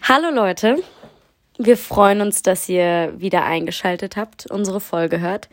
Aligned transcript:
Hallo 0.00 0.30
Leute, 0.30 0.82
wir 1.58 1.76
freuen 1.76 2.22
uns, 2.22 2.40
dass 2.40 2.70
ihr 2.70 3.12
wieder 3.18 3.44
eingeschaltet 3.44 4.16
habt, 4.16 4.46
unsere 4.50 4.80
Folge 4.80 5.20
hört. 5.20 5.50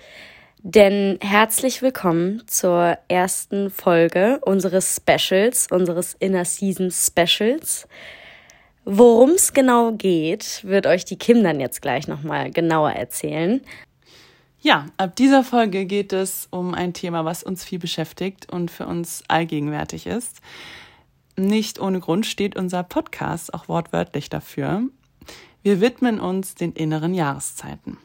Denn 0.59 1.17
herzlich 1.19 1.81
willkommen 1.81 2.41
zur 2.47 2.97
ersten 3.09 3.69
Folge 3.69 4.39
unseres 4.45 4.95
Specials, 4.95 5.67
unseres 5.69 6.13
Inner 6.13 6.45
Season 6.45 6.91
Specials. 6.91 7.89
Worum 8.85 9.31
es 9.31 9.53
genau 9.53 9.91
geht, 9.91 10.61
wird 10.63 10.87
euch 10.87 11.03
die 11.03 11.17
Kim 11.17 11.43
dann 11.43 11.59
jetzt 11.59 11.81
gleich 11.81 12.07
nochmal 12.07 12.51
genauer 12.51 12.91
erzählen. 12.91 13.59
Ja, 14.61 14.85
ab 14.95 15.17
dieser 15.17 15.43
Folge 15.43 15.85
geht 15.85 16.13
es 16.13 16.47
um 16.51 16.73
ein 16.73 16.93
Thema, 16.93 17.25
was 17.25 17.43
uns 17.43 17.65
viel 17.65 17.79
beschäftigt 17.79 18.49
und 18.49 18.71
für 18.71 18.87
uns 18.87 19.23
allgegenwärtig 19.27 20.07
ist. 20.07 20.39
Nicht 21.37 21.79
ohne 21.79 21.99
Grund 21.99 22.25
steht 22.25 22.55
unser 22.55 22.83
Podcast 22.83 23.53
auch 23.53 23.67
wortwörtlich 23.67 24.29
dafür. 24.29 24.83
Wir 25.63 25.81
widmen 25.81 26.19
uns 26.19 26.55
den 26.55 26.71
inneren 26.71 27.13
Jahreszeiten. 27.13 27.97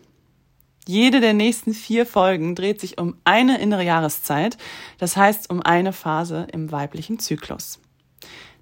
Jede 0.87 1.21
der 1.21 1.35
nächsten 1.35 1.73
vier 1.73 2.07
Folgen 2.07 2.57
dreht 2.57 2.81
sich 2.81 2.99
um 2.99 3.17
eine 3.23 3.61
innere 3.61 3.85
Jahreszeit, 3.85 4.59
das 4.99 5.17
heißt 5.17 5.51
um 5.51 5.63
eine 5.63 5.93
Phase 5.93 6.49
im 6.53 6.73
weiblichen 6.73 7.21
Zyklus. 7.21 7.79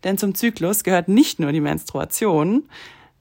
Denn 0.05 0.19
zum 0.19 0.35
Zyklus 0.35 0.85
gehört 0.85 1.09
nicht 1.09 1.41
nur 1.41 1.53
die 1.53 1.61
Menstruation, 1.61 2.69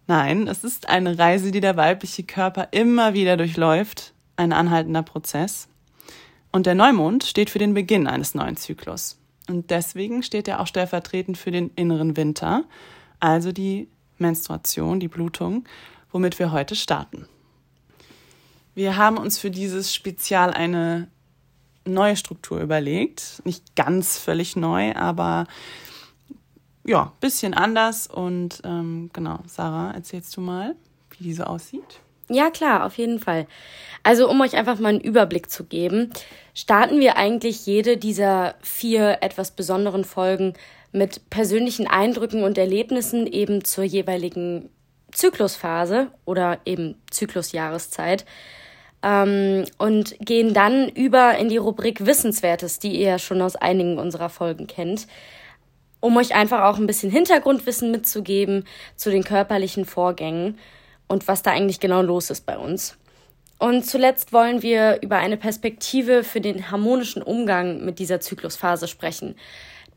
nein, 0.08 0.48
es 0.48 0.66
ist 0.66 0.90
eine 0.90 1.18
Reise, 1.18 1.52
die 1.52 1.62
der 1.62 1.78
weibliche 1.78 2.24
Körper 2.24 2.70
immer 2.72 3.14
wieder 3.14 3.38
durchläuft, 3.38 4.14
ein 4.36 4.52
anhaltender 4.52 5.04
Prozess. 5.04 5.70
Und 6.52 6.66
der 6.66 6.76
Neumond 6.76 7.24
steht 7.24 7.50
für 7.50 7.60
den 7.60 7.74
Beginn 7.74 8.08
eines 8.08 8.36
neuen 8.36 8.58
Zyklus. 8.58 9.18
Und 9.48 9.72
deswegen 9.72 10.24
steht 10.24 10.48
er 10.48 10.60
auch 10.60 10.68
stellvertretend 10.68 11.38
für 11.38 11.52
den 11.52 11.72
inneren 11.76 12.18
Winter, 12.18 12.66
also 13.20 13.52
die 13.52 13.88
Menstruation, 14.18 15.00
die 15.00 15.08
Blutung, 15.08 15.66
womit 16.12 16.40
wir 16.40 16.52
heute 16.52 16.76
starten. 16.76 17.28
Wir 18.76 18.98
haben 18.98 19.18
uns 19.18 19.40
für 19.40 19.50
dieses 19.50 19.94
Spezial 19.94 20.54
eine 20.54 21.08
neue 21.86 22.16
Struktur 22.16 22.62
überlegt. 22.62 23.42
Nicht 23.46 23.76
ganz 23.76 24.18
völlig 24.18 24.56
neu, 24.56 24.94
aber 24.96 25.48
ja, 26.86 27.14
bisschen 27.20 27.54
anders. 27.54 28.08
Und 28.08 28.62
ähm, 28.64 29.10
genau, 29.14 29.40
Sarah, 29.48 29.92
erzählst 29.92 30.36
du 30.38 30.42
mal, 30.42 30.76
wie 31.12 31.24
diese 31.24 31.48
aussieht? 31.48 32.02
Ja, 32.30 32.50
klar, 32.50 32.86
auf 32.86 32.98
jeden 32.98 33.20
Fall. 33.20 33.48
Also, 34.04 34.30
um 34.30 34.40
euch 34.42 34.56
einfach 34.56 34.80
mal 34.80 34.90
einen 34.90 35.02
Überblick 35.02 35.50
zu 35.50 35.64
geben, 35.64 36.12
starten 36.54 37.00
wir 37.00 37.18
eigentlich 37.18 37.66
jede 37.66 37.98
dieser 37.98 38.56
vier 38.62 39.20
etwas 39.22 39.52
besonderen 39.52 40.04
Folgen 40.04 40.54
mit 40.92 41.30
persönlichen 41.30 41.88
Eindrücken 41.88 42.44
und 42.44 42.58
Erlebnissen 42.58 43.28
eben 43.28 43.64
zur 43.64 43.84
jeweiligen 43.84 44.70
Zyklusphase 45.12 46.08
oder 46.26 46.60
eben 46.66 46.96
Zyklusjahreszeit 47.12 48.26
ähm, 49.04 49.66
und 49.78 50.16
gehen 50.20 50.54
dann 50.54 50.90
über 50.90 51.38
in 51.38 51.50
die 51.50 51.58
Rubrik 51.58 52.06
Wissenswertes, 52.06 52.80
die 52.80 52.94
ihr 53.00 53.10
ja 53.10 53.20
schon 53.20 53.42
aus 53.42 53.56
einigen 53.56 53.98
unserer 53.98 54.30
Folgen 54.30 54.68
kennt, 54.68 55.08
um 56.00 56.16
euch 56.18 56.36
einfach 56.36 56.64
auch 56.64 56.78
ein 56.78 56.88
bisschen 56.88 57.12
Hintergrundwissen 57.12 57.92
mitzugeben 57.92 58.66
zu 58.96 59.10
den 59.10 59.24
körperlichen 59.24 59.86
Vorgängen 59.86 60.58
und 61.08 61.28
was 61.28 61.44
da 61.44 61.52
eigentlich 61.52 61.80
genau 61.80 62.02
los 62.02 62.30
ist 62.30 62.46
bei 62.46 62.58
uns. 62.58 62.98
Und 63.60 63.86
zuletzt 63.86 64.34
wollen 64.34 64.62
wir 64.62 65.00
über 65.02 65.18
eine 65.18 65.38
Perspektive 65.38 66.24
für 66.24 66.42
den 66.42 66.70
harmonischen 66.70 67.24
Umgang 67.24 67.84
mit 67.84 68.00
dieser 68.00 68.20
Zyklusphase 68.20 68.88
sprechen. 68.88 69.36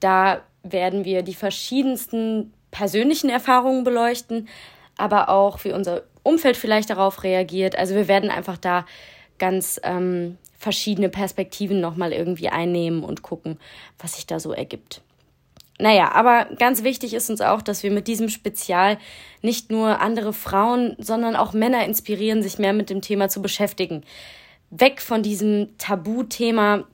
Da 0.01 0.41
werden 0.63 1.05
wir 1.05 1.23
die 1.23 1.35
verschiedensten 1.35 2.53
persönlichen 2.71 3.29
Erfahrungen 3.29 3.85
beleuchten, 3.85 4.49
aber 4.97 5.29
auch 5.29 5.63
wie 5.65 5.73
unser 5.73 6.03
Umfeld 6.23 6.57
vielleicht 6.57 6.91
darauf 6.91 7.23
reagiert. 7.23 7.77
Also 7.77 7.95
wir 7.95 8.09
werden 8.09 8.31
einfach 8.31 8.57
da 8.57 8.87
ganz 9.39 9.81
ähm, 9.83 10.39
verschiedene 10.59 11.09
Perspektiven 11.09 11.81
nochmal 11.81 12.13
irgendwie 12.13 12.49
einnehmen 12.49 13.03
und 13.03 13.23
gucken, 13.23 13.59
was 13.99 14.15
sich 14.15 14.27
da 14.27 14.39
so 14.39 14.53
ergibt. 14.53 15.03
Naja, 15.81 16.13
aber 16.13 16.47
ganz 16.57 16.83
wichtig 16.83 17.15
ist 17.15 17.31
uns 17.31 17.41
auch, 17.41 17.63
dass 17.63 17.83
wir 17.83 17.91
mit 17.91 18.07
diesem 18.07 18.29
Spezial 18.29 18.99
nicht 19.41 19.71
nur 19.71 20.01
andere 20.01 20.33
Frauen, 20.33 20.95
sondern 20.99 21.37
auch 21.37 21.55
Männer 21.55 21.85
inspirieren, 21.85 22.43
sich 22.43 22.59
mehr 22.59 22.75
mit 22.75 22.91
dem 22.91 23.01
Thema 23.01 23.29
zu 23.29 23.41
beschäftigen. 23.41 24.05
Weg 24.71 25.01
von 25.01 25.23
diesem 25.23 25.77
Tabuthema 25.79 26.85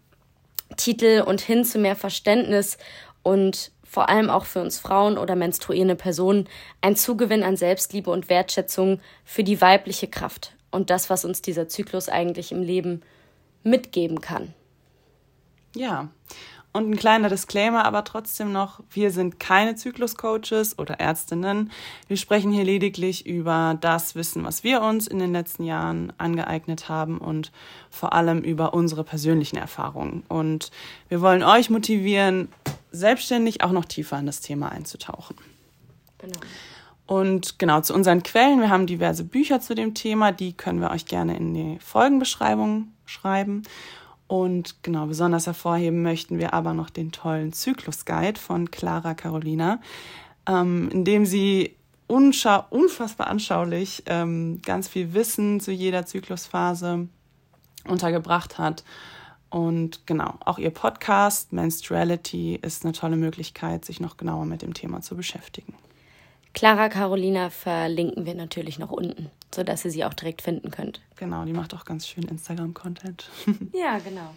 Titel 0.77 1.23
und 1.27 1.41
hin 1.41 1.65
zu 1.65 1.79
mehr 1.79 1.97
Verständnis 1.97 2.79
und 3.23 3.73
vor 3.83 4.09
allem 4.09 4.31
auch 4.31 4.45
für 4.45 4.61
uns 4.61 4.79
Frauen 4.79 5.19
oder 5.19 5.37
menstruierende 5.37 5.97
Personen 5.97 6.49
ein 6.81 6.97
Zugewinn 6.97 7.43
an 7.43 7.57
Selbstliebe 7.57 8.11
und 8.11 8.29
Wertschätzung 8.29 9.01
für 9.25 9.43
die 9.43 9.61
weibliche 9.61 10.09
Kraft 10.09 10.55
und 10.71 10.91
das, 10.91 11.11
was 11.11 11.25
uns 11.25 11.43
dieser 11.43 11.69
Zyklus 11.69 12.09
eigentlich 12.09 12.53
im 12.53 12.63
Leben 12.63 13.03
mitgeben 13.63 14.21
kann. 14.21 14.55
Ja, 15.75 16.09
und 16.77 16.91
ein 16.91 16.97
kleiner 16.97 17.29
Disclaimer 17.29 17.85
aber 17.85 18.05
trotzdem 18.05 18.53
noch, 18.53 18.81
wir 18.91 19.11
sind 19.11 19.41
keine 19.41 19.75
Zykluscoaches 19.75 20.79
oder 20.79 21.01
Ärztinnen. 21.01 21.73
Wir 22.07 22.17
sprechen 22.17 22.53
hier 22.53 22.65
lediglich 22.65 23.27
über 23.27 23.79
das 23.81 24.15
Wissen, 24.15 24.45
was 24.45 24.63
wir 24.63 24.83
uns 24.83 25.07
in 25.07 25.19
den 25.19 25.33
letzten 25.33 25.65
Jahren 25.65 26.13
angeeignet 26.19 26.89
haben 26.89 27.19
und 27.19 27.51
vor 27.91 28.13
allem 28.13 28.41
über 28.41 28.75
unsere 28.75 29.05
persönlichen 29.05 29.57
Erfahrungen. 29.57 30.23
Und 30.29 30.71
wir 31.09 31.21
wollen 31.21 31.43
euch 31.43 31.71
motivieren, 31.71 32.49
selbstständig 32.93 33.63
auch 33.63 33.73
noch 33.73 33.87
tiefer 33.87 34.19
in 34.19 34.27
das 34.27 34.41
Thema 34.41 34.71
einzutauchen. 34.71 35.37
Genau. 36.19 36.39
Und 37.07 37.59
genau 37.59 37.81
zu 37.81 37.95
unseren 37.95 38.23
Quellen. 38.23 38.61
Wir 38.61 38.69
haben 38.69 38.87
diverse 38.87 39.25
Bücher 39.25 39.61
zu 39.61 39.75
dem 39.75 39.95
Thema, 39.95 40.33
die 40.33 40.53
können 40.53 40.81
wir 40.81 40.91
euch 40.91 41.07
gerne 41.07 41.37
in 41.37 41.55
die 41.55 41.79
Folgenbeschreibung 41.81 42.89
schreiben. 43.07 43.63
Und 44.29 44.83
genau, 44.83 45.07
besonders 45.07 45.47
hervorheben 45.47 46.03
möchten 46.03 46.39
wir 46.39 46.53
aber 46.53 46.75
noch 46.75 46.91
den 46.91 47.13
tollen 47.13 47.53
Zyklus-Guide 47.53 48.41
von 48.41 48.71
Clara 48.71 49.15
Carolina, 49.15 49.81
ähm, 50.49 50.89
in 50.91 51.05
dem 51.05 51.27
sie 51.27 51.77
unfassbar 52.09 53.27
anschaulich 53.29 54.03
ähm, 54.07 54.61
ganz 54.65 54.89
viel 54.89 55.13
Wissen 55.15 55.61
zu 55.61 55.73
jeder 55.73 56.07
Zyklusphase 56.07 57.09
untergebracht 57.89 58.59
hat. 58.59 58.85
Und 59.49 60.07
genau, 60.07 60.35
auch 60.45 60.59
ihr 60.59 60.71
Podcast 60.71 61.53
Menstruality 61.53 62.57
ist 62.57 62.85
eine 62.85 62.93
tolle 62.93 63.17
Möglichkeit, 63.17 63.85
sich 63.85 64.01
noch 64.01 64.17
genauer 64.17 64.45
mit 64.45 64.63
dem 64.63 64.75
Thema 64.75 65.01
zu 65.01 65.17
beschäftigen. 65.17 65.75
Clara 66.53 66.89
Carolina 66.89 67.51
verlinken 67.51 68.25
wir 68.25 68.35
natürlich 68.35 68.79
noch 68.79 68.91
unten, 68.91 69.31
sodass 69.57 69.85
ihr 69.85 69.91
sie 69.91 70.05
auch 70.05 70.15
direkt 70.15 70.43
finden 70.43 70.71
könnt. 70.71 71.01
Genau, 71.17 71.45
die 71.45 71.53
macht 71.53 71.75
auch 71.75 71.85
ganz 71.85 72.07
schön 72.07 72.25
Instagram-Content. 72.25 73.29
ja, 73.73 73.99
genau. 73.99 74.35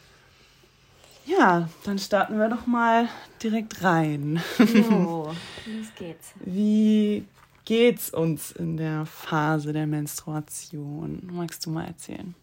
Ja, 1.25 1.69
dann 1.83 1.99
starten 1.99 2.39
wir 2.39 2.49
doch 2.49 2.65
mal 2.65 3.07
direkt 3.43 3.83
rein. 3.83 4.41
Jo, 4.57 5.25
los 5.67 5.87
geht's. 5.95 6.33
Wie 6.39 7.25
geht's 7.65 8.09
uns 8.09 8.51
in 8.51 8.77
der 8.77 9.05
Phase 9.05 9.73
der 9.73 9.85
Menstruation? 9.85 11.29
Magst 11.31 11.65
du 11.65 11.69
mal 11.69 11.85
erzählen? 11.85 12.33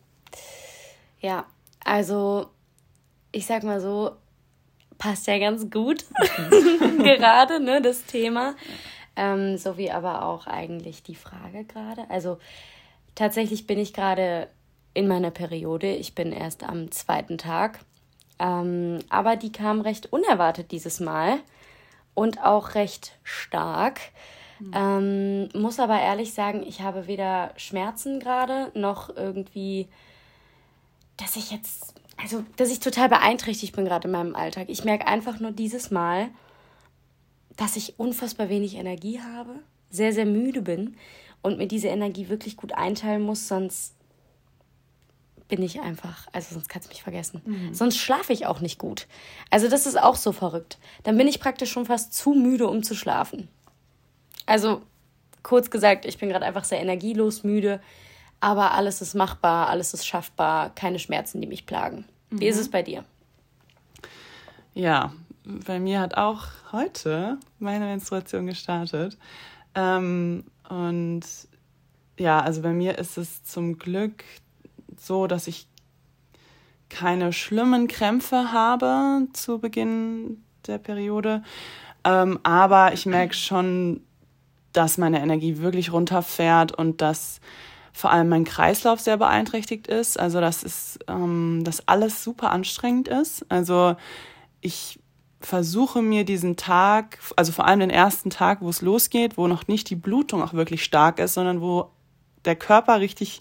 Ja, 1.21 1.47
also 1.85 2.51
ich 3.33 3.47
sag 3.47 3.65
mal 3.65 3.81
so, 3.81 4.13
passt 4.99 5.27
ja 5.27 5.39
ganz 5.39 5.69
gut 5.71 6.05
gerade, 6.99 7.61
ne, 7.61 7.83
das 7.83 8.05
Thema. 8.05 8.55
Ähm, 9.17 9.57
so 9.57 9.79
wie 9.79 9.91
aber 9.91 10.25
auch 10.27 10.47
eigentlich 10.47 11.03
die 11.03 11.15
Frage 11.15 11.65
gerade. 11.65 12.09
Also 12.11 12.39
tatsächlich 13.15 13.67
bin 13.67 13.79
ich 13.79 13.93
gerade 13.93 14.49
in 14.95 15.09
meiner 15.09 15.31
Periode. 15.31 15.89
Ich 15.89 16.15
bin 16.15 16.33
erst 16.33 16.63
am 16.65 16.91
zweiten 16.91 17.39
Tag. 17.39 17.81
Ähm, 18.39 18.99
aber 19.09 19.37
die 19.37 19.53
kam 19.53 19.81
recht 19.81 20.13
unerwartet 20.13 20.71
dieses 20.71 21.01
Mal 21.01 21.39
und 22.15 22.43
auch 22.43 22.75
recht 22.75 23.19
stark. 23.23 24.01
Mhm. 24.59 24.73
Ähm, 24.75 25.49
muss 25.61 25.81
aber 25.81 26.01
ehrlich 26.01 26.33
sagen, 26.33 26.63
ich 26.67 26.81
habe 26.81 27.07
weder 27.07 27.53
Schmerzen 27.57 28.21
gerade 28.21 28.71
noch 28.75 29.15
irgendwie, 29.15 29.89
dass 31.17 31.37
ich 31.37 31.51
jetzt, 31.51 31.95
also 32.21 32.45
dass 32.57 32.71
ich 32.71 32.81
total 32.81 33.09
beeinträchtigt 33.09 33.77
bin 33.77 33.85
gerade 33.85 34.09
in 34.09 34.13
meinem 34.13 34.35
Alltag. 34.35 34.69
Ich 34.69 34.85
merke 34.85 35.07
einfach 35.07 35.41
nur 35.41 35.53
dieses 35.53 35.91
Mal, 35.91 36.29
dass 37.57 37.77
ich 37.77 37.99
unfassbar 37.99 38.49
wenig 38.49 38.77
Energie 38.77 39.21
habe, 39.21 39.61
sehr, 39.91 40.13
sehr 40.13 40.27
müde 40.27 40.63
bin 40.63 40.97
und 41.43 41.59
mir 41.59 41.67
diese 41.69 41.89
Energie 41.89 42.29
wirklich 42.29 42.57
gut 42.57 42.73
einteilen 42.73 43.23
muss, 43.23 43.49
sonst 43.49 43.95
bin 45.49 45.63
ich 45.63 45.81
einfach, 45.81 46.27
also 46.33 46.55
sonst 46.55 46.69
kannst 46.69 46.89
du 46.89 46.93
mich 46.93 47.03
vergessen. 47.03 47.41
Mhm. 47.45 47.75
Sonst 47.75 47.99
schlafe 47.99 48.33
ich 48.33 48.47
auch 48.47 48.61
nicht 48.61 48.79
gut. 48.79 49.07
Also 49.51 49.69
das 49.69 49.87
ist 49.87 50.01
auch 50.01 50.17
so 50.17 50.33
verrückt. 50.33 50.79
Dann 51.05 51.17
bin 51.17 51.29
ich 51.29 51.41
praktisch 51.41 51.71
schon 51.71 51.87
fast 51.87 52.15
zu 52.15 52.31
müde, 52.31 52.67
um 52.67 52.83
zu 52.83 52.95
schlafen. 52.95 53.49
Also 54.45 54.83
kurz 55.43 55.71
gesagt, 55.71 56.05
ich 56.05 56.19
bin 56.19 56.29
gerade 56.29 56.45
einfach 56.45 56.65
sehr 56.65 56.81
energielos, 56.81 57.45
müde, 57.45 57.81
aber 58.41 58.73
alles 58.73 59.01
ist 59.01 59.15
machbar, 59.15 59.69
alles 59.69 59.95
ist 59.95 60.07
schaffbar, 60.07 60.75
keine 60.75 60.99
Schmerzen, 60.99 61.41
die 61.41 61.47
mich 61.47 61.67
plagen. 61.67 62.05
Mhm. 62.31 62.41
Wie 62.41 62.49
ist 62.49 62.57
mhm. 62.57 62.63
es 62.63 62.71
bei 62.71 62.83
dir? 62.83 63.05
Ja, 64.75 65.13
bei 65.47 65.79
mir 65.79 66.01
hat 66.01 66.17
auch 66.17 66.49
heute 66.73 67.39
meine 67.59 67.85
Menstruation 67.85 68.47
gestartet. 68.47 69.17
Ähm, 69.75 70.45
und 70.69 71.23
ja, 72.19 72.41
also 72.41 72.63
bei 72.63 72.73
mir 72.73 72.99
ist 72.99 73.17
es 73.17 73.45
zum 73.45 73.79
Glück 73.79 74.25
so, 74.99 75.27
dass 75.27 75.47
ich 75.47 75.69
keine 76.89 77.33
schlimmen 77.33 77.89
Krämpfe 77.89 78.53
habe 78.53 79.29
zu 79.33 79.59
Beginn 79.59 80.43
der 80.67 80.79
Periode. 80.79 81.43
Ähm, 82.05 82.41
aber 82.43 82.93
ich 82.93 83.07
merke 83.07 83.35
schon, 83.35 84.01
dass 84.73 84.99
meine 84.99 85.21
Energie 85.21 85.59
wirklich 85.59 85.93
runterfährt 85.93 86.73
und 86.73 87.01
dass 87.01 87.41
vor 87.93 88.11
allem 88.11 88.29
mein 88.29 88.45
Kreislauf 88.45 89.01
sehr 89.01 89.17
beeinträchtigt 89.17 89.87
ist. 89.87 90.19
Also 90.19 90.41
dass 90.41 90.63
es, 90.63 90.99
ähm, 91.09 91.63
dass 91.65 91.87
alles 91.89 92.23
super 92.25 92.51
anstrengend 92.51 93.09
ist. 93.09 93.47
Also 93.49 93.97
ich 94.61 94.99
versuche 95.47 96.03
mir 96.03 96.25
diesen 96.25 96.57
Tag, 96.57 97.19
also 97.37 97.53
vor 97.53 97.67
allem 97.67 97.79
den 97.79 97.91
ersten 97.91 98.31
Tag, 98.31 98.63
wo 98.63 98.69
es 98.69 98.83
losgeht, 98.83 99.39
wo 99.39 99.47
noch 99.47 99.69
nicht 99.69 99.89
die 99.91 99.95
Blutung 99.95 100.43
auch 100.43 100.55
wirklich 100.55 100.83
stark 100.83 101.21
ist, 101.21 101.35
sondern 101.35 101.61
wo 101.61 101.93
der 102.45 102.57
Körper 102.57 102.99
richtig 102.99 103.39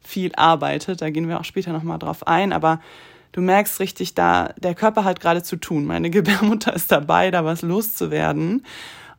viel 0.00 0.34
arbeitet. 0.34 1.00
Da 1.00 1.10
gehen 1.10 1.28
wir 1.28 1.38
auch 1.38 1.44
später 1.44 1.72
nochmal 1.72 2.00
drauf 2.00 2.26
ein, 2.26 2.52
aber 2.52 2.80
du 3.30 3.40
merkst 3.40 3.78
richtig, 3.78 4.14
da 4.14 4.48
der 4.58 4.74
Körper 4.74 5.04
hat 5.04 5.20
gerade 5.20 5.44
zu 5.44 5.54
tun. 5.54 5.84
Meine 5.84 6.10
Gebärmutter 6.16 6.74
ist 6.74 6.90
dabei, 6.90 7.30
da 7.30 7.44
was 7.44 7.62
loszuwerden. 7.62 8.66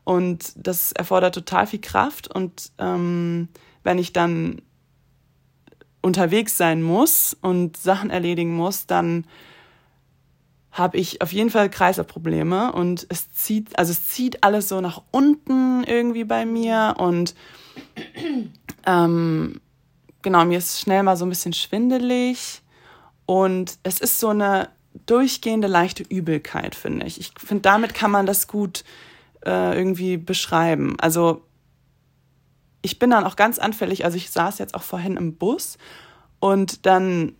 Und 0.03 0.51
das 0.57 0.91
erfordert 0.91 1.35
total 1.35 1.67
viel 1.67 1.79
Kraft. 1.79 2.27
Und 2.27 2.73
ähm, 2.79 3.47
wenn 3.83 3.97
ich 3.97 4.11
dann 4.11 4.61
unterwegs 6.01 6.57
sein 6.57 6.83
muss 6.83 7.35
und 7.41 7.77
Sachen 7.77 8.09
erledigen 8.09 8.55
muss, 8.57 8.87
dann 8.87 9.25
habe 10.75 10.97
ich 10.97 11.21
auf 11.21 11.31
jeden 11.31 11.49
Fall 11.49 11.69
Kreislaufprobleme 11.69 12.73
und 12.73 13.07
es 13.07 13.31
zieht, 13.31 13.79
also 13.79 13.93
es 13.93 14.09
zieht 14.09 14.43
alles 14.43 14.67
so 14.67 14.81
nach 14.81 15.01
unten 15.09 15.85
irgendwie 15.85 16.25
bei 16.25 16.45
mir 16.45 16.95
und 16.97 17.33
ähm, 18.85 19.61
genau, 20.21 20.43
mir 20.43 20.57
ist 20.57 20.81
schnell 20.81 21.01
mal 21.03 21.15
so 21.15 21.25
ein 21.25 21.29
bisschen 21.29 21.53
schwindelig 21.53 22.61
und 23.25 23.77
es 23.83 24.01
ist 24.01 24.19
so 24.19 24.29
eine 24.29 24.67
durchgehende 25.05 25.69
leichte 25.69 26.03
Übelkeit, 26.03 26.75
finde 26.75 27.05
ich. 27.05 27.21
Ich 27.21 27.31
finde, 27.37 27.61
damit 27.61 27.93
kann 27.93 28.11
man 28.11 28.25
das 28.25 28.49
gut 28.49 28.83
äh, 29.45 29.77
irgendwie 29.77 30.17
beschreiben. 30.17 30.97
Also 30.99 31.45
ich 32.81 32.99
bin 32.99 33.11
dann 33.11 33.23
auch 33.23 33.37
ganz 33.37 33.59
anfällig, 33.59 34.03
also 34.03 34.17
ich 34.17 34.29
saß 34.29 34.59
jetzt 34.59 34.75
auch 34.75 34.83
vorhin 34.83 35.15
im 35.15 35.37
Bus 35.37 35.77
und 36.41 36.85
dann 36.85 37.33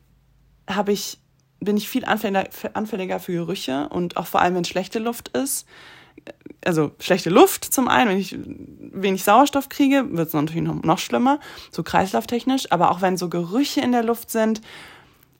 habe 0.70 0.94
ich 0.94 1.20
bin 1.66 1.78
ich 1.78 1.90
viel 1.90 2.06
anfälliger 2.06 3.20
für 3.20 3.34
Gerüche 3.34 3.90
und 3.90 4.18
auch 4.18 4.28
vor 4.28 4.42
allem, 4.42 4.56
wenn 4.56 4.66
schlechte 4.66 5.00
Luft 5.00 5.30
ist. 5.30 5.68
Also 6.64 6.92
schlechte 7.00 7.30
Luft 7.30 7.66
zum 7.66 7.88
einen, 7.88 8.10
wenn 8.10 8.18
ich 8.18 8.38
wenig 8.80 9.24
Sauerstoff 9.24 9.70
kriege, 9.70 10.06
wird 10.12 10.30
es 10.30 10.34
natürlich 10.34 10.64
noch, 10.64 10.82
noch 10.84 11.00
schlimmer, 11.00 11.40
so 11.72 11.84
kreislauftechnisch. 11.84 12.72
Aber 12.72 12.92
auch 12.92 13.02
wenn 13.02 13.18
so 13.18 13.30
Gerüche 13.30 13.82
in 13.82 13.92
der 13.92 14.04
Luft 14.04 14.32
sind, 14.32 14.62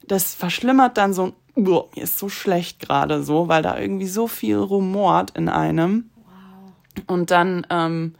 das 0.07 0.36
verschlimmert 0.36 0.98
dann 0.98 1.13
so, 1.13 1.33
boah, 1.56 1.89
mir 1.95 2.04
ist 2.04 2.19
so 2.19 2.30
schlecht 2.30 2.80
gerade 2.80 3.24
so, 3.24 3.48
weil 3.48 3.63
da 3.63 3.80
irgendwie 3.80 4.07
so 4.07 4.28
viel 4.28 4.57
rumort 4.57 5.31
in 5.31 5.50
einem. 5.50 6.10
Wow. 6.18 7.06
Und 7.07 7.31
dann, 7.31 7.66
ähm, 7.69 8.16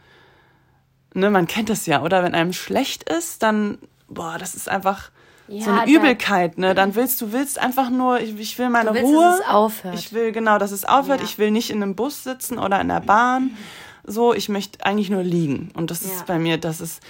ne, 1.14 1.30
man 1.30 1.48
kennt 1.48 1.70
das 1.70 1.86
ja, 1.86 2.02
oder? 2.02 2.24
Wenn 2.24 2.34
einem 2.34 2.54
schlecht 2.54 3.08
ist, 3.10 3.44
dann, 3.44 3.78
boah, 4.08 4.38
das 4.40 4.56
ist 4.56 4.70
einfach 4.70 5.12
ja, 5.48 5.64
so 5.64 5.72
eine 5.72 5.92
Übelkeit, 5.92 6.58
ne? 6.58 6.74
Dann 6.74 6.96
willst 6.96 7.22
du 7.22 7.32
willst 7.32 7.60
einfach 7.60 7.90
nur, 7.90 8.20
ich, 8.20 8.40
ich 8.40 8.58
will 8.58 8.70
meine 8.70 8.90
du 8.90 8.96
willst, 8.96 9.08
Ruhe. 9.08 9.24
Dass 9.24 9.40
es 9.40 9.48
aufhört. 9.48 9.96
Ich 9.96 10.14
will 10.14 10.32
genau, 10.32 10.58
dass 10.58 10.72
es 10.72 10.86
aufhört. 10.86 11.20
Ja. 11.20 11.26
Ich 11.26 11.38
will 11.38 11.52
nicht 11.52 11.70
in 11.70 11.82
einem 11.82 11.96
Bus 11.96 12.24
sitzen 12.24 12.58
oder 12.58 12.82
in 12.82 12.88
der 12.88 13.02
Bahn. 13.02 13.58
So, 14.04 14.34
ich 14.34 14.50
möchte 14.50 14.86
eigentlich 14.86 15.10
nur 15.10 15.24
liegen. 15.24 15.72
Und 15.76 15.92
das 15.92 16.04
ja. 16.04 16.12
ist 16.12 16.26
bei 16.26 16.40
mir, 16.40 16.58
das 16.58 16.82
ist 16.82 17.02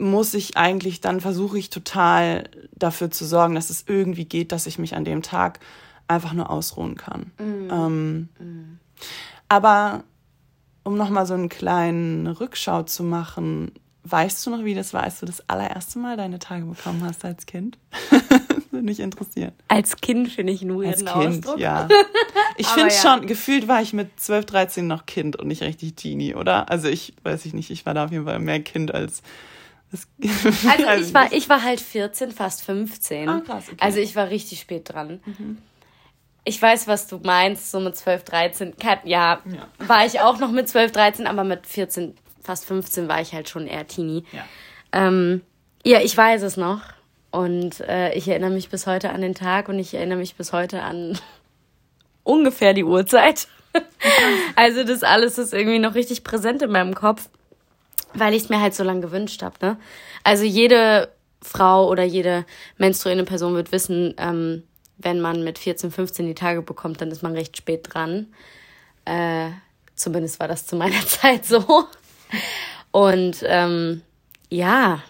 muss 0.00 0.34
ich 0.34 0.56
eigentlich, 0.56 1.00
dann 1.00 1.20
versuche 1.20 1.58
ich 1.58 1.70
total 1.70 2.48
dafür 2.74 3.10
zu 3.10 3.26
sorgen, 3.26 3.54
dass 3.54 3.70
es 3.70 3.84
irgendwie 3.86 4.24
geht, 4.24 4.50
dass 4.50 4.66
ich 4.66 4.78
mich 4.78 4.96
an 4.96 5.04
dem 5.04 5.22
Tag 5.22 5.60
einfach 6.08 6.32
nur 6.32 6.50
ausruhen 6.50 6.96
kann. 6.96 7.32
Mhm. 7.38 7.68
Ähm, 7.70 8.28
mhm. 8.38 8.78
Aber 9.48 10.04
um 10.82 10.96
nochmal 10.96 11.26
so 11.26 11.34
einen 11.34 11.48
kleinen 11.48 12.26
Rückschau 12.26 12.82
zu 12.84 13.04
machen, 13.04 13.72
Weißt 14.04 14.46
du 14.46 14.50
noch, 14.50 14.64
wie 14.64 14.74
das 14.74 14.94
war, 14.94 15.02
als 15.02 15.20
du 15.20 15.26
das 15.26 15.46
allererste 15.48 15.98
Mal 15.98 16.16
deine 16.16 16.38
Tage 16.38 16.64
bekommen 16.64 17.04
hast 17.04 17.24
als 17.24 17.44
Kind? 17.44 17.76
Würde 18.70 18.84
mich 18.84 19.00
interessieren. 19.00 19.52
Als 19.68 19.96
Kind 19.96 20.30
finde 20.30 20.52
ich 20.52 20.62
nur 20.62 20.86
Als 20.86 21.04
Kind, 21.04 21.46
Ausdruck. 21.46 21.58
ja. 21.58 21.86
Ich 22.56 22.66
finde 22.66 22.92
ja. 22.92 23.00
schon, 23.00 23.26
gefühlt 23.26 23.68
war 23.68 23.80
ich 23.80 23.92
mit 23.94 24.20
12, 24.20 24.44
13 24.46 24.86
noch 24.86 25.06
Kind 25.06 25.36
und 25.36 25.48
nicht 25.48 25.62
richtig 25.62 25.94
Teenie, 25.96 26.34
oder? 26.34 26.68
Also 26.70 26.88
ich 26.88 27.14
weiß 27.22 27.46
ich 27.46 27.54
nicht, 27.54 27.70
ich 27.70 27.86
war 27.86 27.94
da 27.94 28.04
auf 28.04 28.10
jeden 28.10 28.26
Fall 28.26 28.38
mehr 28.38 28.60
Kind 28.60 28.92
als. 28.92 29.22
also 29.92 31.04
ich 31.04 31.14
war, 31.14 31.32
ich 31.32 31.48
war 31.48 31.62
halt 31.62 31.80
14, 31.80 32.32
fast 32.32 32.62
15. 32.62 33.28
Ah, 33.28 33.40
krass, 33.40 33.64
okay. 33.68 33.76
Also 33.80 33.98
ich 33.98 34.14
war 34.14 34.28
richtig 34.28 34.60
spät 34.60 34.92
dran. 34.92 35.20
Mhm. 35.24 35.58
Ich 36.44 36.60
weiß, 36.60 36.86
was 36.86 37.06
du 37.06 37.18
meinst, 37.22 37.70
so 37.70 37.80
mit 37.80 37.96
12, 37.96 38.24
13. 38.24 38.74
Ja, 39.04 39.40
ja, 39.46 39.68
war 39.78 40.04
ich 40.04 40.20
auch 40.20 40.38
noch 40.38 40.50
mit 40.50 40.68
12, 40.68 40.92
13, 40.92 41.26
aber 41.26 41.44
mit 41.44 41.66
14 41.66 42.14
fast 42.42 42.64
15 42.66 43.08
war 43.08 43.20
ich 43.20 43.32
halt 43.32 43.48
schon 43.48 43.66
eher 43.66 43.86
Teenie. 43.86 44.24
Ja, 44.32 44.44
ähm, 44.92 45.42
ja 45.84 46.00
ich 46.00 46.16
weiß 46.16 46.42
es 46.42 46.56
noch. 46.56 46.80
Und 47.30 47.80
äh, 47.80 48.12
ich 48.14 48.26
erinnere 48.26 48.50
mich 48.50 48.70
bis 48.70 48.86
heute 48.86 49.10
an 49.10 49.20
den 49.20 49.34
Tag 49.34 49.68
und 49.68 49.78
ich 49.78 49.94
erinnere 49.94 50.18
mich 50.18 50.34
bis 50.34 50.52
heute 50.52 50.82
an 50.82 51.18
ungefähr 52.24 52.74
die 52.74 52.84
Uhrzeit. 52.84 53.46
also 54.56 54.82
das 54.82 55.04
alles 55.04 55.38
ist 55.38 55.54
irgendwie 55.54 55.78
noch 55.78 55.94
richtig 55.94 56.24
präsent 56.24 56.60
in 56.62 56.72
meinem 56.72 56.94
Kopf, 56.94 57.28
weil 58.14 58.34
ich 58.34 58.44
es 58.44 58.48
mir 58.48 58.60
halt 58.60 58.74
so 58.74 58.82
lange 58.82 59.00
gewünscht 59.00 59.42
habe. 59.42 59.54
Ne? 59.60 59.76
Also 60.24 60.44
jede 60.44 61.08
Frau 61.40 61.88
oder 61.88 62.02
jede 62.02 62.44
menstruierende 62.78 63.24
Person 63.24 63.54
wird 63.54 63.70
wissen, 63.70 64.14
ähm, 64.18 64.64
wenn 64.98 65.20
man 65.20 65.44
mit 65.44 65.58
14, 65.58 65.90
15 65.90 66.26
die 66.26 66.34
Tage 66.34 66.62
bekommt, 66.62 67.00
dann 67.00 67.10
ist 67.10 67.22
man 67.22 67.32
recht 67.32 67.56
spät 67.56 67.86
dran. 67.92 68.26
Äh, 69.04 69.50
zumindest 69.94 70.40
war 70.40 70.48
das 70.48 70.66
zu 70.66 70.76
meiner 70.76 71.00
Zeit 71.06 71.46
so. 71.46 71.86
Und 72.92 73.44
ähm, 73.46 74.02
ja, 74.48 75.00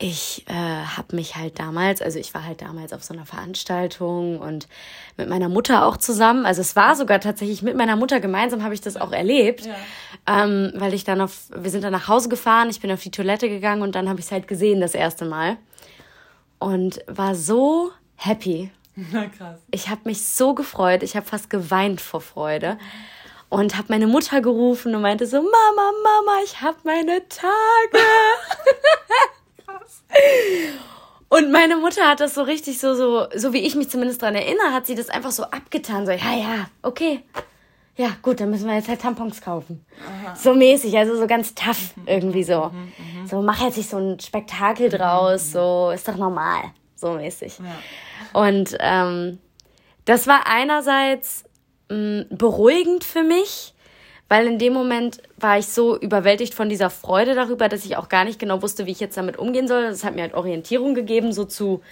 ich 0.00 0.44
äh, 0.48 0.52
habe 0.54 1.16
mich 1.16 1.34
halt 1.34 1.58
damals, 1.58 2.00
also 2.00 2.20
ich 2.20 2.32
war 2.32 2.44
halt 2.44 2.62
damals 2.62 2.92
auf 2.92 3.02
so 3.02 3.14
einer 3.14 3.26
Veranstaltung 3.26 4.38
und 4.38 4.68
mit 5.16 5.28
meiner 5.28 5.48
Mutter 5.48 5.84
auch 5.84 5.96
zusammen. 5.96 6.46
Also 6.46 6.60
es 6.60 6.76
war 6.76 6.94
sogar 6.94 7.18
tatsächlich 7.18 7.62
mit 7.62 7.76
meiner 7.76 7.96
Mutter 7.96 8.20
gemeinsam 8.20 8.62
habe 8.62 8.74
ich 8.74 8.80
das 8.80 8.96
auch 8.96 9.10
erlebt, 9.10 9.66
ja. 9.66 10.44
ähm, 10.44 10.72
weil 10.76 10.94
ich 10.94 11.02
dann 11.02 11.20
auf, 11.20 11.48
wir 11.54 11.70
sind 11.70 11.82
dann 11.82 11.92
nach 11.92 12.06
Hause 12.06 12.28
gefahren, 12.28 12.70
ich 12.70 12.80
bin 12.80 12.92
auf 12.92 13.02
die 13.02 13.10
Toilette 13.10 13.48
gegangen 13.48 13.82
und 13.82 13.96
dann 13.96 14.08
habe 14.08 14.20
ich 14.20 14.26
es 14.26 14.32
halt 14.32 14.46
gesehen 14.46 14.80
das 14.80 14.94
erste 14.94 15.24
Mal 15.24 15.56
und 16.60 17.00
war 17.08 17.34
so 17.34 17.90
happy. 18.14 18.70
Na 18.94 19.26
krass. 19.26 19.58
Ich 19.72 19.88
habe 19.88 20.02
mich 20.04 20.24
so 20.24 20.54
gefreut, 20.54 21.02
ich 21.02 21.16
habe 21.16 21.26
fast 21.26 21.50
geweint 21.50 22.00
vor 22.00 22.20
Freude 22.20 22.78
und 23.48 23.76
habe 23.76 23.88
meine 23.90 24.06
Mutter 24.06 24.40
gerufen 24.40 24.94
und 24.94 25.02
meinte 25.02 25.26
so, 25.26 25.36
Mama, 25.36 25.92
Mama, 26.02 26.40
ich 26.44 26.60
habe 26.60 26.78
meine 26.84 27.26
Tage. 27.28 28.04
Krass. 29.64 30.02
Und 31.30 31.52
meine 31.52 31.76
Mutter 31.76 32.08
hat 32.08 32.20
das 32.20 32.34
so 32.34 32.42
richtig 32.42 32.78
so, 32.78 32.94
so, 32.94 33.26
so 33.34 33.52
wie 33.52 33.58
ich 33.58 33.74
mich 33.74 33.90
zumindest 33.90 34.22
dran 34.22 34.34
erinnere, 34.34 34.72
hat 34.72 34.86
sie 34.86 34.94
das 34.94 35.10
einfach 35.10 35.30
so 35.30 35.44
abgetan. 35.44 36.06
So, 36.06 36.12
ja, 36.12 36.34
ja, 36.34 36.70
okay. 36.82 37.22
Ja, 37.96 38.16
gut, 38.22 38.40
dann 38.40 38.50
müssen 38.50 38.66
wir 38.66 38.76
jetzt 38.76 38.88
halt 38.88 39.02
Tampons 39.02 39.42
kaufen. 39.42 39.84
Aha. 40.06 40.34
So 40.34 40.54
mäßig, 40.54 40.96
also 40.96 41.16
so 41.16 41.26
ganz 41.26 41.54
tough 41.54 41.96
mhm, 41.96 42.06
irgendwie 42.06 42.44
so. 42.44 42.70
Mhm, 42.72 42.92
mhm, 43.20 43.26
so, 43.26 43.42
mach 43.42 43.60
jetzt 43.60 43.76
nicht 43.76 43.90
so 43.90 43.98
ein 43.98 44.18
Spektakel 44.20 44.88
draus, 44.88 45.52
so, 45.52 45.90
ist 45.92 46.08
doch 46.08 46.16
normal. 46.16 46.62
So 46.94 47.12
mäßig. 47.12 47.58
Ja. 47.58 48.40
Und 48.40 48.76
ähm, 48.80 49.38
das 50.04 50.26
war 50.26 50.46
einerseits 50.46 51.44
mh, 51.88 52.26
beruhigend 52.30 53.04
für 53.04 53.22
mich, 53.22 53.74
weil 54.28 54.46
in 54.46 54.58
dem 54.58 54.72
Moment 54.72 55.22
war 55.38 55.58
ich 55.58 55.66
so 55.66 55.98
überwältigt 55.98 56.54
von 56.54 56.68
dieser 56.68 56.90
Freude 56.90 57.34
darüber, 57.34 57.68
dass 57.68 57.84
ich 57.84 57.96
auch 57.96 58.08
gar 58.08 58.24
nicht 58.24 58.38
genau 58.38 58.62
wusste, 58.62 58.86
wie 58.86 58.92
ich 58.92 59.00
jetzt 59.00 59.16
damit 59.16 59.38
umgehen 59.38 59.68
soll. 59.68 59.84
Das 59.84 60.04
hat 60.04 60.14
mir 60.14 60.22
halt 60.22 60.34
Orientierung 60.34 60.94
gegeben, 60.94 61.32
so 61.32 61.44
zu, 61.44 61.82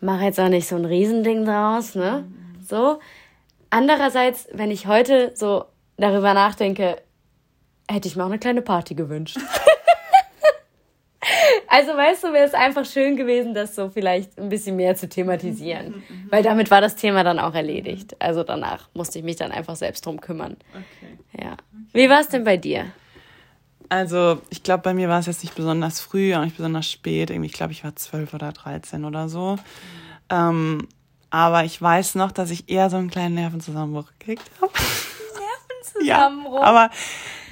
mach 0.00 0.20
jetzt 0.20 0.40
auch 0.40 0.48
nicht 0.48 0.68
so 0.68 0.76
ein 0.76 0.84
Riesending 0.84 1.44
draus, 1.44 1.94
ne? 1.94 2.24
So. 2.68 2.98
Andererseits, 3.70 4.48
wenn 4.52 4.70
ich 4.70 4.86
heute 4.86 5.32
so 5.34 5.64
darüber 5.96 6.34
nachdenke, 6.34 7.00
hätte 7.88 8.08
ich 8.08 8.16
mir 8.16 8.22
auch 8.22 8.28
eine 8.28 8.38
kleine 8.38 8.62
Party 8.62 8.94
gewünscht. 8.94 9.38
Also 11.68 11.96
weißt 11.96 12.24
du, 12.24 12.32
wäre 12.32 12.46
es 12.46 12.54
einfach 12.54 12.84
schön 12.84 13.16
gewesen, 13.16 13.54
das 13.54 13.74
so 13.74 13.90
vielleicht 13.90 14.38
ein 14.38 14.48
bisschen 14.48 14.76
mehr 14.76 14.94
zu 14.96 15.08
thematisieren. 15.08 15.86
Mhm, 15.86 15.94
mhm, 15.94 16.24
mhm. 16.24 16.26
Weil 16.30 16.42
damit 16.42 16.70
war 16.70 16.80
das 16.80 16.96
Thema 16.96 17.24
dann 17.24 17.38
auch 17.38 17.54
erledigt. 17.54 18.16
Also 18.20 18.42
danach 18.42 18.88
musste 18.94 19.18
ich 19.18 19.24
mich 19.24 19.36
dann 19.36 19.52
einfach 19.52 19.76
selbst 19.76 20.04
drum 20.06 20.20
kümmern. 20.20 20.56
Okay. 20.70 21.44
Ja. 21.44 21.56
Wie 21.92 22.08
war 22.08 22.20
es 22.20 22.28
denn 22.28 22.44
bei 22.44 22.56
dir? 22.56 22.86
Also, 23.88 24.40
ich 24.50 24.62
glaube, 24.62 24.82
bei 24.82 24.94
mir 24.94 25.08
war 25.08 25.20
es 25.20 25.26
jetzt 25.26 25.44
nicht 25.44 25.54
besonders 25.54 26.00
früh, 26.00 26.34
auch 26.34 26.42
nicht 26.42 26.56
besonders 26.56 26.90
spät. 26.90 27.30
Irgendwie, 27.30 27.48
ich 27.48 27.52
glaube, 27.52 27.72
ich 27.72 27.84
war 27.84 27.94
zwölf 27.96 28.32
oder 28.34 28.52
dreizehn 28.52 29.04
oder 29.04 29.28
so. 29.28 29.56
Mhm. 29.56 29.58
Ähm, 30.30 30.88
aber 31.30 31.64
ich 31.64 31.80
weiß 31.80 32.14
noch, 32.14 32.32
dass 32.32 32.50
ich 32.50 32.68
eher 32.68 32.90
so 32.90 32.96
einen 32.96 33.10
kleinen 33.10 33.34
Nervenzusammenbruch 33.34 34.10
gekriegt 34.18 34.50
habe. 34.60 34.72
Nervenzusammenbruch? 35.94 36.60
ja, 36.60 36.66
aber 36.66 36.90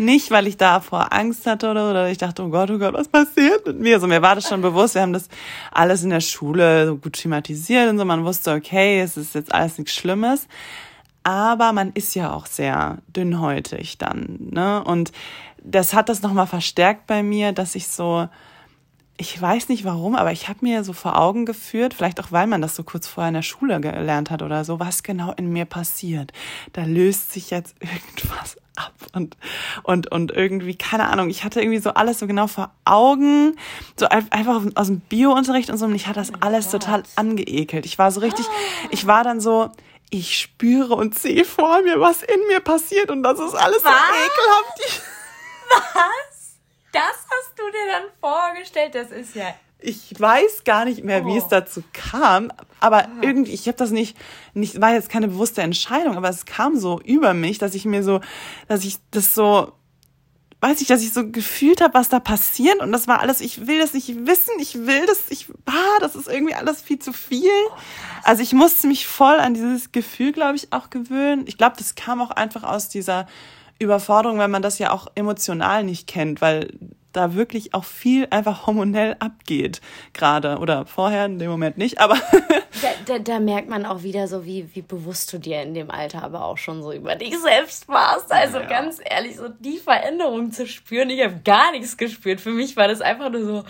Nicht, 0.04 0.30
weil 0.30 0.46
ich 0.46 0.56
davor 0.56 1.12
Angst 1.12 1.46
hatte 1.46 1.70
oder, 1.70 1.90
oder 1.90 2.10
ich 2.10 2.18
dachte, 2.18 2.42
oh 2.42 2.48
Gott, 2.48 2.70
oh 2.70 2.78
Gott, 2.78 2.94
was 2.94 3.08
passiert 3.08 3.66
mit 3.66 3.80
mir? 3.80 4.00
So, 4.00 4.06
mir 4.06 4.22
war 4.22 4.34
das 4.34 4.48
schon 4.48 4.60
bewusst. 4.60 4.94
Wir 4.94 5.02
haben 5.02 5.12
das 5.12 5.28
alles 5.70 6.02
in 6.02 6.10
der 6.10 6.20
Schule 6.20 6.86
so 6.86 6.96
gut 6.96 7.14
thematisiert 7.14 7.88
und 7.88 7.98
so. 7.98 8.04
Man 8.04 8.24
wusste, 8.24 8.52
okay, 8.52 9.00
es 9.00 9.16
ist 9.16 9.34
jetzt 9.34 9.54
alles 9.54 9.78
nichts 9.78 9.94
Schlimmes. 9.94 10.48
Aber 11.22 11.72
man 11.72 11.92
ist 11.92 12.14
ja 12.14 12.32
auch 12.32 12.46
sehr 12.46 12.98
dünnhäutig 13.14 13.98
dann, 13.98 14.48
ne? 14.50 14.82
Und 14.82 15.12
das 15.62 15.94
hat 15.94 16.08
das 16.08 16.22
nochmal 16.22 16.48
verstärkt 16.48 17.06
bei 17.06 17.22
mir, 17.22 17.52
dass 17.52 17.76
ich 17.76 17.86
so, 17.86 18.28
ich 19.16 19.40
weiß 19.40 19.68
nicht 19.68 19.84
warum, 19.84 20.16
aber 20.16 20.32
ich 20.32 20.48
habe 20.48 20.58
mir 20.62 20.82
so 20.82 20.92
vor 20.92 21.16
Augen 21.16 21.46
geführt, 21.46 21.94
vielleicht 21.94 22.18
auch 22.18 22.32
weil 22.32 22.48
man 22.48 22.60
das 22.60 22.74
so 22.74 22.82
kurz 22.82 23.06
vorher 23.06 23.28
in 23.28 23.34
der 23.34 23.42
Schule 23.42 23.80
gelernt 23.80 24.30
hat 24.30 24.42
oder 24.42 24.64
so, 24.64 24.80
was 24.80 25.04
genau 25.04 25.32
in 25.32 25.52
mir 25.52 25.64
passiert. 25.64 26.32
Da 26.72 26.82
löst 26.84 27.32
sich 27.32 27.50
jetzt 27.50 27.76
irgendwas 27.80 28.56
ab 28.76 28.94
und 29.12 29.36
und 29.82 30.10
und 30.10 30.32
irgendwie 30.32 30.76
keine 30.76 31.08
Ahnung. 31.08 31.28
Ich 31.28 31.44
hatte 31.44 31.60
irgendwie 31.60 31.78
so 31.78 31.90
alles 31.90 32.18
so 32.18 32.26
genau 32.26 32.46
vor 32.46 32.70
Augen, 32.84 33.56
so 33.98 34.06
einfach 34.08 34.62
aus 34.74 34.86
dem 34.86 35.00
Biounterricht 35.00 35.70
und 35.70 35.78
so. 35.78 35.86
Und 35.86 35.94
ich 35.94 36.06
hatte 36.06 36.20
das 36.20 36.32
oh 36.32 36.38
alles 36.40 36.70
Gott. 36.70 36.82
total 36.82 37.02
angeekelt. 37.16 37.86
Ich 37.86 37.98
war 37.98 38.10
so 38.10 38.20
richtig, 38.20 38.46
ich 38.90 39.06
war 39.06 39.24
dann 39.24 39.40
so, 39.40 39.70
ich 40.10 40.38
spüre 40.38 40.94
und 40.94 41.18
sehe 41.18 41.44
vor 41.44 41.82
mir, 41.82 42.00
was 42.00 42.22
in 42.22 42.46
mir 42.48 42.60
passiert 42.60 43.10
und 43.10 43.22
das 43.22 43.38
ist 43.40 43.54
alles 43.54 43.84
was? 43.84 43.92
so 43.92 44.14
ekelhaft. 44.14 45.02
Was? 45.94 46.58
Das 46.92 47.02
hast 47.02 47.58
du 47.58 47.62
dir 47.70 47.86
dann 47.90 48.04
vorgestellt? 48.20 48.94
Das 48.94 49.10
ist 49.10 49.34
ja. 49.34 49.54
Ich 49.82 50.14
weiß 50.18 50.64
gar 50.64 50.84
nicht 50.84 51.04
mehr, 51.04 51.26
wie 51.26 51.32
oh. 51.32 51.38
es 51.38 51.48
dazu 51.48 51.82
kam, 51.92 52.52
aber 52.80 53.04
ah. 53.04 53.10
irgendwie, 53.20 53.52
ich 53.52 53.66
habe 53.66 53.76
das 53.76 53.90
nicht, 53.90 54.16
nicht, 54.54 54.80
war 54.80 54.92
jetzt 54.92 55.08
keine 55.08 55.28
bewusste 55.28 55.62
Entscheidung, 55.62 56.16
aber 56.16 56.28
es 56.28 56.44
kam 56.44 56.78
so 56.78 57.00
über 57.00 57.34
mich, 57.34 57.58
dass 57.58 57.74
ich 57.74 57.84
mir 57.84 58.02
so, 58.02 58.20
dass 58.68 58.84
ich 58.84 58.98
das 59.10 59.34
so, 59.34 59.72
weiß 60.60 60.80
ich, 60.80 60.86
dass 60.86 61.02
ich 61.02 61.12
so 61.12 61.28
gefühlt 61.28 61.80
habe, 61.80 61.94
was 61.94 62.08
da 62.08 62.20
passiert 62.20 62.80
und 62.80 62.92
das 62.92 63.08
war 63.08 63.20
alles, 63.20 63.40
ich 63.40 63.66
will 63.66 63.80
das 63.80 63.94
nicht 63.94 64.26
wissen, 64.26 64.52
ich 64.60 64.86
will 64.86 65.06
das, 65.06 65.24
ich, 65.30 65.48
ah, 65.66 65.98
das 66.00 66.14
ist 66.14 66.28
irgendwie 66.28 66.54
alles 66.54 66.80
viel 66.80 67.00
zu 67.00 67.12
viel. 67.12 67.50
Oh, 67.68 67.78
also 68.22 68.42
ich 68.42 68.52
musste 68.52 68.86
mich 68.86 69.06
voll 69.06 69.40
an 69.40 69.54
dieses 69.54 69.90
Gefühl, 69.90 70.32
glaube 70.32 70.56
ich, 70.56 70.72
auch 70.72 70.90
gewöhnen. 70.90 71.44
Ich 71.46 71.58
glaube, 71.58 71.74
das 71.78 71.96
kam 71.96 72.20
auch 72.20 72.30
einfach 72.30 72.62
aus 72.62 72.88
dieser 72.88 73.26
Überforderung, 73.80 74.38
weil 74.38 74.48
man 74.48 74.62
das 74.62 74.78
ja 74.78 74.92
auch 74.92 75.08
emotional 75.16 75.82
nicht 75.82 76.06
kennt, 76.06 76.40
weil 76.40 76.72
da 77.12 77.34
wirklich 77.34 77.74
auch 77.74 77.84
viel 77.84 78.26
einfach 78.30 78.66
hormonell 78.66 79.16
abgeht 79.18 79.80
gerade 80.12 80.58
oder 80.58 80.86
vorher 80.86 81.26
in 81.26 81.38
dem 81.38 81.50
Moment 81.50 81.78
nicht, 81.78 82.00
aber 82.00 82.14
da, 82.82 82.88
da, 83.06 83.18
da, 83.18 83.40
merkt 83.40 83.68
man 83.68 83.86
auch 83.86 84.02
wieder 84.02 84.28
so, 84.28 84.44
wie, 84.44 84.68
wie 84.74 84.82
bewusst 84.82 85.32
du 85.32 85.38
dir 85.38 85.62
in 85.62 85.74
dem 85.74 85.90
Alter 85.90 86.22
aber 86.22 86.44
auch 86.44 86.58
schon 86.58 86.82
so 86.82 86.92
über 86.92 87.14
dich 87.16 87.38
selbst 87.38 87.88
warst. 87.88 88.32
Also 88.32 88.58
ja. 88.58 88.66
ganz 88.66 89.00
ehrlich, 89.04 89.36
so 89.36 89.48
die 89.48 89.78
Veränderung 89.78 90.52
zu 90.52 90.66
spüren, 90.66 91.10
ich 91.10 91.22
habe 91.22 91.40
gar 91.44 91.72
nichts 91.72 91.96
gespürt. 91.96 92.40
Für 92.40 92.50
mich 92.50 92.76
war 92.76 92.88
das 92.88 93.00
einfach 93.00 93.30
nur 93.30 93.44
so, 93.44 93.64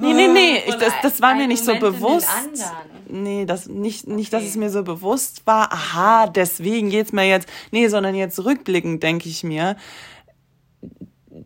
Nee, 0.00 0.12
nee, 0.12 0.28
nee, 0.28 0.62
ich, 0.64 0.74
das, 0.76 0.92
das 1.02 1.20
war 1.20 1.34
mir 1.34 1.48
nicht 1.48 1.64
so 1.64 1.74
bewusst. 1.74 2.28
Nee, 3.08 3.46
das 3.46 3.66
nicht, 3.66 4.06
nicht, 4.06 4.32
dass 4.32 4.44
es 4.44 4.54
mir 4.54 4.70
so 4.70 4.84
bewusst 4.84 5.42
war, 5.44 5.72
aha, 5.72 6.28
deswegen 6.28 6.90
geht's 6.90 7.12
mir 7.12 7.24
jetzt. 7.24 7.48
Nee, 7.72 7.88
sondern 7.88 8.14
jetzt 8.14 8.38
rückblickend 8.44 9.02
denke 9.02 9.28
ich 9.28 9.42
mir, 9.42 9.76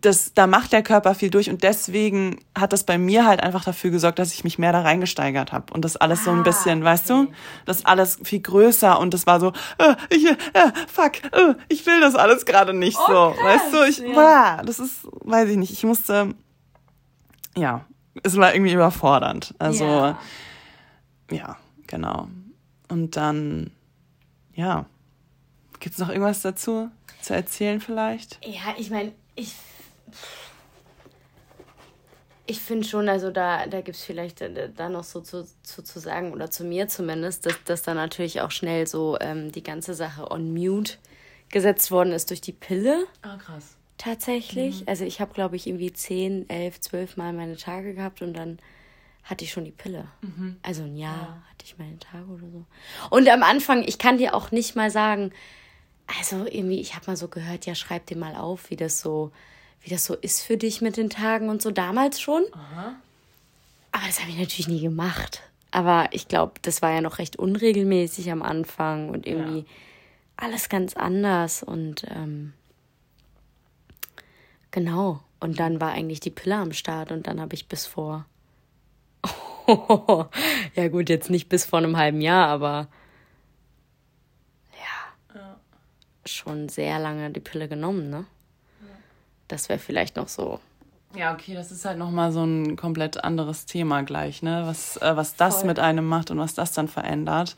das, 0.02 0.34
da 0.34 0.46
macht 0.46 0.72
der 0.72 0.82
Körper 0.82 1.14
viel 1.14 1.30
durch 1.30 1.48
und 1.48 1.62
deswegen 1.62 2.40
hat 2.58 2.72
das 2.72 2.84
bei 2.84 2.98
mir 2.98 3.24
halt 3.24 3.42
einfach 3.42 3.64
dafür 3.64 3.90
gesorgt, 3.90 4.18
dass 4.18 4.32
ich 4.34 4.44
mich 4.44 4.58
mehr 4.58 4.72
da 4.72 4.82
reingesteigert 4.82 5.52
habe 5.52 5.72
und 5.72 5.84
das 5.84 5.96
alles 5.96 6.20
ah, 6.20 6.24
so 6.24 6.30
ein 6.32 6.40
ah, 6.40 6.42
bisschen, 6.42 6.84
weißt 6.84 7.10
okay. 7.10 7.26
du, 7.26 7.32
das 7.64 7.84
alles 7.86 8.18
viel 8.22 8.40
größer 8.40 8.98
und 8.98 9.14
das 9.14 9.26
war 9.26 9.40
so, 9.40 9.52
äh, 9.78 9.94
ich, 10.10 10.26
äh, 10.26 10.36
fuck, 10.88 11.24
äh, 11.32 11.54
ich 11.68 11.86
will 11.86 12.00
das 12.00 12.16
alles 12.16 12.44
gerade 12.44 12.74
nicht 12.74 12.98
oh, 12.98 13.06
so, 13.06 13.34
krass, 13.36 13.44
weißt 13.44 13.74
du, 13.74 13.82
ich, 13.88 13.98
ja. 13.98 14.14
bah, 14.14 14.62
das 14.64 14.78
ist, 14.80 15.06
weiß 15.20 15.48
ich 15.48 15.56
nicht, 15.56 15.72
ich 15.72 15.84
musste, 15.84 16.34
ja, 17.56 17.84
es 18.22 18.36
war 18.36 18.54
irgendwie 18.54 18.72
überfordernd. 18.72 19.54
Also, 19.58 19.84
ja, 19.84 20.18
ja 21.30 21.56
genau. 21.86 22.28
Und 22.88 23.16
dann, 23.16 23.70
ja, 24.54 24.86
gibt 25.80 25.94
es 25.94 25.98
noch 25.98 26.08
irgendwas 26.08 26.42
dazu 26.42 26.90
zu 27.20 27.34
erzählen 27.34 27.80
vielleicht? 27.80 28.38
Ja, 28.44 28.74
ich 28.76 28.90
meine, 28.90 29.12
ich, 29.34 29.54
ich 32.52 32.60
finde 32.60 32.86
schon, 32.86 33.08
also 33.08 33.30
da, 33.30 33.66
da 33.66 33.80
gibt 33.80 33.96
es 33.96 34.04
vielleicht 34.04 34.40
äh, 34.40 34.70
da 34.74 34.88
noch 34.88 35.04
so 35.04 35.20
zu, 35.20 35.46
zu, 35.62 35.82
zu 35.82 35.98
sagen, 35.98 36.32
oder 36.32 36.50
zu 36.50 36.64
mir 36.64 36.88
zumindest, 36.88 37.46
dass, 37.46 37.62
dass 37.64 37.82
da 37.82 37.94
natürlich 37.94 38.40
auch 38.40 38.50
schnell 38.50 38.86
so 38.86 39.18
ähm, 39.20 39.52
die 39.52 39.62
ganze 39.62 39.94
Sache 39.94 40.30
on 40.30 40.52
mute 40.52 40.94
gesetzt 41.50 41.90
worden 41.90 42.12
ist 42.12 42.30
durch 42.30 42.40
die 42.40 42.52
Pille. 42.52 43.04
Ah, 43.22 43.36
krass 43.36 43.76
tatsächlich. 44.02 44.80
Mhm. 44.80 44.88
Also 44.88 45.04
ich 45.04 45.20
habe, 45.20 45.32
glaube 45.32 45.56
ich, 45.56 45.66
irgendwie 45.66 45.92
zehn, 45.92 46.48
elf, 46.50 46.80
zwölf 46.80 47.16
Mal 47.16 47.32
meine 47.32 47.56
Tage 47.56 47.94
gehabt 47.94 48.20
und 48.20 48.34
dann 48.34 48.58
hatte 49.22 49.44
ich 49.44 49.52
schon 49.52 49.64
die 49.64 49.70
Pille. 49.70 50.08
Mhm. 50.22 50.56
Also 50.62 50.82
ein 50.82 50.96
Jahr 50.96 51.14
ja. 51.14 51.42
hatte 51.50 51.64
ich 51.64 51.78
meine 51.78 51.98
Tage 52.00 52.26
oder 52.26 52.50
so. 52.50 52.64
Und 53.10 53.28
am 53.28 53.44
Anfang, 53.44 53.84
ich 53.84 53.98
kann 53.98 54.18
dir 54.18 54.34
auch 54.34 54.50
nicht 54.50 54.74
mal 54.74 54.90
sagen, 54.90 55.30
also 56.18 56.44
irgendwie, 56.46 56.80
ich 56.80 56.96
habe 56.96 57.06
mal 57.06 57.16
so 57.16 57.28
gehört, 57.28 57.64
ja, 57.66 57.76
schreib 57.76 58.06
dir 58.06 58.16
mal 58.16 58.34
auf, 58.34 58.70
wie 58.70 58.76
das 58.76 59.00
so, 59.00 59.30
wie 59.82 59.90
das 59.90 60.04
so 60.04 60.14
ist 60.14 60.42
für 60.42 60.56
dich 60.56 60.80
mit 60.80 60.96
den 60.96 61.10
Tagen 61.10 61.48
und 61.48 61.62
so 61.62 61.70
damals 61.70 62.20
schon. 62.20 62.42
Aha. 62.52 62.94
Aber 63.92 64.06
das 64.06 64.20
habe 64.20 64.30
ich 64.30 64.38
natürlich 64.38 64.68
nie 64.68 64.80
gemacht. 64.80 65.42
Aber 65.70 66.08
ich 66.12 66.28
glaube, 66.28 66.54
das 66.62 66.82
war 66.82 66.92
ja 66.92 67.00
noch 67.00 67.18
recht 67.18 67.36
unregelmäßig 67.36 68.30
am 68.30 68.42
Anfang 68.42 69.08
und 69.08 69.26
irgendwie 69.26 69.60
ja. 69.60 69.64
alles 70.36 70.68
ganz 70.68 70.94
anders 70.94 71.62
und 71.62 72.04
ähm, 72.08 72.52
Genau. 74.72 75.20
Und 75.38 75.60
dann 75.60 75.80
war 75.80 75.92
eigentlich 75.92 76.20
die 76.20 76.30
Pille 76.30 76.56
am 76.56 76.72
Start 76.72 77.12
und 77.12 77.28
dann 77.28 77.40
habe 77.40 77.54
ich 77.54 77.68
bis 77.68 77.86
vor. 77.86 78.26
ja, 80.74 80.88
gut, 80.88 81.08
jetzt 81.08 81.30
nicht 81.30 81.48
bis 81.48 81.64
vor 81.64 81.78
einem 81.78 81.96
halben 81.96 82.20
Jahr, 82.20 82.48
aber 82.48 82.88
ja, 84.72 85.34
ja. 85.34 85.60
schon 86.24 86.68
sehr 86.68 86.98
lange 86.98 87.30
die 87.30 87.40
Pille 87.40 87.68
genommen, 87.68 88.10
ne? 88.10 88.24
Das 89.48 89.68
wäre 89.68 89.78
vielleicht 89.78 90.16
noch 90.16 90.28
so. 90.28 90.60
Ja, 91.14 91.32
okay, 91.34 91.54
das 91.54 91.70
ist 91.70 91.84
halt 91.84 91.98
nochmal 91.98 92.32
so 92.32 92.42
ein 92.42 92.76
komplett 92.76 93.22
anderes 93.22 93.66
Thema 93.66 94.02
gleich, 94.02 94.42
ne? 94.42 94.62
Was, 94.64 94.96
äh, 94.96 95.16
was 95.16 95.36
das 95.36 95.58
Voll. 95.58 95.66
mit 95.66 95.78
einem 95.78 96.06
macht 96.06 96.30
und 96.30 96.38
was 96.38 96.54
das 96.54 96.72
dann 96.72 96.88
verändert. 96.88 97.56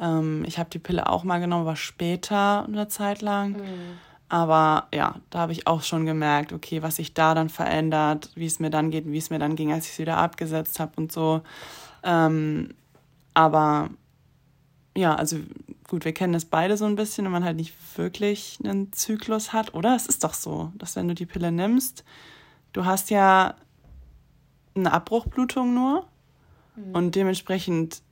Ähm, 0.00 0.44
ich 0.46 0.58
habe 0.58 0.70
die 0.70 0.78
Pille 0.78 1.08
auch 1.08 1.24
mal 1.24 1.38
genommen, 1.38 1.66
war 1.66 1.76
später 1.76 2.64
eine 2.64 2.88
Zeit 2.88 3.20
lang. 3.20 3.52
Mhm. 3.52 3.98
Aber 4.30 4.88
ja, 4.92 5.16
da 5.30 5.40
habe 5.40 5.52
ich 5.52 5.66
auch 5.66 5.82
schon 5.82 6.04
gemerkt, 6.04 6.52
okay, 6.52 6.82
was 6.82 6.96
sich 6.96 7.14
da 7.14 7.34
dann 7.34 7.48
verändert, 7.48 8.30
wie 8.34 8.46
es 8.46 8.60
mir 8.60 8.70
dann 8.70 8.90
geht, 8.90 9.06
wie 9.06 9.18
es 9.18 9.30
mir 9.30 9.38
dann 9.38 9.56
ging, 9.56 9.72
als 9.72 9.86
ich 9.86 9.92
es 9.92 9.98
wieder 9.98 10.18
abgesetzt 10.18 10.80
habe 10.80 10.92
und 10.96 11.12
so. 11.12 11.42
Ähm, 12.02 12.74
aber 13.32 13.90
ja, 14.96 15.14
also 15.14 15.38
gut, 15.88 16.04
wir 16.04 16.12
kennen 16.12 16.34
das 16.34 16.44
beide 16.44 16.76
so 16.76 16.84
ein 16.84 16.94
bisschen, 16.94 17.24
wenn 17.24 17.32
man 17.32 17.44
halt 17.44 17.56
nicht 17.56 17.74
wirklich 17.96 18.58
einen 18.62 18.92
Zyklus 18.92 19.52
hat, 19.52 19.74
oder? 19.74 19.96
Es 19.96 20.06
ist 20.06 20.22
doch 20.22 20.34
so, 20.34 20.70
dass 20.76 20.94
wenn 20.94 21.08
du 21.08 21.14
die 21.14 21.26
Pille 21.26 21.50
nimmst, 21.50 22.04
du 22.72 22.84
hast 22.84 23.10
ja 23.10 23.54
eine 24.76 24.92
Abbruchblutung 24.92 25.74
nur 25.74 26.06
mhm. 26.76 26.94
und 26.94 27.14
dementsprechend 27.14 28.02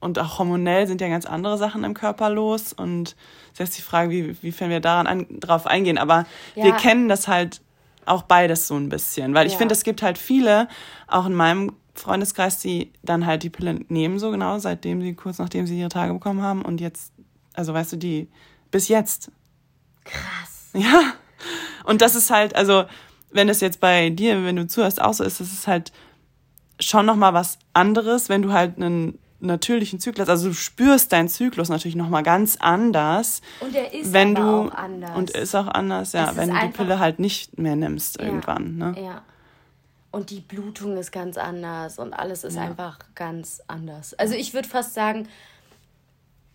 und 0.00 0.18
auch 0.18 0.38
hormonell 0.38 0.86
sind 0.86 1.00
ja 1.00 1.08
ganz 1.08 1.26
andere 1.26 1.58
Sachen 1.58 1.82
im 1.82 1.94
Körper 1.94 2.30
los. 2.30 2.72
Und 2.72 3.16
das 3.56 3.70
ist 3.70 3.78
die 3.78 3.82
Frage, 3.82 4.10
wie, 4.10 4.42
wie 4.42 4.52
können 4.52 4.70
wir 4.70 4.78
daran 4.80 5.08
an, 5.08 5.26
drauf 5.40 5.66
eingehen. 5.66 5.98
Aber 5.98 6.24
ja. 6.54 6.64
wir 6.64 6.72
kennen 6.74 7.08
das 7.08 7.26
halt 7.26 7.62
auch 8.06 8.22
beides 8.22 8.68
so 8.68 8.76
ein 8.76 8.88
bisschen. 8.88 9.34
Weil 9.34 9.46
ich 9.46 9.54
ja. 9.54 9.58
finde, 9.58 9.74
es 9.74 9.82
gibt 9.82 10.02
halt 10.02 10.16
viele, 10.16 10.68
auch 11.08 11.26
in 11.26 11.34
meinem 11.34 11.72
Freundeskreis, 11.98 12.60
die 12.60 12.92
dann 13.02 13.26
halt 13.26 13.42
die 13.42 13.50
Pille 13.50 13.80
nehmen, 13.88 14.18
so 14.18 14.30
genau, 14.30 14.58
seitdem 14.58 15.00
sie, 15.02 15.14
kurz 15.14 15.38
nachdem 15.38 15.66
sie 15.66 15.78
ihre 15.78 15.88
Tage 15.88 16.12
bekommen 16.12 16.42
haben. 16.42 16.62
Und 16.62 16.80
jetzt, 16.80 17.12
also 17.54 17.74
weißt 17.74 17.92
du, 17.92 17.96
die 17.96 18.28
bis 18.70 18.88
jetzt. 18.88 19.30
Krass. 20.04 20.70
Ja. 20.74 21.14
Und 21.84 22.02
das 22.02 22.14
ist 22.14 22.30
halt, 22.30 22.54
also, 22.54 22.84
wenn 23.30 23.48
es 23.48 23.60
jetzt 23.60 23.80
bei 23.80 24.10
dir, 24.10 24.44
wenn 24.44 24.56
du 24.56 24.66
zuhörst, 24.66 25.00
auch 25.00 25.14
so 25.14 25.24
ist, 25.24 25.40
das 25.40 25.52
ist 25.52 25.66
halt 25.66 25.92
schon 26.80 27.06
nochmal 27.06 27.34
was 27.34 27.58
anderes, 27.72 28.28
wenn 28.28 28.42
du 28.42 28.52
halt 28.52 28.76
einen 28.76 29.18
natürlichen 29.40 30.00
Zyklus, 30.00 30.28
also 30.28 30.48
du 30.48 30.54
spürst 30.54 31.12
deinen 31.12 31.28
Zyklus 31.28 31.68
natürlich 31.68 31.96
nochmal 31.96 32.22
ganz 32.22 32.56
anders. 32.56 33.40
Und 33.60 33.74
er 33.74 33.92
ist 33.92 34.12
wenn 34.12 34.34
du, 34.34 34.42
auch 34.42 34.74
anders. 34.74 35.16
Und 35.16 35.30
ist 35.30 35.54
auch 35.54 35.68
anders, 35.68 36.12
ja, 36.12 36.36
wenn 36.36 36.50
du 36.50 36.58
die 36.60 36.68
Pille 36.68 36.98
halt 36.98 37.18
nicht 37.18 37.58
mehr 37.58 37.76
nimmst 37.76 38.18
ja, 38.18 38.26
irgendwann. 38.26 38.76
Ne? 38.76 38.94
Ja. 39.00 39.22
Und 40.10 40.30
die 40.30 40.40
Blutung 40.40 40.96
ist 40.96 41.12
ganz 41.12 41.36
anders 41.36 41.98
und 41.98 42.14
alles 42.14 42.44
ist 42.44 42.56
ja. 42.56 42.62
einfach 42.62 42.98
ganz 43.14 43.62
anders. 43.66 44.14
Also 44.14 44.34
ich 44.34 44.54
würde 44.54 44.68
fast 44.68 44.94
sagen, 44.94 45.28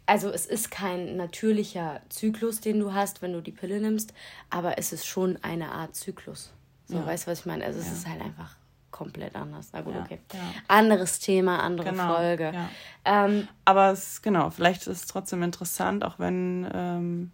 also 0.05 0.29
es 0.29 0.45
ist 0.45 0.71
kein 0.71 1.15
natürlicher 1.17 2.01
Zyklus, 2.09 2.59
den 2.59 2.79
du 2.79 2.93
hast, 2.93 3.21
wenn 3.21 3.33
du 3.33 3.41
die 3.41 3.51
Pille 3.51 3.79
nimmst, 3.79 4.13
aber 4.49 4.77
es 4.77 4.91
ist 4.91 5.05
schon 5.05 5.37
eine 5.43 5.71
Art 5.71 5.95
Zyklus. 5.95 6.51
So, 6.87 6.95
ja. 6.95 7.05
weißt 7.05 7.25
du, 7.25 7.31
was 7.31 7.41
ich 7.41 7.45
meine? 7.45 7.63
Also 7.63 7.79
es 7.79 7.91
ist 7.91 8.07
halt 8.07 8.21
einfach 8.21 8.55
komplett 8.91 9.35
anders. 9.35 9.69
Na 9.73 9.81
gut, 9.81 9.95
ja, 9.95 10.01
okay. 10.01 10.19
Ja. 10.33 10.39
Anderes 10.67 11.19
Thema, 11.19 11.59
andere 11.59 11.91
genau, 11.91 12.15
Folge. 12.15 12.51
Ja. 12.53 12.69
Ähm, 13.05 13.47
Aber 13.65 13.91
es, 13.91 14.21
genau, 14.21 14.49
vielleicht 14.49 14.87
ist 14.87 15.01
es 15.01 15.05
trotzdem 15.07 15.43
interessant, 15.43 16.03
auch 16.03 16.19
wenn 16.19 16.69
ähm, 16.73 17.31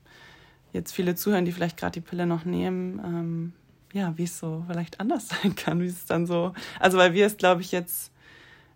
jetzt 0.73 0.91
viele 0.91 1.15
zuhören, 1.15 1.45
die 1.45 1.51
vielleicht 1.51 1.77
gerade 1.77 1.93
die 1.93 2.01
Pille 2.01 2.25
noch 2.25 2.45
nehmen, 2.45 2.99
ähm, 3.03 3.53
ja, 3.93 4.17
wie 4.17 4.23
es 4.23 4.39
so 4.39 4.63
vielleicht 4.67 4.99
anders 4.99 5.27
sein 5.43 5.55
kann, 5.55 5.81
wie 5.81 5.87
es 5.87 6.05
dann 6.05 6.25
so, 6.25 6.53
also 6.79 6.97
weil 6.97 7.13
wir 7.13 7.25
es, 7.25 7.37
glaube 7.37 7.61
ich, 7.61 7.71
jetzt 7.71 8.11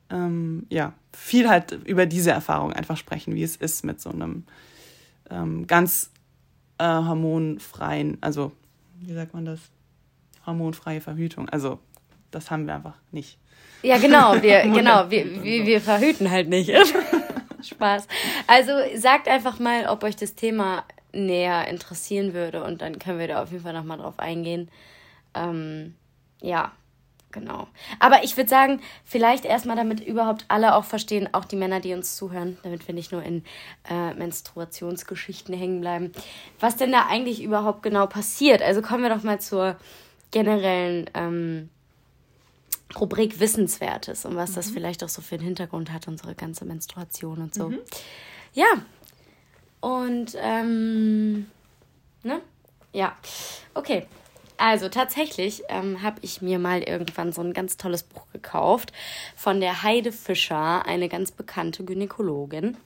ähm, 0.10 0.66
ja 0.70 0.94
viel 1.12 1.50
halt 1.50 1.72
über 1.86 2.06
diese 2.06 2.32
Erfahrung 2.32 2.74
einfach 2.74 2.98
sprechen, 2.98 3.36
wie 3.36 3.44
es 3.44 3.56
ist 3.56 3.84
mit 3.84 4.02
so 4.02 4.10
einem 4.10 4.44
ähm, 5.30 5.68
ganz 5.68 6.12
äh, 6.78 6.86
hormonfreien, 6.86 8.18
also 8.22 8.52
wie 9.00 9.14
sagt 9.14 9.34
man 9.34 9.46
das, 9.46 9.60
hormonfreie 10.46 11.02
Verhütung. 11.02 11.50
Also 11.50 11.80
das 12.32 12.52
haben 12.52 12.68
wir 12.68 12.76
einfach 12.76 12.96
nicht. 13.12 13.38
Ja, 13.82 13.98
genau, 13.98 14.34
wir, 14.42 14.62
genau, 14.64 15.10
wir, 15.10 15.44
wir, 15.44 15.66
wir 15.66 15.82
verhüten 15.82 16.30
halt 16.30 16.50
nicht. 16.50 16.72
Spaß. 17.64 18.08
Also 18.48 18.74
sagt 18.96 19.28
einfach 19.28 19.60
mal, 19.60 19.88
ob 19.88 20.04
euch 20.04 20.16
das 20.16 20.36
Thema 20.36 20.84
näher 21.14 21.68
interessieren 21.68 22.34
würde 22.34 22.64
und 22.64 22.82
dann 22.82 23.00
können 23.00 23.20
wir 23.20 23.28
da 23.28 23.44
auf 23.44 23.52
jeden 23.52 23.64
Fall 23.64 23.74
nochmal 23.74 23.98
drauf 23.98 24.20
eingehen. 24.20 24.70
Ähm, 25.34 25.96
ja, 26.42 26.72
genau. 27.32 27.68
Aber 28.00 28.24
ich 28.24 28.38
würde 28.38 28.50
sagen, 28.50 28.82
vielleicht 29.04 29.46
erstmal, 29.46 29.76
damit 29.76 30.00
überhaupt 30.00 30.46
alle 30.48 30.76
auch 30.76 30.86
verstehen, 30.86 31.30
auch 31.34 31.46
die 31.46 31.56
Männer, 31.56 31.80
die 31.80 31.94
uns 31.94 32.16
zuhören, 32.16 32.58
damit 32.64 32.88
wir 32.88 32.96
nicht 32.96 33.12
nur 33.12 33.24
in 33.24 33.44
äh, 33.90 34.14
Menstruationsgeschichten 34.14 35.54
hängen 35.54 35.82
bleiben, 35.82 36.12
was 36.60 36.78
denn 36.78 36.92
da 36.92 37.08
eigentlich 37.08 37.44
überhaupt 37.44 37.84
genau 37.84 38.08
passiert. 38.08 38.62
Also 38.62 38.82
kommen 38.82 39.04
wir 39.04 39.10
doch 39.10 39.24
mal 39.24 39.42
zur 39.42 39.76
generellen 40.32 41.10
ähm, 41.14 41.70
Rubrik 43.00 43.40
Wissenswertes 43.40 44.26
und 44.26 44.36
was 44.36 44.52
mhm. 44.52 44.56
das 44.56 44.70
vielleicht 44.70 45.04
auch 45.04 45.10
so 45.10 45.22
für 45.22 45.36
einen 45.36 45.44
Hintergrund 45.44 45.92
hat, 45.92 46.08
unsere 46.08 46.36
ganze 46.36 46.66
Menstruation 46.66 47.42
und 47.42 47.54
so. 47.54 47.70
Mhm. 47.70 47.80
Ja. 48.54 48.68
Und, 49.80 50.38
ähm, 50.40 51.48
ne? 52.24 52.42
Ja. 52.94 53.18
Okay. 53.74 54.08
Also 54.64 54.88
tatsächlich 54.88 55.62
ähm, 55.68 56.04
habe 56.04 56.20
ich 56.22 56.42
mir 56.42 56.58
mal 56.58 56.84
irgendwann 56.84 57.34
so 57.34 57.42
ein 57.42 57.52
ganz 57.52 57.76
tolles 57.76 58.04
Buch 58.04 58.26
gekauft 58.32 58.94
von 59.36 59.60
der 59.60 59.84
Heide 59.84 60.14
Fischer, 60.14 60.86
eine 60.86 61.10
ganz 61.10 61.34
bekannte 61.34 61.84
Gynäkologin. 61.84 62.78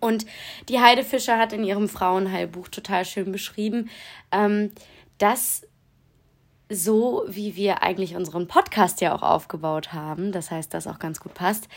Und 0.00 0.24
die 0.70 0.80
Heide 0.80 1.04
Fischer 1.04 1.36
hat 1.36 1.52
in 1.52 1.62
ihrem 1.62 1.90
Frauenheilbuch 1.90 2.68
total 2.68 3.04
schön 3.04 3.32
beschrieben, 3.32 3.90
ähm, 4.32 4.72
dass 5.18 5.66
so 6.70 7.24
wie 7.28 7.54
wir 7.54 7.82
eigentlich 7.82 8.16
unseren 8.16 8.48
Podcast 8.48 9.02
ja 9.02 9.14
auch 9.14 9.22
aufgebaut 9.22 9.92
haben, 9.92 10.32
das 10.32 10.50
heißt, 10.50 10.72
das 10.72 10.86
auch 10.86 10.98
ganz 10.98 11.20
gut 11.20 11.34
passt, 11.34 11.68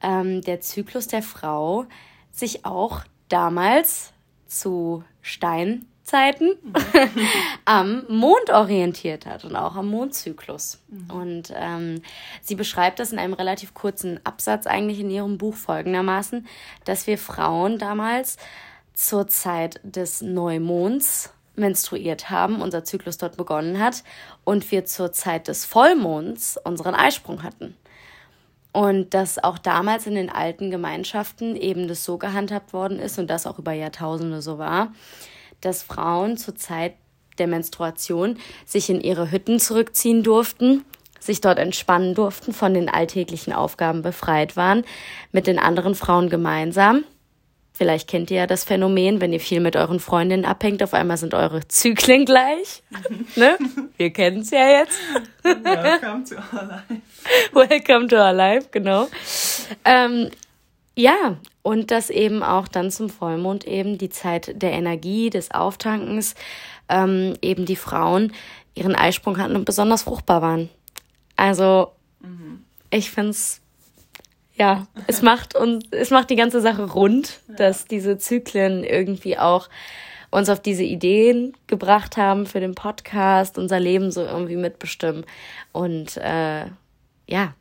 ähm, 0.00 0.42
der 0.42 0.60
Zyklus 0.60 1.08
der 1.08 1.24
Frau 1.24 1.86
sich 2.30 2.64
auch 2.64 3.02
damals 3.28 4.12
zu 4.46 5.02
Steinzeiten 6.08 6.56
am 7.64 8.04
Mond 8.08 8.50
orientiert 8.50 9.26
hat 9.26 9.44
und 9.44 9.54
auch 9.56 9.76
am 9.76 9.88
Mondzyklus. 9.88 10.80
Mhm. 10.88 11.10
Und 11.10 11.52
ähm, 11.54 12.02
sie 12.42 12.54
beschreibt 12.54 12.98
das 12.98 13.12
in 13.12 13.18
einem 13.18 13.34
relativ 13.34 13.74
kurzen 13.74 14.18
Absatz 14.24 14.66
eigentlich 14.66 15.00
in 15.00 15.10
ihrem 15.10 15.38
Buch 15.38 15.54
folgendermaßen, 15.54 16.46
dass 16.84 17.06
wir 17.06 17.18
Frauen 17.18 17.78
damals 17.78 18.38
zur 18.94 19.28
Zeit 19.28 19.80
des 19.82 20.22
Neumonds 20.22 21.32
menstruiert 21.54 22.30
haben, 22.30 22.62
unser 22.62 22.84
Zyklus 22.84 23.18
dort 23.18 23.36
begonnen 23.36 23.78
hat 23.78 24.02
und 24.44 24.70
wir 24.70 24.84
zur 24.84 25.12
Zeit 25.12 25.48
des 25.48 25.64
Vollmonds 25.64 26.58
unseren 26.62 26.94
Eisprung 26.94 27.42
hatten. 27.42 27.76
Und 28.72 29.12
dass 29.14 29.42
auch 29.42 29.58
damals 29.58 30.06
in 30.06 30.14
den 30.14 30.30
alten 30.30 30.70
Gemeinschaften 30.70 31.56
eben 31.56 31.88
das 31.88 32.04
so 32.04 32.16
gehandhabt 32.16 32.72
worden 32.72 33.00
ist 33.00 33.18
und 33.18 33.28
das 33.28 33.46
auch 33.46 33.58
über 33.58 33.72
Jahrtausende 33.72 34.40
so 34.40 34.58
war, 34.58 34.92
dass 35.60 35.82
Frauen 35.82 36.36
zur 36.36 36.56
Zeit 36.56 36.94
der 37.38 37.46
Menstruation 37.46 38.38
sich 38.66 38.90
in 38.90 39.00
ihre 39.00 39.30
Hütten 39.30 39.60
zurückziehen 39.60 40.22
durften, 40.22 40.84
sich 41.20 41.40
dort 41.40 41.58
entspannen 41.58 42.14
durften, 42.14 42.52
von 42.52 42.74
den 42.74 42.88
alltäglichen 42.88 43.52
Aufgaben 43.52 44.02
befreit 44.02 44.56
waren, 44.56 44.84
mit 45.32 45.46
den 45.46 45.58
anderen 45.58 45.94
Frauen 45.94 46.30
gemeinsam 46.30 47.04
Vielleicht 47.78 48.08
kennt 48.08 48.32
ihr 48.32 48.38
ja 48.38 48.46
das 48.48 48.64
Phänomen, 48.64 49.20
wenn 49.20 49.32
ihr 49.32 49.38
viel 49.38 49.60
mit 49.60 49.76
euren 49.76 50.00
Freundinnen 50.00 50.44
abhängt, 50.44 50.82
auf 50.82 50.94
einmal 50.94 51.16
sind 51.16 51.32
eure 51.32 51.68
Zyklen 51.68 52.24
gleich. 52.24 52.82
ne? 53.36 53.56
Wir 53.96 54.12
kennen 54.12 54.40
es 54.40 54.50
ja 54.50 54.80
jetzt. 54.80 54.98
Welcome 55.44 56.24
to 56.24 56.34
our 56.34 56.64
life. 56.66 57.02
Welcome 57.52 58.08
to 58.08 58.16
our 58.16 58.32
life, 58.32 58.66
genau. 58.72 59.06
Ähm, 59.84 60.28
ja, 60.98 61.36
und 61.62 61.92
dass 61.92 62.10
eben 62.10 62.42
auch 62.42 62.66
dann 62.66 62.90
zum 62.90 63.08
Vollmond 63.08 63.64
eben 63.64 63.98
die 63.98 64.08
Zeit 64.08 64.60
der 64.60 64.72
Energie, 64.72 65.30
des 65.30 65.52
Auftankens, 65.52 66.34
ähm, 66.88 67.34
eben 67.40 67.66
die 67.66 67.76
Frauen 67.76 68.32
ihren 68.74 68.96
Eisprung 68.96 69.38
hatten 69.38 69.54
und 69.54 69.64
besonders 69.64 70.02
fruchtbar 70.02 70.42
waren. 70.42 70.68
Also, 71.36 71.92
mhm. 72.18 72.64
ich 72.90 73.12
finde 73.12 73.30
es 73.30 73.60
ja, 74.56 74.88
es 75.06 75.22
macht 75.22 75.54
und 75.54 75.84
es 75.94 76.10
macht 76.10 76.30
die 76.30 76.36
ganze 76.36 76.60
Sache 76.60 76.90
rund, 76.90 77.38
ja. 77.46 77.54
dass 77.54 77.84
diese 77.84 78.18
Zyklen 78.18 78.82
irgendwie 78.82 79.38
auch 79.38 79.68
uns 80.32 80.48
auf 80.48 80.58
diese 80.58 80.82
Ideen 80.82 81.56
gebracht 81.68 82.16
haben 82.16 82.44
für 82.44 82.58
den 82.58 82.74
Podcast, 82.74 83.56
unser 83.56 83.78
Leben 83.78 84.10
so 84.10 84.22
irgendwie 84.22 84.56
mitbestimmen. 84.56 85.24
Und 85.70 86.16
äh, 86.16 86.64
ja, 87.28 87.54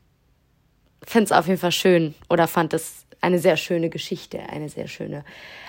finde 1.04 1.26
es 1.26 1.32
auf 1.32 1.45
jeden 1.45 1.60
Fall 1.60 1.71
schön 1.71 2.15
oder 2.30 2.47
fand 2.47 2.73
es 2.73 3.07
eine 3.21 3.39
sehr 3.39 3.58
schöne 3.58 3.89
Geschichte, 3.89 4.39
eine 4.49 4.69
sehr 4.69 4.88
schöne, 4.88 5.23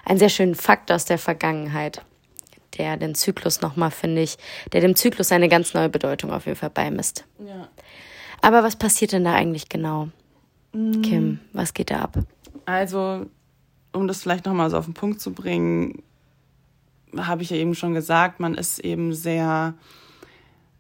einen 0.05 0.19
sehr 0.19 0.29
schönen 0.29 0.55
Fakt 0.55 0.93
aus 0.93 1.05
der 1.05 1.19
Vergangenheit, 1.19 2.03
der 2.77 2.97
den 2.97 3.15
Zyklus 3.15 3.61
nochmal, 3.61 3.91
finde 3.91 4.23
ich, 4.23 4.37
der 4.73 4.81
dem 4.81 4.95
Zyklus 4.95 5.33
eine 5.33 5.49
ganz 5.49 5.75
neue 5.75 5.89
Bedeutung 5.89 6.33
auf 6.33 6.47
jeden 6.47 6.59
Fall 6.59 6.71
beimisst. 6.71 7.25
Ja. 7.39 7.69
Aber 8.41 8.63
was 8.63 8.77
passiert 8.77 9.13
denn 9.13 9.25
da 9.25 9.35
eigentlich 9.35 9.69
genau? 9.69 10.09
Kim, 10.73 11.41
was 11.53 11.75
geht 11.75 11.91
da 11.91 12.01
ab? 12.01 12.19
Also, 12.67 13.27
um 13.93 14.07
das 14.07 14.23
vielleicht 14.23 14.47
nochmal 14.47 14.71
so 14.71 14.77
auf 14.77 14.85
den 14.85 14.95
Punkt 14.95 15.21
zu 15.21 15.33
bringen, 15.33 16.03
habe 17.17 17.43
ich 17.43 17.51
ja 17.51 17.57
eben 17.57 17.75
schon 17.75 17.95
gesagt, 17.95 18.39
man 18.39 18.55
ist 18.55 18.79
eben 18.81 19.15
sehr, 19.15 19.75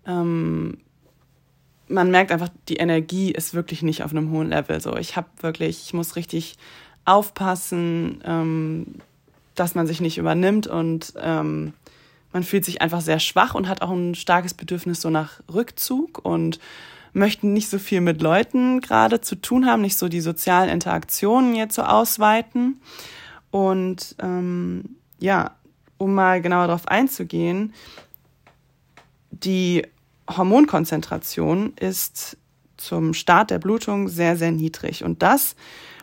ähm, 0.07 0.79
man 1.89 2.11
merkt 2.11 2.33
einfach, 2.33 2.51
die 2.69 2.77
Energie 2.77 3.31
ist 3.31 3.55
wirklich 3.55 3.83
nicht 3.83 4.03
auf 4.03 4.11
einem 4.11 4.31
hohen 4.31 4.51
Level. 4.51 4.81
So, 4.81 4.97
ich 4.97 5.17
habe 5.17 5.29
wirklich, 5.41 5.83
ich 5.87 5.95
muss 5.95 6.17
richtig 6.17 6.57
aufpassen, 7.05 8.23
ähm, 8.25 8.97
dass 9.55 9.75
man 9.75 9.87
sich 9.87 10.01
nicht 10.01 10.19
übernimmt 10.19 10.67
und 10.67 11.15
ähm, 11.21 11.73
man 12.33 12.43
fühlt 12.43 12.65
sich 12.65 12.83
einfach 12.83 13.01
sehr 13.01 13.19
schwach 13.19 13.55
und 13.55 13.69
hat 13.69 13.83
auch 13.83 13.91
ein 13.91 14.15
starkes 14.15 14.55
Bedürfnis 14.55 15.01
so 15.01 15.11
nach 15.11 15.41
Rückzug 15.53 16.25
und 16.25 16.61
möchten 17.15 17.53
nicht 17.55 17.71
so 17.71 17.79
viel 17.79 18.01
mit 18.01 18.21
Leuten 18.21 18.81
gerade 18.81 19.21
zu 19.21 19.35
tun 19.37 19.67
haben, 19.67 19.83
nicht 19.83 19.97
so 19.97 20.09
die 20.09 20.21
sozialen 20.21 20.69
Interaktionen 20.69 21.55
jetzt 21.55 21.75
so 21.75 21.83
ausweiten. 21.83 22.81
Und 23.51 24.15
ähm, 24.21 24.97
ja, 25.19 25.53
um 25.97 26.15
mal 26.15 26.43
genauer 26.43 26.67
darauf 26.67 26.87
einzugehen, 26.87 27.73
die 29.31 29.87
Hormonkonzentration 30.29 31.75
ist 31.75 32.37
zum 32.77 33.15
Start 33.15 33.51
der 33.51 33.59
Blutung 33.59 34.09
sehr, 34.09 34.37
sehr 34.37 34.53
niedrig. 34.53 35.05
Und 35.05 35.23
das 35.23 35.57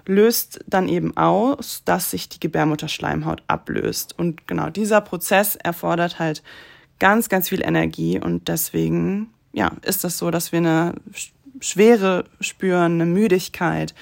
löst 0.05 0.59
dann 0.67 0.87
eben 0.87 1.15
aus, 1.17 1.83
dass 1.85 2.11
sich 2.11 2.29
die 2.29 2.39
Gebärmutterschleimhaut 2.39 3.43
ablöst. 3.47 4.17
Und 4.17 4.47
genau 4.47 4.69
dieser 4.69 5.01
Prozess 5.01 5.55
erfordert 5.55 6.19
halt 6.19 6.43
ganz, 6.99 7.29
ganz 7.29 7.49
viel 7.49 7.63
Energie 7.63 8.19
und 8.19 8.47
deswegen 8.47 9.31
ja, 9.53 9.71
ist 9.83 10.03
das 10.03 10.17
so, 10.17 10.31
dass 10.31 10.51
wir 10.51 10.59
eine 10.59 10.95
Schwere 11.59 12.25
spüren, 12.39 12.93
eine 12.93 13.05
Müdigkeit, 13.05 13.95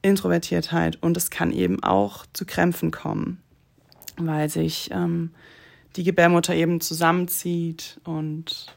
Introvertiertheit 0.00 0.98
und 1.00 1.16
es 1.16 1.30
kann 1.30 1.52
eben 1.52 1.82
auch 1.82 2.24
zu 2.32 2.44
Krämpfen 2.44 2.90
kommen, 2.90 3.40
weil 4.16 4.48
sich 4.48 4.90
ähm, 4.92 5.30
die 5.96 6.04
Gebärmutter 6.04 6.54
eben 6.54 6.80
zusammenzieht 6.80 8.00
und 8.04 8.74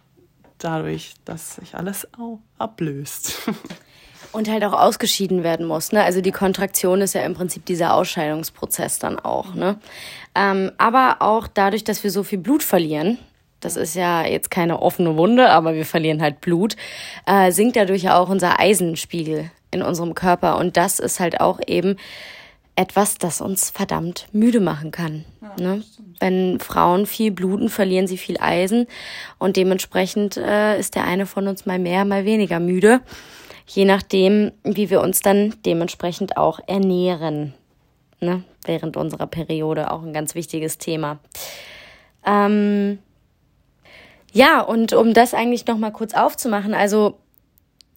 dadurch, 0.59 1.13
dass 1.25 1.55
sich 1.55 1.75
alles 1.75 2.07
ablöst. 2.57 3.35
Und 4.31 4.49
halt 4.49 4.65
auch 4.65 4.73
ausgeschieden 4.73 5.43
werden 5.43 5.65
muss. 5.65 5.93
Ne? 5.93 6.03
Also 6.03 6.19
die 6.19 6.33
Kontraktion 6.33 6.99
ist 6.99 7.13
ja 7.13 7.21
im 7.21 7.35
Prinzip 7.35 7.65
dieser 7.65 7.93
Ausscheidungsprozess 7.93 8.99
dann 8.99 9.17
auch. 9.17 9.53
Ne? 9.53 9.77
Ähm, 10.35 10.71
aber 10.77 11.17
auch 11.19 11.47
dadurch, 11.47 11.85
dass 11.85 12.03
wir 12.03 12.11
so 12.11 12.23
viel 12.23 12.39
Blut 12.39 12.61
verlieren, 12.61 13.17
das 13.61 13.77
ist 13.77 13.95
ja 13.95 14.25
jetzt 14.25 14.51
keine 14.51 14.81
offene 14.81 15.15
Wunde, 15.15 15.49
aber 15.49 15.73
wir 15.73 15.85
verlieren 15.85 16.21
halt 16.21 16.41
Blut, 16.41 16.75
äh, 17.25 17.51
sinkt 17.51 17.77
dadurch 17.77 18.03
ja 18.03 18.17
auch 18.17 18.29
unser 18.29 18.59
Eisenspiegel 18.59 19.51
in 19.71 19.81
unserem 19.81 20.15
Körper. 20.15 20.57
Und 20.57 20.77
das 20.77 20.99
ist 20.99 21.19
halt 21.19 21.39
auch 21.39 21.59
eben 21.65 21.95
etwas, 22.75 23.17
das 23.17 23.41
uns 23.41 23.69
verdammt 23.69 24.27
müde 24.31 24.59
machen 24.59 24.91
kann. 24.91 25.25
Ja, 25.41 25.55
ne? 25.63 25.83
Wenn 26.19 26.59
Frauen 26.59 27.05
viel 27.05 27.31
bluten, 27.31 27.69
verlieren 27.69 28.07
sie 28.07 28.17
viel 28.17 28.37
Eisen 28.39 28.87
und 29.37 29.57
dementsprechend 29.57 30.37
äh, 30.37 30.77
ist 30.79 30.95
der 30.95 31.05
eine 31.05 31.25
von 31.25 31.47
uns 31.47 31.65
mal 31.65 31.79
mehr, 31.79 32.05
mal 32.05 32.25
weniger 32.25 32.59
müde, 32.59 33.01
je 33.67 33.85
nachdem, 33.85 34.51
wie 34.63 34.89
wir 34.89 35.01
uns 35.01 35.21
dann 35.21 35.55
dementsprechend 35.65 36.37
auch 36.37 36.59
ernähren. 36.67 37.53
Ne? 38.19 38.43
Während 38.65 38.97
unserer 38.97 39.27
Periode 39.27 39.91
auch 39.91 40.03
ein 40.03 40.13
ganz 40.13 40.35
wichtiges 40.35 40.77
Thema. 40.77 41.19
Ähm, 42.25 42.99
ja, 44.31 44.61
und 44.61 44.93
um 44.93 45.13
das 45.13 45.33
eigentlich 45.33 45.65
nochmal 45.67 45.93
kurz 45.93 46.13
aufzumachen, 46.13 46.73
also 46.73 47.19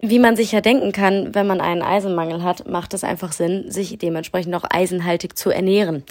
wie 0.01 0.19
man 0.19 0.37
sich 0.37 0.53
ja 0.53 0.61
denken 0.61 0.93
kann, 0.93 1.35
wenn 1.35 1.47
man 1.47 1.61
einen 1.61 1.83
Eisenmangel 1.83 2.43
hat, 2.43 2.69
macht 2.69 2.95
es 2.95 3.05
einfach 3.05 3.33
Sinn, 3.33 3.71
sich 3.71 3.99
dementsprechend 3.99 4.55
auch 4.55 4.65
eisenhaltig 4.69 5.37
zu 5.37 5.51
ernähren. 5.51 6.05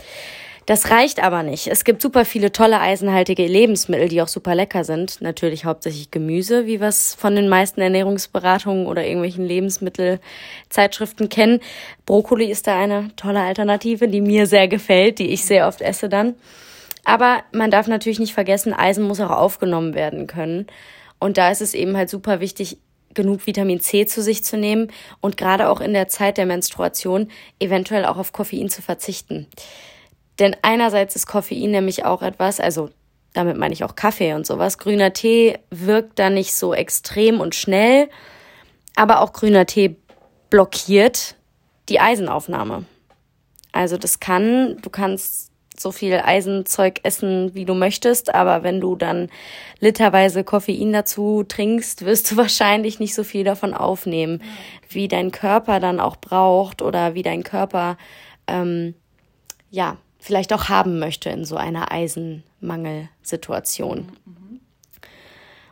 Das 0.68 0.92
reicht 0.92 1.24
aber 1.24 1.44
nicht. 1.44 1.68
Es 1.68 1.86
gibt 1.86 2.02
super 2.02 2.26
viele 2.26 2.52
tolle 2.52 2.82
eisenhaltige 2.82 3.48
Lebensmittel, 3.48 4.10
die 4.10 4.22
auch 4.22 4.28
super 4.28 4.54
lecker 4.54 4.84
sind. 4.84 5.22
Natürlich 5.22 5.64
hauptsächlich 5.64 6.12
Gemüse, 6.12 6.66
wie 6.66 6.82
wir 6.82 6.90
es 6.90 7.16
von 7.16 7.36
den 7.36 7.48
meisten 7.48 7.80
Ernährungsberatungen 7.80 8.86
oder 8.86 9.06
irgendwelchen 9.06 9.46
Lebensmittelzeitschriften 9.46 11.30
kennen. 11.30 11.62
Brokkoli 12.06 12.52
ist 12.52 12.68
da 12.68 12.78
eine 12.78 13.16
tolle 13.16 13.40
Alternative, 13.40 14.10
die 14.10 14.20
mir 14.20 14.46
sehr 14.46 14.68
gefällt, 14.68 15.20
die 15.20 15.30
ich 15.30 15.46
sehr 15.46 15.70
oft 15.70 15.82
esse 15.82 16.10
dann. 16.10 16.36
Aber 17.06 17.44
man 17.54 17.72
darf 17.72 17.88
natürlich 17.88 18.20
nicht 18.20 18.34
vergessen, 18.34 18.74
Eisen 18.74 19.08
muss 19.08 19.22
auch 19.22 19.32
aufgenommen 19.32 19.94
werden 19.94 20.28
können. 20.28 20.68
Und 21.18 21.38
da 21.38 21.50
ist 21.50 21.62
es 21.62 21.76
eben 21.76 21.96
halt 21.96 22.10
super 22.10 22.42
wichtig, 22.42 22.78
genug 23.18 23.46
Vitamin 23.46 23.82
C 23.82 24.06
zu 24.06 24.22
sich 24.22 24.46
zu 24.46 24.56
nehmen 24.56 24.90
und 25.20 25.36
gerade 25.36 25.68
auch 25.68 25.82
in 25.82 25.92
der 25.92 26.08
Zeit 26.08 26.38
der 26.38 26.46
Menstruation 26.46 27.30
eventuell 27.60 28.06
auch 28.06 28.16
auf 28.16 28.32
Koffein 28.32 28.70
zu 28.70 28.82
verzichten. 28.82 29.48
Denn 30.40 30.56
einerseits 30.62 31.18
ist 31.18 31.28
Koffein 31.28 31.72
nämlich 31.72 32.06
auch 32.06 32.22
etwas, 32.22 32.62
also 32.62 32.90
damit 33.34 33.58
meine 33.58 33.74
ich 33.74 33.84
auch 33.84 33.96
Kaffee 33.96 34.34
und 34.34 34.46
sowas. 34.46 34.78
Grüner 34.78 35.12
Tee 35.12 35.58
wirkt 35.70 36.18
da 36.20 36.30
nicht 36.30 36.54
so 36.54 36.74
extrem 36.74 37.42
und 37.42 37.56
schnell, 37.56 38.08
aber 38.96 39.22
auch 39.22 39.34
grüner 39.34 39.66
Tee 39.66 39.98
blockiert 40.50 41.36
die 41.90 42.00
Eisenaufnahme. 42.00 42.86
Also 43.72 43.98
das 43.98 44.20
kann, 44.20 44.78
du 44.82 44.90
kannst 44.90 45.47
so 45.80 45.92
viel 45.92 46.22
Eisenzeug 46.24 47.00
essen, 47.04 47.54
wie 47.54 47.66
du 47.66 47.74
möchtest, 47.74 48.34
aber 48.34 48.64
wenn 48.64 48.82
du 48.82 48.96
dann 48.96 49.30
literweise 49.80 50.44
Koffein 50.44 50.94
dazu 50.94 51.44
trinkst, 51.48 52.06
wirst 52.06 52.32
du 52.32 52.38
wahrscheinlich 52.38 53.00
nicht 53.00 53.16
so 53.16 53.24
viel 53.24 53.44
davon 53.44 53.74
aufnehmen, 53.74 54.42
wie 54.90 55.08
dein 55.08 55.32
Körper 55.32 55.80
dann 55.80 56.00
auch 56.00 56.16
braucht 56.16 56.82
oder 56.82 57.14
wie 57.14 57.22
dein 57.24 57.44
Körper 57.44 57.98
ähm, 58.48 58.96
ja 59.70 59.98
vielleicht 60.20 60.54
auch 60.54 60.70
haben 60.70 60.98
möchte 61.00 61.30
in 61.30 61.46
so 61.46 61.56
einer 61.56 61.92
Eisenmangelsituation. 61.92 64.12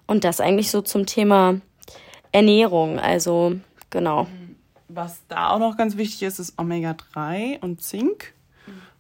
Und 0.08 0.24
das 0.24 0.40
eigentlich 0.40 0.72
so 0.72 0.82
zum 0.82 1.06
Thema 1.06 1.60
Ernährung. 2.32 2.98
Also 3.00 3.56
genau. 3.90 4.28
Was 4.88 5.20
da 5.28 5.50
auch 5.50 5.60
noch 5.60 5.76
ganz 5.78 5.98
wichtig 5.98 6.24
ist, 6.24 6.40
ist 6.40 6.58
Omega-3 6.58 7.62
und 7.62 7.82
Zink. 7.82 8.34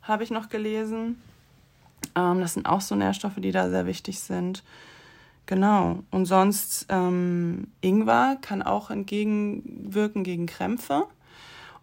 Habe 0.08 0.24
ich 0.24 0.32
noch 0.32 0.50
gelesen. 0.50 1.22
Ähm, 2.16 2.40
das 2.40 2.54
sind 2.54 2.66
auch 2.66 2.82
so 2.82 2.96
Nährstoffe, 2.96 3.38
die 3.38 3.52
da 3.52 3.70
sehr 3.70 3.86
wichtig 3.86 4.20
sind. 4.20 4.64
Genau. 5.46 6.00
Und 6.12 6.26
sonst 6.26 6.88
ähm, 6.90 7.68
Ingwer 7.82 8.38
kann 8.42 8.64
auch 8.64 8.90
entgegenwirken 8.90 10.24
gegen 10.24 10.48
Krämpfe. 10.48 11.06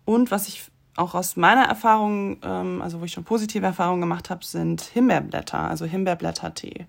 Und 0.05 0.31
was 0.31 0.49
ich 0.49 0.71
auch 0.97 1.15
aus 1.15 1.37
meiner 1.37 1.65
Erfahrung, 1.65 2.39
ähm, 2.43 2.83
also 2.83 3.01
wo 3.01 3.05
ich 3.05 3.13
schon 3.13 3.25
positive 3.25 3.65
Erfahrungen 3.65 4.01
gemacht 4.01 4.31
habe, 4.31 4.45
sind 4.45 4.83
Himbeerblätter, 4.83 5.59
also 5.59 5.85
Himbeerblättertee. 5.85 6.87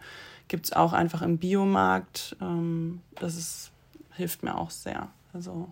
Gibt 0.47 0.65
es 0.65 0.73
auch 0.73 0.93
einfach 0.93 1.21
im 1.21 1.37
Biomarkt. 1.37 2.35
Ähm, 2.41 3.01
das 3.15 3.35
ist, 3.35 3.71
hilft 4.13 4.43
mir 4.43 4.57
auch 4.57 4.71
sehr. 4.71 5.09
Also, 5.31 5.69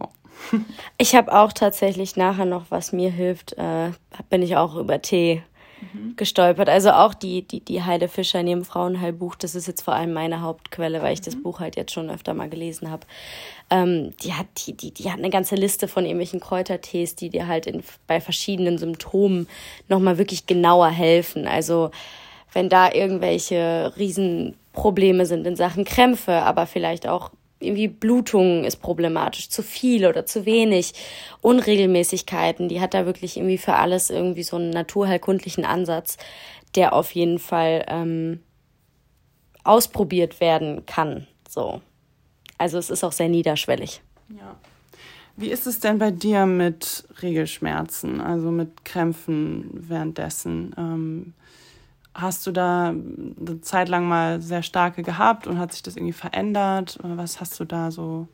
ja. 0.00 0.08
Ich 0.98 1.14
habe 1.14 1.32
auch 1.32 1.52
tatsächlich 1.52 2.16
nachher 2.16 2.44
noch, 2.44 2.66
was 2.70 2.92
mir 2.92 3.10
hilft, 3.10 3.54
äh, 3.54 3.90
bin 4.30 4.42
ich 4.42 4.56
auch 4.56 4.76
über 4.76 5.02
Tee 5.02 5.42
mhm. 5.80 6.14
gestolpert. 6.16 6.68
Also 6.68 6.90
auch 6.90 7.14
die, 7.14 7.42
die, 7.42 7.60
die 7.60 7.82
Heide 7.82 8.08
Fischer 8.08 8.40
in 8.40 8.48
ihrem 8.48 8.64
Frauenheilbuch, 8.64 9.34
das 9.36 9.54
ist 9.54 9.66
jetzt 9.66 9.82
vor 9.82 9.94
allem 9.94 10.12
meine 10.12 10.40
Hauptquelle, 10.40 11.02
weil 11.02 11.14
ich 11.14 11.20
mhm. 11.20 11.24
das 11.24 11.42
Buch 11.42 11.60
halt 11.60 11.76
jetzt 11.76 11.92
schon 11.92 12.10
öfter 12.10 12.34
mal 12.34 12.48
gelesen 12.48 12.90
habe. 12.90 13.06
Ähm, 13.70 14.14
die, 14.22 14.34
hat, 14.34 14.46
die, 14.66 14.74
die, 14.74 14.92
die 14.92 15.10
hat 15.10 15.18
eine 15.18 15.30
ganze 15.30 15.54
Liste 15.54 15.88
von 15.88 16.04
irgendwelchen 16.04 16.40
Kräutertees, 16.40 17.16
die 17.16 17.30
dir 17.30 17.46
halt 17.46 17.66
in, 17.66 17.82
bei 18.06 18.20
verschiedenen 18.20 18.78
Symptomen 18.78 19.48
nochmal 19.88 20.18
wirklich 20.18 20.46
genauer 20.46 20.88
helfen. 20.88 21.46
Also 21.46 21.90
wenn 22.52 22.68
da 22.68 22.92
irgendwelche 22.92 23.92
Riesenprobleme 23.96 25.26
sind 25.26 25.46
in 25.46 25.56
Sachen 25.56 25.84
Krämpfe, 25.84 26.42
aber 26.42 26.66
vielleicht 26.66 27.06
auch 27.06 27.30
irgendwie 27.60 27.88
Blutung 27.88 28.64
ist 28.64 28.76
problematisch, 28.76 29.48
zu 29.50 29.62
viel 29.62 30.06
oder 30.06 30.26
zu 30.26 30.46
wenig, 30.46 30.94
Unregelmäßigkeiten, 31.40 32.68
die 32.68 32.80
hat 32.80 32.94
da 32.94 33.06
wirklich 33.06 33.36
irgendwie 33.36 33.58
für 33.58 33.74
alles 33.74 34.10
irgendwie 34.10 34.42
so 34.42 34.56
einen 34.56 34.70
naturheilkundlichen 34.70 35.64
Ansatz, 35.64 36.16
der 36.74 36.92
auf 36.92 37.12
jeden 37.12 37.38
Fall 37.38 37.84
ähm, 37.88 38.40
ausprobiert 39.64 40.40
werden 40.40 40.86
kann. 40.86 41.26
So. 41.48 41.80
Also 42.58 42.78
es 42.78 42.90
ist 42.90 43.04
auch 43.04 43.12
sehr 43.12 43.28
niederschwellig. 43.28 44.00
Ja. 44.30 44.56
Wie 45.36 45.50
ist 45.50 45.66
es 45.66 45.78
denn 45.78 45.98
bei 45.98 46.10
dir 46.10 46.46
mit 46.46 47.04
Regelschmerzen, 47.22 48.20
also 48.20 48.50
mit 48.50 48.84
Krämpfen 48.84 49.70
währenddessen? 49.72 50.74
Ähm, 50.76 51.34
hast 52.20 52.46
du 52.46 52.52
da 52.52 52.88
eine 52.88 53.60
Zeit 53.62 53.88
lang 53.88 54.08
mal 54.08 54.42
sehr 54.42 54.62
starke 54.62 55.02
gehabt 55.02 55.46
und 55.46 55.58
hat 55.58 55.72
sich 55.72 55.82
das 55.82 55.96
irgendwie 55.96 56.12
verändert? 56.12 56.98
Was 57.02 57.40
hast 57.40 57.58
du 57.60 57.64
da 57.64 57.90
so 57.90 58.28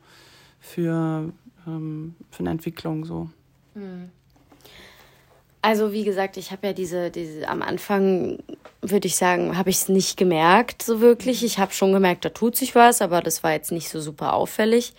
für, 0.59 1.31
ähm, 1.67 2.15
für 2.31 2.39
eine 2.39 2.49
Entwicklung 2.49 3.05
so? 3.05 3.29
Hm. 3.73 4.09
Also 5.61 5.91
wie 5.91 6.03
gesagt, 6.03 6.37
ich 6.37 6.51
habe 6.51 6.67
ja 6.67 6.73
diese, 6.73 7.09
diese 7.09 7.47
am 7.47 7.61
Anfang 7.61 8.37
würde 8.81 9.07
ich 9.07 9.15
sagen, 9.15 9.57
habe 9.57 9.71
ich 9.71 9.77
es 9.77 9.89
nicht 9.89 10.15
gemerkt 10.15 10.83
so 10.83 11.01
wirklich. 11.01 11.43
Ich 11.43 11.57
habe 11.57 11.73
schon 11.73 11.91
gemerkt, 11.91 12.23
da 12.25 12.29
tut 12.29 12.55
sich 12.55 12.75
was, 12.75 13.01
aber 13.01 13.21
das 13.21 13.43
war 13.43 13.51
jetzt 13.51 13.71
nicht 13.71 13.89
so 13.89 13.99
super 13.99 14.33
auffällig. 14.33 14.93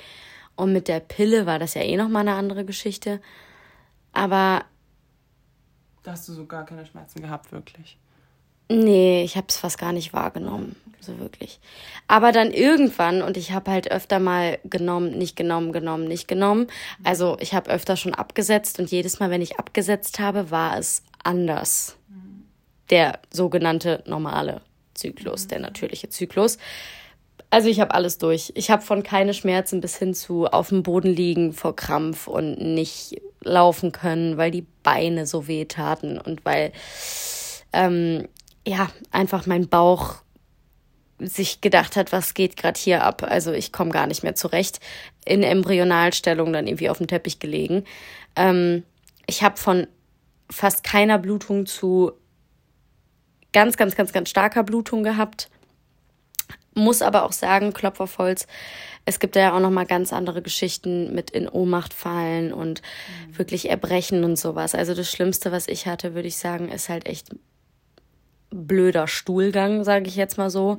Und 0.57 0.73
mit 0.73 0.89
der 0.89 1.01
Pille 1.01 1.47
war 1.47 1.59
das 1.59 1.75
ja 1.75 1.83
eh 1.83 1.97
noch 1.97 2.09
mal 2.09 2.21
eine 2.21 2.35
andere 2.35 2.65
Geschichte. 2.65 3.21
Aber 4.13 4.65
da 6.03 6.13
hast 6.13 6.29
du 6.29 6.33
so 6.33 6.47
gar 6.47 6.65
keine 6.65 6.87
Schmerzen 6.87 7.21
gehabt 7.21 7.53
wirklich. 7.53 7.99
Nee, 8.69 9.23
ich 9.23 9.37
habe 9.37 9.47
es 9.49 9.57
fast 9.57 9.79
gar 9.79 9.93
nicht 9.93 10.13
wahrgenommen, 10.13 10.75
so 11.01 11.19
wirklich. 11.19 11.61
Aber 12.09 12.33
dann 12.33 12.51
irgendwann, 12.51 13.23
und 13.23 13.37
ich 13.37 13.53
habe 13.53 13.71
halt 13.71 13.91
öfter 13.91 14.19
mal 14.19 14.59
genommen, 14.65 15.17
nicht 15.17 15.37
genommen, 15.37 15.73
genommen, 15.73 16.09
nicht 16.09 16.27
genommen. 16.27 16.67
Also 17.05 17.37
ich 17.41 17.55
habe 17.55 17.71
öfter 17.71 17.97
schon 17.97 18.15
abgesetzt 18.15 18.81
und 18.81 18.91
jedes 18.91 19.21
Mal, 19.21 19.31
wenn 19.31 19.43
ich 19.43 19.59
abgesetzt 19.59 20.19
habe, 20.19 20.51
war 20.51 20.79
es 20.79 21.03
anders. 21.23 21.97
Der 22.91 23.19
sogenannte 23.33 24.03
normale 24.07 24.63
Zyklus, 24.95 25.47
der 25.47 25.61
natürliche 25.61 26.09
Zyklus. 26.09 26.59
Also 27.51 27.69
ich 27.69 27.81
habe 27.81 27.95
alles 27.95 28.19
durch. 28.19 28.53
Ich 28.55 28.71
habe 28.71 28.83
von 28.83 29.03
keine 29.03 29.35
Schmerzen 29.35 29.81
bis 29.81 29.97
hin 29.97 30.15
zu 30.15 30.47
auf 30.47 30.71
dem 30.71 30.83
Boden 30.83 31.09
liegen 31.09 31.53
vor 31.53 31.77
Krampf 31.77 32.27
und 32.27 32.59
nicht 32.59 33.21
laufen 33.43 33.93
können, 33.93 34.37
weil 34.37 34.51
die 34.51 34.67
Beine 34.83 35.27
so 35.27 35.47
weh 35.47 35.65
taten 35.65 36.19
und 36.19 36.45
weil 36.45 36.73
ähm, 37.73 38.29
ja, 38.67 38.91
einfach 39.13 39.47
mein 39.47 39.69
Bauch 39.69 40.17
sich 41.19 41.61
gedacht 41.61 41.97
hat, 41.97 42.13
was 42.13 42.35
geht 42.35 42.57
gerade 42.57 42.79
hier 42.79 43.05
ab? 43.05 43.23
Also 43.23 43.53
ich 43.53 43.73
komme 43.73 43.91
gar 43.91 44.07
nicht 44.07 44.23
mehr 44.23 44.35
zurecht. 44.35 44.81
In 45.25 45.43
Embryonalstellung 45.43 46.53
dann 46.53 46.67
irgendwie 46.67 46.91
auf 46.91 46.99
dem 46.99 47.07
Teppich 47.07 47.39
gelegen. 47.39 47.85
Ähm, 48.35 48.83
ich 49.27 49.43
habe 49.43 49.57
von 49.57 49.87
fast 50.51 50.85
keiner 50.85 51.19
Blutung 51.19 51.67
zu 51.67 52.13
ganz, 53.53 53.77
ganz, 53.77 53.97
ganz, 53.97 54.13
ganz 54.13 54.29
starker 54.29 54.63
Blutung 54.63 55.03
gehabt. 55.03 55.49
Muss 56.75 57.01
aber 57.01 57.23
auch 57.25 57.33
sagen, 57.33 57.73
Klopf 57.73 58.01
auf 58.01 58.19
Holz, 58.19 58.47
es 59.07 59.19
gibt 59.19 59.37
ja 59.37 59.57
auch 59.57 59.61
noch 59.61 59.71
mal 59.71 59.87
ganz 59.87 60.13
andere 60.13 60.43
Geschichten 60.43 61.15
mit 61.15 61.31
in 61.31 61.49
Ohnmacht 61.49 61.95
fallen 61.95 62.53
und 62.53 62.83
mhm. 62.83 63.39
wirklich 63.39 63.71
Erbrechen 63.71 64.25
und 64.25 64.37
sowas. 64.37 64.75
Also 64.75 64.93
das 64.93 65.11
Schlimmste, 65.11 65.53
was 65.53 65.69
ich 65.69 65.87
hatte, 65.87 66.15
würde 66.15 66.29
ich 66.29 66.37
sagen, 66.37 66.69
ist 66.69 66.91
halt 66.91 67.07
echt 67.07 67.31
blöder 68.51 69.09
Stuhlgang, 69.09 69.85
sage 69.85 70.07
ich 70.09 70.17
jetzt 70.17 70.39
mal 70.39 70.51
so, 70.51 70.79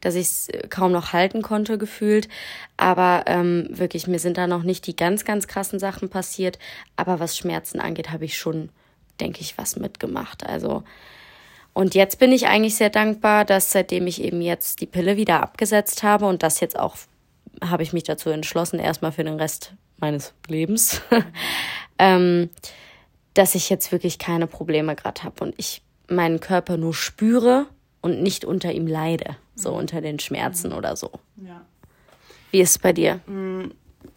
dass 0.00 0.14
ich 0.14 0.26
es 0.26 0.48
kaum 0.70 0.92
noch 0.92 1.12
halten 1.12 1.42
konnte 1.42 1.78
gefühlt. 1.78 2.28
Aber 2.76 3.24
ähm, 3.26 3.68
wirklich, 3.70 4.06
mir 4.06 4.18
sind 4.18 4.38
da 4.38 4.46
noch 4.46 4.62
nicht 4.62 4.86
die 4.86 4.96
ganz, 4.96 5.24
ganz 5.24 5.46
krassen 5.46 5.78
Sachen 5.78 6.08
passiert. 6.08 6.58
Aber 6.96 7.20
was 7.20 7.36
Schmerzen 7.36 7.80
angeht, 7.80 8.10
habe 8.10 8.24
ich 8.24 8.38
schon, 8.38 8.70
denke 9.20 9.40
ich, 9.40 9.58
was 9.58 9.76
mitgemacht. 9.76 10.46
Also 10.46 10.84
und 11.78 11.94
jetzt 11.94 12.18
bin 12.18 12.32
ich 12.32 12.48
eigentlich 12.48 12.74
sehr 12.74 12.90
dankbar, 12.90 13.44
dass 13.44 13.70
seitdem 13.70 14.08
ich 14.08 14.20
eben 14.20 14.42
jetzt 14.42 14.80
die 14.80 14.86
Pille 14.86 15.16
wieder 15.16 15.42
abgesetzt 15.42 16.02
habe 16.02 16.26
und 16.26 16.42
das 16.42 16.58
jetzt 16.58 16.76
auch 16.76 16.96
habe 17.62 17.84
ich 17.84 17.92
mich 17.92 18.02
dazu 18.02 18.30
entschlossen, 18.30 18.80
erstmal 18.80 19.12
für 19.12 19.22
den 19.22 19.38
Rest 19.38 19.74
meines 19.98 20.34
Lebens, 20.48 21.02
ähm, 21.98 22.50
dass 23.34 23.54
ich 23.54 23.70
jetzt 23.70 23.92
wirklich 23.92 24.18
keine 24.18 24.46
Probleme 24.46 24.96
gerade 24.96 25.22
habe 25.22 25.44
und 25.44 25.54
ich 25.56 25.82
meinen 26.08 26.40
Körper 26.40 26.76
nur 26.76 26.94
spüre 26.94 27.66
und 28.00 28.22
nicht 28.22 28.44
unter 28.44 28.72
ihm 28.72 28.86
leide, 28.86 29.36
so 29.54 29.72
mhm. 29.72 29.78
unter 29.78 30.00
den 30.00 30.18
Schmerzen 30.18 30.72
oder 30.72 30.96
so. 30.96 31.10
Ja. 31.36 31.62
Wie 32.50 32.60
ist 32.60 32.70
es 32.70 32.78
bei 32.78 32.92
dir? 32.92 33.20
Mm, 33.26 33.70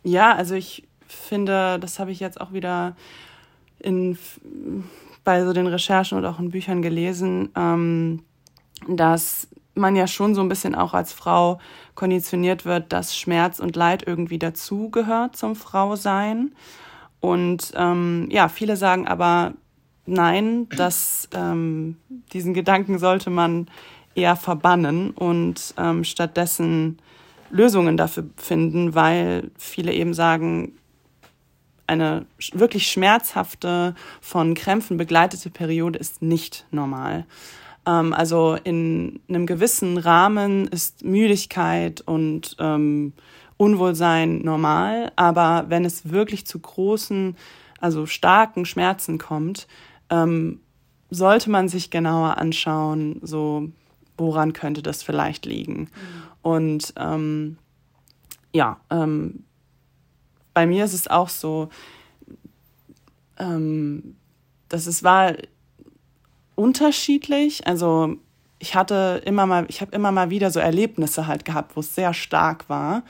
ja, 0.04 0.34
also 0.34 0.56
ich 0.56 0.88
finde, 1.08 1.80
das 1.80 2.00
habe 2.00 2.12
ich 2.12 2.20
jetzt 2.20 2.40
auch 2.40 2.54
wieder 2.54 2.96
in, 3.80 4.18
bei 5.24 5.44
so 5.44 5.54
den 5.54 5.68
Recherchen 5.68 6.18
und 6.18 6.26
auch 6.26 6.40
in 6.40 6.52
Büchern 6.52 6.82
gelesen, 6.82 7.50
ähm, 7.56 8.24
dass 8.88 9.48
man 9.74 9.96
ja 9.96 10.08
schon 10.08 10.36
so 10.36 10.42
ein 10.42 10.50
bisschen 10.50 10.76
auch 10.76 10.94
als 10.94 11.14
Frau 11.14 11.60
konditioniert 11.96 12.66
wird, 12.66 12.92
dass 12.92 13.16
Schmerz 13.16 13.60
und 13.60 13.76
Leid 13.76 14.04
irgendwie 14.06 14.40
dazugehört 14.40 15.36
zum 15.36 15.56
Frausein. 15.56 16.54
Und 17.20 17.72
ähm, 17.76 18.28
ja, 18.32 18.50
viele 18.50 18.76
sagen 18.76 19.08
aber 19.08 19.54
nein, 20.06 20.68
dass 20.70 21.30
ähm, 21.34 21.98
diesen 22.34 22.54
Gedanken 22.54 23.00
sollte 23.00 23.30
man 23.30 23.68
eher 24.16 24.36
verbannen 24.36 25.12
und 25.12 25.74
ähm, 25.78 26.04
stattdessen 26.04 27.00
Lösungen 27.50 27.98
dafür 27.98 28.26
finden, 28.38 28.96
weil 28.96 29.52
viele 29.58 29.94
eben 29.94 30.14
sagen, 30.14 30.74
eine 31.88 32.26
wirklich 32.54 32.88
schmerzhafte, 32.88 33.96
von 34.22 34.54
Krämpfen 34.54 34.98
begleitete 34.98 35.50
Periode 35.50 36.00
ist 36.00 36.22
nicht 36.22 36.66
normal. 36.72 37.26
Ähm, 37.86 38.14
also 38.14 38.58
in 38.64 39.20
einem 39.28 39.46
gewissen 39.46 39.98
Rahmen 39.98 40.68
ist 40.68 41.04
Müdigkeit 41.04 42.02
und 42.02 42.56
ähm, 42.60 43.14
Unwohlsein 43.58 44.40
normal, 44.40 45.12
aber 45.16 45.66
wenn 45.68 45.86
es 45.86 46.10
wirklich 46.10 46.48
zu 46.48 46.60
großen, 46.60 47.36
also 47.80 48.06
starken 48.06 48.66
Schmerzen 48.66 49.18
kommt, 49.18 49.68
ähm, 50.12 50.60
sollte 51.10 51.50
man 51.50 51.68
sich 51.68 51.90
genauer 51.90 52.38
anschauen, 52.38 53.20
so 53.24 53.70
woran 54.18 54.54
könnte 54.54 54.84
das 54.84 55.02
vielleicht 55.02 55.46
liegen. 55.46 55.80
Mhm. 55.82 55.88
Und 56.44 56.94
ähm, 56.98 57.58
ja, 58.54 58.80
ähm, 58.92 59.44
bei 60.54 60.68
mir 60.68 60.86
ist 60.86 60.94
es 60.94 61.08
auch 61.08 61.30
so, 61.30 61.70
ähm, 63.40 64.16
dass 64.70 64.86
es 64.86 65.04
war 65.04 65.34
unterschiedlich. 66.56 67.66
Also 67.66 68.16
ich 68.60 68.76
hatte 68.76 69.22
immer 69.26 69.46
mal, 69.46 69.66
ich 69.70 69.82
habe 69.82 69.96
immer 69.96 70.12
mal 70.12 70.30
wieder 70.30 70.52
so 70.52 70.60
Erlebnisse 70.60 71.28
halt 71.28 71.46
gehabt, 71.46 71.76
wo 71.76 71.80
es 71.80 71.96
sehr 71.96 72.14
stark 72.14 72.70
war. 72.70 73.04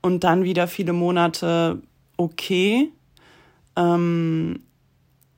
Und 0.00 0.22
dann 0.22 0.44
wieder 0.44 0.68
viele 0.68 0.92
Monate 0.92 1.80
okay. 2.16 2.92
Ähm, 3.76 4.62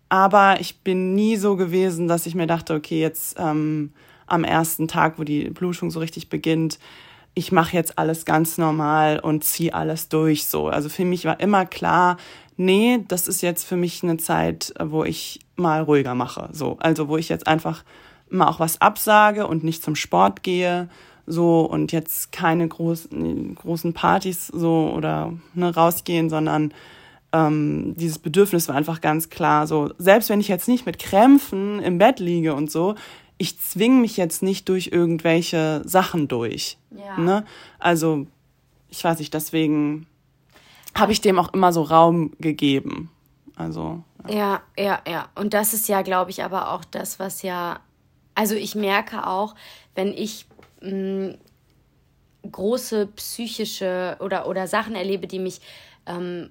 aber 0.09 0.61
ich 0.61 0.81
bin 0.81 1.15
nie 1.15 1.37
so 1.37 1.57
gewesen, 1.57 2.09
dass 2.09 2.27
ich 2.27 2.35
mir 2.35 2.47
dachte, 2.47 2.75
okay, 2.75 3.01
jetzt 3.01 3.37
ähm, 3.39 3.93
am 4.27 4.45
ersten 4.45 4.89
Tag, 4.89 5.19
wo 5.19 5.25
die 5.25 5.51
Blutung 5.51 5.91
so 5.91 6.01
richtig 6.01 6.29
beginnt, 6.29 6.79
ich 7.35 7.53
mache 7.53 7.77
jetzt 7.77 7.99
alles 7.99 8.25
ganz 8.25 8.57
normal 8.57 9.19
und 9.19 9.45
ziehe 9.45 9.75
alles 9.75 10.09
durch 10.09 10.47
so. 10.47 10.69
Also 10.69 10.89
für 10.89 11.05
mich 11.05 11.27
war 11.27 11.39
immer 11.41 11.67
klar, 11.67 12.17
nee, 12.57 13.05
das 13.09 13.29
ist 13.29 13.43
jetzt 13.43 13.65
für 13.65 13.77
mich 13.77 14.03
eine 14.03 14.17
Zeit, 14.17 14.73
wo 14.83 15.05
ich 15.05 15.41
mal 15.55 15.83
ruhiger 15.83 16.15
mache. 16.15 16.49
So, 16.53 16.79
also 16.81 17.09
wo 17.09 17.19
ich 17.19 17.29
jetzt 17.29 17.47
einfach 17.47 17.85
mal 18.31 18.49
auch 18.49 18.59
was 18.59 18.81
absage 18.81 19.47
und 19.47 19.65
nicht 19.65 19.83
zum 19.83 19.97
Sport 19.97 20.43
gehe, 20.43 20.89
so 21.27 21.63
und 21.63 21.93
jetzt 21.93 22.33
keine 22.33 22.67
großen 22.67 23.57
großen 23.57 23.93
Partys 23.93 24.47
so 24.47 24.93
oder 24.95 25.33
ne, 25.55 25.75
rausgehen, 25.75 26.31
sondern 26.31 26.73
ähm, 27.37 27.95
dieses 27.97 28.19
Bedürfnis 28.19 28.69
war 28.69 28.75
einfach 28.75 29.01
ganz 29.01 29.29
klar. 29.29 29.67
So 29.67 29.93
selbst 29.99 30.31
wenn 30.31 30.41
ich 30.41 30.49
jetzt 30.49 30.69
nicht 30.69 30.87
mit 30.87 30.99
Krämpfen 30.99 31.81
im 31.81 31.99
Bett 31.99 32.21
liege 32.21 32.55
und 32.55 32.71
so, 32.71 32.95
ich 33.39 33.61
zwinge 33.61 34.01
mich 34.01 34.17
jetzt 34.17 34.43
nicht 34.43 34.69
durch 34.69 34.89
irgendwelche 34.89 35.83
Sachen 35.85 36.29
durch. 36.29 36.79
Ja. 36.91 37.19
Ne? 37.19 37.45
Also, 37.79 38.27
ich 38.89 39.03
weiß 39.05 39.19
nicht, 39.19 39.35
deswegen 39.35 40.07
habe 40.95 41.13
ich 41.13 41.21
dem 41.21 41.39
auch 41.39 41.53
immer 41.53 41.73
so 41.73 41.83
Raum 41.83 42.33
gegeben. 42.39 43.11
Also. 43.57 44.03
Ja. 44.29 44.35
ja, 44.35 44.63
ja, 44.79 45.01
ja. 45.07 45.29
Und 45.35 45.53
das 45.53 45.75
ist 45.75 45.89
ja, 45.89 46.03
glaube 46.03 46.31
ich, 46.31 46.43
aber 46.43 46.73
auch 46.73 46.85
das, 46.85 47.19
was 47.19 47.43
ja. 47.43 47.81
Also, 48.35 48.55
ich 48.55 48.75
merke 48.75 49.27
auch, 49.27 49.55
wenn 49.95 50.09
ich 50.09 50.47
mh, 50.81 50.91
mm, 50.91 51.39
große 52.51 53.09
psychische 53.09 54.17
oder, 54.21 54.49
oder 54.49 54.67
Sachen 54.67 54.95
erlebe, 54.95 55.27
die 55.27 55.39
mich 55.39 55.61
ähm, 56.07 56.51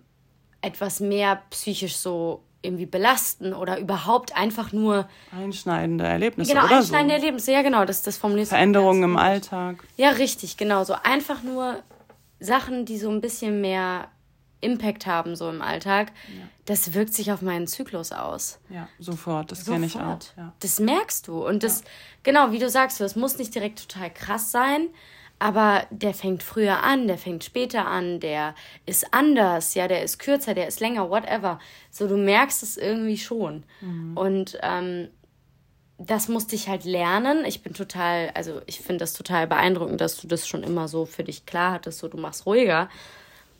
etwas 0.65 0.99
mehr 0.99 1.41
psychisch 1.51 1.95
so 1.95 2.41
irgendwie 2.62 2.88
belasten 2.88 3.54
oder 3.54 3.80
überhaupt 3.80 4.36
einfach 4.36 4.71
nur 4.71 5.08
einschneidende 5.32 6.04
Erlebnisse 6.04 6.54
genau 6.54 6.65
oder 6.65 6.78
einschneidende 6.78 7.13
so. 7.13 7.19
Erlebnisse 7.19 7.51
ja 7.51 7.62
genau 7.62 7.86
das 7.86 8.01
das 8.01 8.17
formulierst 8.17 8.49
Veränderungen 8.49 9.04
im 9.04 9.17
Alltag 9.17 9.84
ja 9.97 10.10
richtig 10.10 10.58
genau 10.58 10.84
so 10.84 10.95
einfach 11.04 11.43
nur 11.43 11.84
Sachen 12.39 12.86
die 12.86 12.97
so 12.97 13.10
ein 13.10 13.21
bisschen 13.21 13.62
mehr 13.62 14.08
Impact 14.62 15.06
haben 15.06 15.36
so 15.36 15.47
im 15.47 15.62
Alltag 15.62 16.12
ja. 16.28 16.47
das 16.65 16.95
wirkt 16.95 17.13
sich 17.13 17.32
auf 17.32 17.43
meinen 17.43 17.67
Zyklus 17.67 18.12
aus 18.12 18.60
ja 18.69 18.89
sofort 18.97 19.51
das 19.51 19.65
kenne 19.65 19.86
ich 19.86 19.97
auch 19.97 20.17
ja. 20.36 20.51
das 20.60 20.80
merkst 20.80 21.28
du 21.28 21.45
und 21.45 21.62
das 21.62 21.82
ja. 21.82 21.88
genau 22.23 22.51
wie 22.51 22.60
du 22.60 22.67
sagst 22.67 22.99
das 22.99 23.15
muss 23.15 23.38
nicht 23.38 23.54
direkt 23.54 23.88
total 23.88 24.12
krass 24.12 24.51
sein 24.51 24.88
aber 25.39 25.86
der 25.89 26.13
fängt 26.13 26.43
früher 26.43 26.84
an, 26.84 27.08
der 27.08 27.17
fängt 27.17 27.43
später 27.43 27.88
an, 27.88 28.19
der 28.19 28.56
ist 28.86 29.13
anders, 29.13 29.74
ja, 29.74 29.88
der 29.88 30.04
ist 30.04 30.19
kürzer, 30.19 30.54
der 30.54 30.67
ist 30.67 30.80
länger, 30.80 31.10
whatever. 31.10 31.60
So, 31.91 32.08
du 32.08 32.17
merkst 32.17 32.63
es 32.63 32.78
irgendwie 32.78 33.17
schon. 33.17 33.63
Mhm. 33.82 34.17
Und 34.17 34.58
ähm, 34.62 35.10
das 35.98 36.28
musste 36.28 36.56
ich 36.56 36.67
halt 36.67 36.84
lernen. 36.84 37.45
Ich 37.45 37.63
bin 37.63 37.74
total, 37.74 38.32
also 38.34 38.62
ich 38.65 38.80
finde 38.80 39.00
das 39.00 39.13
total 39.13 39.48
beeindruckend, 39.48 40.02
dass 40.02 40.19
du 40.19 40.28
das 40.28 40.48
schon 40.48 40.63
immer 40.63 40.88
so 40.88 41.06
für 41.06 41.24
dich 41.24 41.45
klar 41.45 41.74
hattest, 41.74 42.00
so 42.00 42.08
du 42.08 42.17
machst 42.17 42.45
ruhiger 42.45 42.89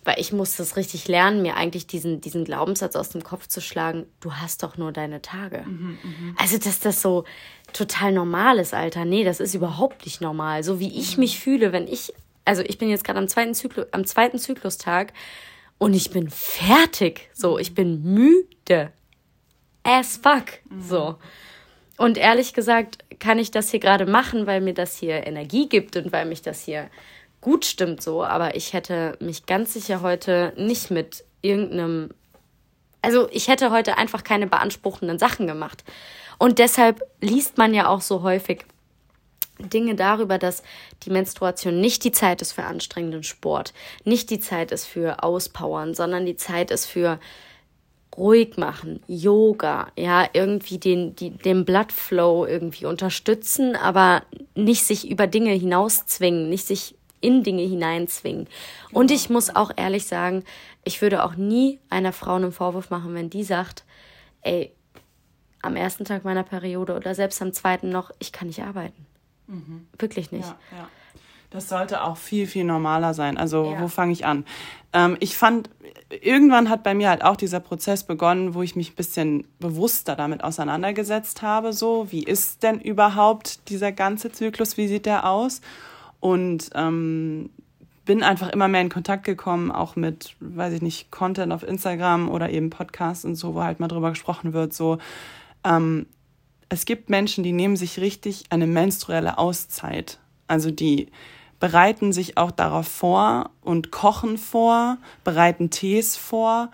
weil 0.06 0.20
ich 0.20 0.32
musste 0.32 0.62
es 0.62 0.78
richtig 0.78 1.08
lernen, 1.08 1.41
mir 1.41 1.58
eigentlich 1.58 1.88
diesen, 1.88 2.22
diesen 2.22 2.46
Glaubenssatz 2.46 2.96
aus 2.96 3.10
dem 3.10 3.24
Kopf 3.24 3.48
zu 3.48 3.60
schlagen, 3.60 4.06
du 4.22 4.34
hast 4.34 4.62
doch 4.62 4.78
nur 4.78 4.91
deine 4.91 5.22
Tage. 5.22 5.63
Mhm, 5.65 5.98
mh. 6.02 6.36
Also, 6.38 6.58
dass 6.60 6.80
das 6.80 7.02
so 7.02 7.26
total 7.74 8.13
normal 8.13 8.60
ist, 8.60 8.74
Alter. 8.74 9.04
Nee, 9.04 9.24
das 9.24 9.39
ist 9.39 9.56
überhaupt 9.56 10.06
nicht 10.06 10.22
normal. 10.22 10.63
So 10.63 10.80
wie 10.80 10.98
ich 10.98 11.18
mhm. 11.18 11.22
mich 11.22 11.39
fühle, 11.39 11.72
wenn 11.74 11.88
ich, 11.88 12.13
also 12.46 12.62
ich 12.62 12.78
bin 12.78 12.89
jetzt 12.89 13.04
gerade 13.04 13.20
am 13.20 13.28
zweiten 13.28 13.56
Zyklus, 13.56 13.88
am 13.91 14.06
zweiten 14.06 14.38
Zyklustag 14.38 15.12
und 15.80 15.96
ich 15.96 16.12
bin 16.12 16.30
fertig. 16.30 17.30
So, 17.34 17.58
ich 17.58 17.74
bin 17.74 18.04
müde. 18.04 18.91
As 19.84 20.18
fuck. 20.18 20.46
Mhm. 20.70 20.82
So. 20.82 21.15
Und 21.98 22.18
ehrlich 22.18 22.54
gesagt 22.54 23.04
kann 23.20 23.39
ich 23.39 23.52
das 23.52 23.72
hier 23.72 23.80
gerade 23.80 24.06
machen, 24.06 24.46
weil 24.46 24.62
mir 24.62 24.74
das 24.74 24.98
hier 24.98 25.26
Energie 25.26 25.68
gibt 25.68 25.96
und 25.96 26.12
weil 26.12 26.26
mich 26.26 26.41
das 26.41 26.62
hier 26.62 26.89
gut 27.46 27.64
stimmt 27.64 28.02
so, 28.02 28.24
aber 28.24 28.56
ich 28.56 28.74
hätte 28.74 29.20
mich 29.20 29.46
ganz 29.46 29.74
sicher 29.74 30.02
heute 30.02 30.52
nicht 30.58 30.90
mit 30.90 31.24
irgendeinem. 31.44 32.10
Also 33.04 33.30
ich 33.30 33.50
hätte 33.50 33.70
heute 33.70 34.00
einfach 34.00 34.24
keine 34.24 34.48
beanspruchenden 34.48 35.20
Sachen 35.20 35.46
gemacht. 35.46 35.84
Und 36.40 36.58
deshalb 36.58 37.04
liest 37.22 37.60
man 37.60 37.76
ja 37.76 37.88
auch 37.88 38.02
so 38.02 38.24
häufig 38.24 38.66
Dinge 39.60 39.94
darüber, 39.94 40.40
dass 40.40 40.64
die 41.04 41.12
Menstruation 41.12 41.80
nicht 41.80 42.04
die 42.04 42.12
Zeit 42.12 42.42
ist 42.42 42.54
für 42.54 42.64
anstrengenden 42.64 43.22
Sport, 43.22 43.76
nicht 44.06 44.32
die 44.32 44.40
Zeit 44.40 44.72
ist 44.72 44.86
für 44.86 45.22
Auspowern, 45.22 45.94
sondern 45.94 46.26
die 46.26 46.38
Zeit 46.38 46.72
ist 46.72 46.88
für 46.88 47.20
ruhig 48.18 48.58
machen, 48.58 49.02
Yoga, 49.06 49.90
ja, 49.96 50.28
irgendwie 50.34 50.80
den, 50.80 51.16
die, 51.16 51.30
den 51.30 51.64
Bloodflow 51.64 52.48
irgendwie 52.48 52.88
unterstützen, 52.88 53.76
aber 53.76 54.24
nicht 54.56 54.84
sich 54.84 55.08
über 55.08 55.28
Dinge 55.28 55.52
hinauszwingen, 55.52 56.50
nicht 56.50 56.66
sich 56.66 56.96
in 57.26 57.44
Dinge 57.44 57.64
hineinzwingen. 57.64 58.48
Und 58.92 59.10
ich 59.10 59.30
muss 59.30 59.56
auch 59.56 59.72
ehrlich 59.76 60.06
sagen, 60.06 60.44
ich 60.84 61.02
würde 61.02 61.24
auch 61.24 61.36
nie 61.36 61.80
einer 61.90 62.14
Frau 62.14 62.36
einen 62.36 62.52
Vorwurf 62.52 62.92
machen, 62.92 63.16
wenn 63.16 63.30
die 63.30 63.44
sagt, 63.44 63.84
ey, 64.42 64.72
am 65.64 65.76
ersten 65.76 66.06
Tag 66.06 66.24
meiner 66.24 66.44
Periode 66.44 66.96
oder 66.96 67.16
selbst 67.16 67.42
am 67.42 67.52
zweiten 67.52 67.90
noch, 67.90 68.12
ich 68.20 68.32
kann 68.32 68.48
nicht 68.48 68.62
arbeiten. 68.62 69.06
Mhm. 69.48 69.88
Wirklich 69.98 70.32
nicht. 70.32 70.48
Ja, 70.48 70.78
ja. 70.78 70.88
Das 71.50 71.70
sollte 71.70 72.04
auch 72.04 72.18
viel, 72.18 72.48
viel 72.48 72.66
normaler 72.66 73.14
sein. 73.14 73.38
Also, 73.38 73.72
ja. 73.72 73.82
wo 73.82 73.88
fange 73.88 74.12
ich 74.12 74.26
an? 74.26 74.46
Ähm, 74.94 75.16
ich 75.20 75.38
fand, 75.38 75.70
irgendwann 76.10 76.70
hat 76.70 76.84
bei 76.84 76.94
mir 76.94 77.10
halt 77.10 77.24
auch 77.24 77.38
dieser 77.38 77.62
Prozess 77.62 78.04
begonnen, 78.04 78.54
wo 78.54 78.62
ich 78.62 78.76
mich 78.76 78.92
ein 78.92 78.96
bisschen 78.96 79.48
bewusster 79.60 80.16
damit 80.16 80.44
auseinandergesetzt 80.44 81.42
habe. 81.42 81.72
So, 81.72 82.12
wie 82.12 82.24
ist 82.24 82.62
denn 82.62 82.80
überhaupt 82.80 83.70
dieser 83.70 83.92
ganze 83.92 84.32
Zyklus? 84.32 84.78
Wie 84.78 84.88
sieht 84.88 85.06
der 85.06 85.28
aus? 85.28 85.62
Und 86.19 86.69
ähm, 86.73 87.49
bin 88.06 88.23
einfach 88.23 88.49
immer 88.49 88.67
mehr 88.67 88.82
in 88.82 88.89
Kontakt 88.89 89.23
gekommen, 89.23 89.71
auch 89.71 89.95
mit, 89.95 90.36
weiß 90.39 90.73
ich 90.73 90.82
nicht, 90.82 91.12
Content 91.12 91.51
auf 91.51 91.63
Instagram 91.63 92.30
oder 92.30 92.49
eben 92.49 92.69
Podcasts 92.69 93.25
und 93.25 93.36
so, 93.36 93.56
wo 93.56 93.63
halt 93.63 93.80
mal 93.80 93.88
drüber 93.88 94.12
gesprochen 94.12 94.54
wird. 94.54 94.73
So, 94.73 94.99
ähm, 95.63 96.06
es 96.69 96.86
gibt 96.86 97.10
Menschen, 97.10 97.43
die 97.43 97.51
nehmen 97.51 97.75
sich 97.75 97.99
richtig 97.99 98.45
eine 98.49 98.67
menstruelle 98.67 99.38
Auszeit. 99.38 100.19
Also 100.47 100.71
die 100.71 101.08
bereiten 101.60 102.13
sich 102.13 102.38
auch 102.38 102.51
darauf 102.51 102.88
vor 102.88 103.49
und 103.62 103.91
kochen 103.91 104.38
vor, 104.38 104.97
bereiten 105.23 105.69
Tees 105.69 106.15
vor 106.15 106.69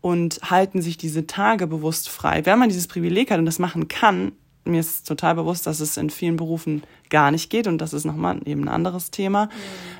und 0.00 0.38
halten 0.42 0.82
sich 0.82 0.98
diese 0.98 1.26
Tage 1.26 1.66
bewusst 1.66 2.08
frei. 2.08 2.46
Wenn 2.46 2.58
man 2.58 2.68
dieses 2.68 2.86
Privileg 2.86 3.30
hat 3.30 3.38
und 3.38 3.46
das 3.46 3.58
machen 3.58 3.88
kann, 3.88 4.32
mir 4.66 4.80
ist 4.80 5.06
total 5.06 5.34
bewusst, 5.34 5.66
dass 5.66 5.80
es 5.80 5.96
in 5.96 6.10
vielen 6.10 6.36
Berufen 6.36 6.82
gar 7.10 7.30
nicht 7.30 7.50
geht 7.50 7.66
und 7.66 7.78
das 7.78 7.92
ist 7.92 8.04
nochmal 8.04 8.40
eben 8.44 8.62
ein 8.64 8.68
anderes 8.68 9.10
Thema. 9.10 9.46
Mhm. 9.46 9.50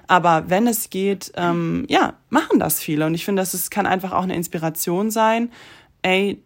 Aber 0.07 0.51
wenn 0.51 0.67
es 0.67 0.91
geht, 0.91 1.33
ähm, 1.37 1.85
ja, 1.89 2.15
machen 2.31 2.59
das 2.59 2.81
viele 2.81 3.07
und 3.07 3.15
ich 3.15 3.25
finde, 3.25 3.43
das 3.43 3.71
kann 3.71 3.87
einfach 3.87 4.13
auch 4.13 4.23
eine 4.23 4.35
Inspiration 4.35 5.11
sein. 5.11 5.51
Ey, 6.03 6.43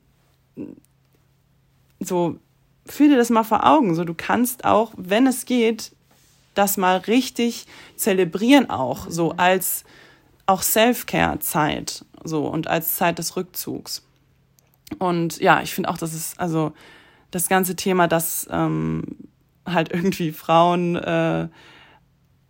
so 1.99 2.39
fühl 2.87 3.09
dir 3.09 3.17
das 3.17 3.31
mal 3.31 3.45
vor 3.45 3.67
Augen. 3.67 3.95
So, 3.95 4.05
du 4.05 4.15
kannst 4.15 4.65
auch, 4.65 4.93
wenn 4.97 5.27
es 5.27 5.45
geht, 5.47 5.93
das 6.55 6.77
mal 6.77 6.97
richtig 6.99 7.67
zelebrieren 7.97 8.69
auch, 8.71 9.07
so 9.09 9.33
als 9.37 9.85
auch 10.47 10.63
Self-Care-Zeit, 10.63 12.05
so 12.25 12.47
und 12.47 12.67
als 12.67 12.97
Zeit 12.97 13.19
des 13.19 13.37
Rückzugs. 13.37 14.03
Und 14.99 15.39
ja, 15.39 15.63
ich 15.63 15.73
finde 15.73 15.89
auch, 15.89 15.99
dass 15.99 16.13
es, 16.13 16.37
also 16.39 16.73
das 17.31 17.49
ganze 17.49 17.77
Thema, 17.77 18.09
dass 18.09 18.49
ähm, 18.51 19.05
halt 19.67 19.93
irgendwie 19.93 20.33
Frauen 20.33 20.97
äh, 20.97 21.49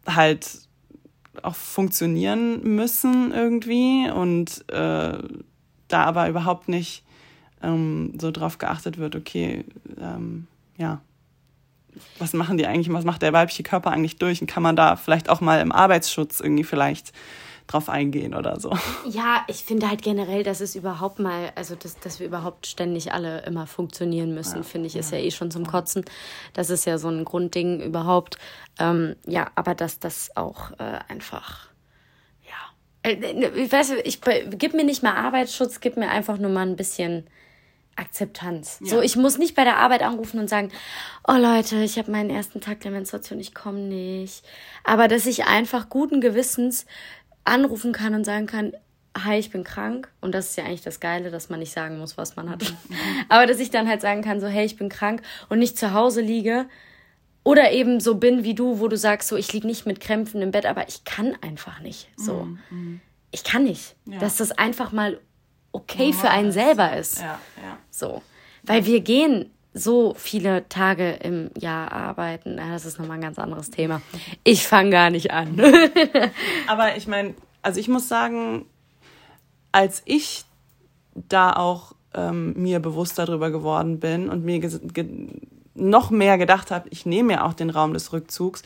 halt 0.07 0.61
auch 1.43 1.55
funktionieren 1.55 2.63
müssen 2.63 3.33
irgendwie 3.33 4.11
und 4.11 4.65
äh, 4.71 5.19
da 5.89 6.05
aber 6.05 6.29
überhaupt 6.29 6.69
nicht 6.69 7.05
ähm, 7.63 8.15
so 8.21 8.31
drauf 8.31 8.59
geachtet 8.59 8.99
wird, 8.99 9.17
okay, 9.17 9.65
ähm, 10.01 10.47
ja, 10.77 11.01
was 12.19 12.33
machen 12.33 12.57
die 12.57 12.67
eigentlich, 12.67 12.93
was 12.93 13.05
macht 13.05 13.23
der 13.23 13.33
weibliche 13.33 13.63
Körper 13.63 13.91
eigentlich 13.91 14.17
durch 14.17 14.41
und 14.41 14.47
kann 14.47 14.63
man 14.63 14.77
da 14.77 14.97
vielleicht 14.97 15.29
auch 15.29 15.41
mal 15.41 15.61
im 15.61 15.73
Arbeitsschutz 15.73 16.41
irgendwie 16.41 16.65
vielleicht 16.65 17.13
drauf 17.71 17.89
eingehen 17.89 18.35
oder 18.35 18.59
so. 18.59 18.77
Ja, 19.09 19.45
ich 19.47 19.65
finde 19.65 19.89
halt 19.89 20.03
generell, 20.03 20.43
dass 20.43 20.61
es 20.61 20.75
überhaupt 20.75 21.19
mal, 21.19 21.53
also 21.55 21.75
dass, 21.75 21.99
dass 21.99 22.21
wir 22.21 22.27
überhaupt 22.27 22.67
ständig 22.67 23.13
alle 23.13 23.43
immer 23.43 23.67
funktionieren 23.67 24.35
müssen, 24.35 24.59
ja, 24.59 24.63
finde 24.63 24.89
ich, 24.89 24.97
ist 24.97 25.13
ja. 25.13 25.19
ja 25.19 25.25
eh 25.25 25.31
schon 25.31 25.51
zum 25.51 25.67
Kotzen. 25.67 26.05
Das 26.53 26.71
ist 26.71 26.85
ja 26.85 26.99
so 26.99 27.09
ein 27.09 27.25
Grundding 27.25 27.81
überhaupt. 27.81 28.39
Ähm, 28.79 29.17
ja, 29.27 29.51
aber 29.55 29.75
dass 29.75 29.99
das 29.99 30.37
auch 30.37 30.73
äh, 30.73 30.99
einfach 31.09 31.69
ja. 32.45 33.11
Äh, 33.11 33.49
ich 33.63 33.73
weiß, 33.73 33.93
ich 34.05 34.21
gib 34.51 34.75
mir 34.75 34.85
nicht 34.85 35.03
mal 35.03 35.15
Arbeitsschutz, 35.15 35.81
gib 35.81 35.97
mir 35.97 36.11
einfach 36.11 36.39
nur 36.39 36.51
mal 36.51 36.67
ein 36.67 36.77
bisschen 36.77 37.27
Akzeptanz. 38.01 38.79
Ja. 38.83 38.89
So, 38.89 39.03
ich 39.03 39.17
muss 39.17 39.39
nicht 39.39 39.55
bei 39.55 39.65
der 39.65 39.77
Arbeit 39.77 40.03
anrufen 40.03 40.41
und 40.41 40.49
sagen, 40.49 40.71
oh 41.29 41.37
Leute, 41.37 41.83
ich 41.83 41.99
habe 41.99 42.11
meinen 42.11 42.31
ersten 42.31 42.61
Tag 42.61 42.81
der 42.81 42.91
Menstruation, 42.91 43.39
ich 43.39 43.55
komme 43.55 43.79
nicht. 43.79 44.43
Aber 44.85 45.07
dass 45.07 45.27
ich 45.27 45.45
einfach 45.45 45.89
guten 45.91 46.21
Gewissens 46.21 46.87
anrufen 47.45 47.93
kann 47.93 48.15
und 48.15 48.25
sagen 48.25 48.47
kann, 48.47 48.73
hi, 49.17 49.37
ich 49.39 49.51
bin 49.51 49.65
krank. 49.65 50.09
Und 50.21 50.35
das 50.35 50.51
ist 50.51 50.57
ja 50.57 50.65
eigentlich 50.65 50.83
das 50.83 51.01
Geile, 51.01 51.31
dass 51.31 51.49
man 51.51 51.61
nicht 51.61 51.73
sagen 51.73 51.99
muss, 51.99 52.17
was 52.17 52.37
man 52.37 52.51
hat. 52.51 52.63
Mhm. 52.63 52.97
Aber 53.29 53.47
dass 53.47 53.59
ich 53.59 53.71
dann 53.71 53.89
halt 53.89 54.01
sagen 54.01 54.23
kann, 54.23 54.41
so, 54.41 54.47
hey, 54.47 54.65
ich 54.65 54.77
bin 54.77 54.89
krank 54.89 55.23
und 55.49 55.59
nicht 55.59 55.79
zu 55.79 55.93
Hause 55.93 56.21
liege. 56.21 56.67
Oder 57.43 57.73
eben 57.73 58.01
so 58.01 58.17
bin 58.17 58.45
wie 58.45 58.55
du, 58.55 58.81
wo 58.81 58.89
du 58.89 58.97
sagst, 58.97 59.29
so, 59.29 59.37
ich 59.37 59.53
liege 59.53 59.67
nicht 59.67 59.87
mit 59.87 60.01
Krämpfen 60.01 60.43
im 60.43 60.51
Bett, 60.51 60.67
aber 60.67 60.89
ich 60.89 61.05
kann 61.05 61.37
einfach 61.41 61.81
nicht. 61.81 62.09
So. 62.17 62.49
Mhm. 62.71 63.01
Ich 63.31 63.45
kann 63.45 63.65
nicht. 63.65 63.97
Ja. 64.05 64.19
Dass 64.19 64.37
das 64.37 64.53
einfach 64.53 64.93
mal 64.93 65.19
okay 65.73 66.13
für 66.13 66.31
einen 66.31 66.53
selber 66.53 66.97
ist. 66.97 67.21
Ja, 67.21 67.39
ja. 67.57 67.79
So. 67.91 68.23
Weil 68.63 68.85
wir 68.85 69.01
gehen 69.01 69.51
so 69.73 70.15
viele 70.17 70.69
Tage 70.69 71.13
im 71.13 71.51
Jahr 71.57 71.93
arbeiten. 71.93 72.57
Das 72.57 72.85
ist 72.85 72.99
nochmal 72.99 73.19
ein 73.19 73.23
ganz 73.23 73.39
anderes 73.39 73.71
Thema. 73.71 74.03
Ich 74.43 74.67
fange 74.67 74.91
gar 74.91 75.11
nicht 75.11 75.31
an. 75.31 75.61
Aber 76.67 76.97
ich 76.97 77.07
meine, 77.07 77.35
also 77.63 77.79
ich 77.79 77.89
muss 77.89 78.09
sagen, 78.09 78.67
als 79.73 80.03
ich 80.07 80.45
da 81.15 81.53
auch 81.53 81.93
ähm, 82.15 82.55
mir 82.55 82.81
bewusst 82.81 83.19
darüber 83.19 83.51
geworden 83.51 84.01
bin 84.01 84.29
und 84.29 84.45
mir 84.45 84.61
noch 85.75 86.11
mehr 86.11 86.39
gedacht 86.39 86.71
habe, 86.71 86.89
ich 86.91 87.07
nehme 87.07 87.35
mir 87.35 87.45
auch 87.45 87.55
den 87.55 87.71
Raum 87.71 87.95
des 87.95 88.13
Rückzugs 88.13 88.63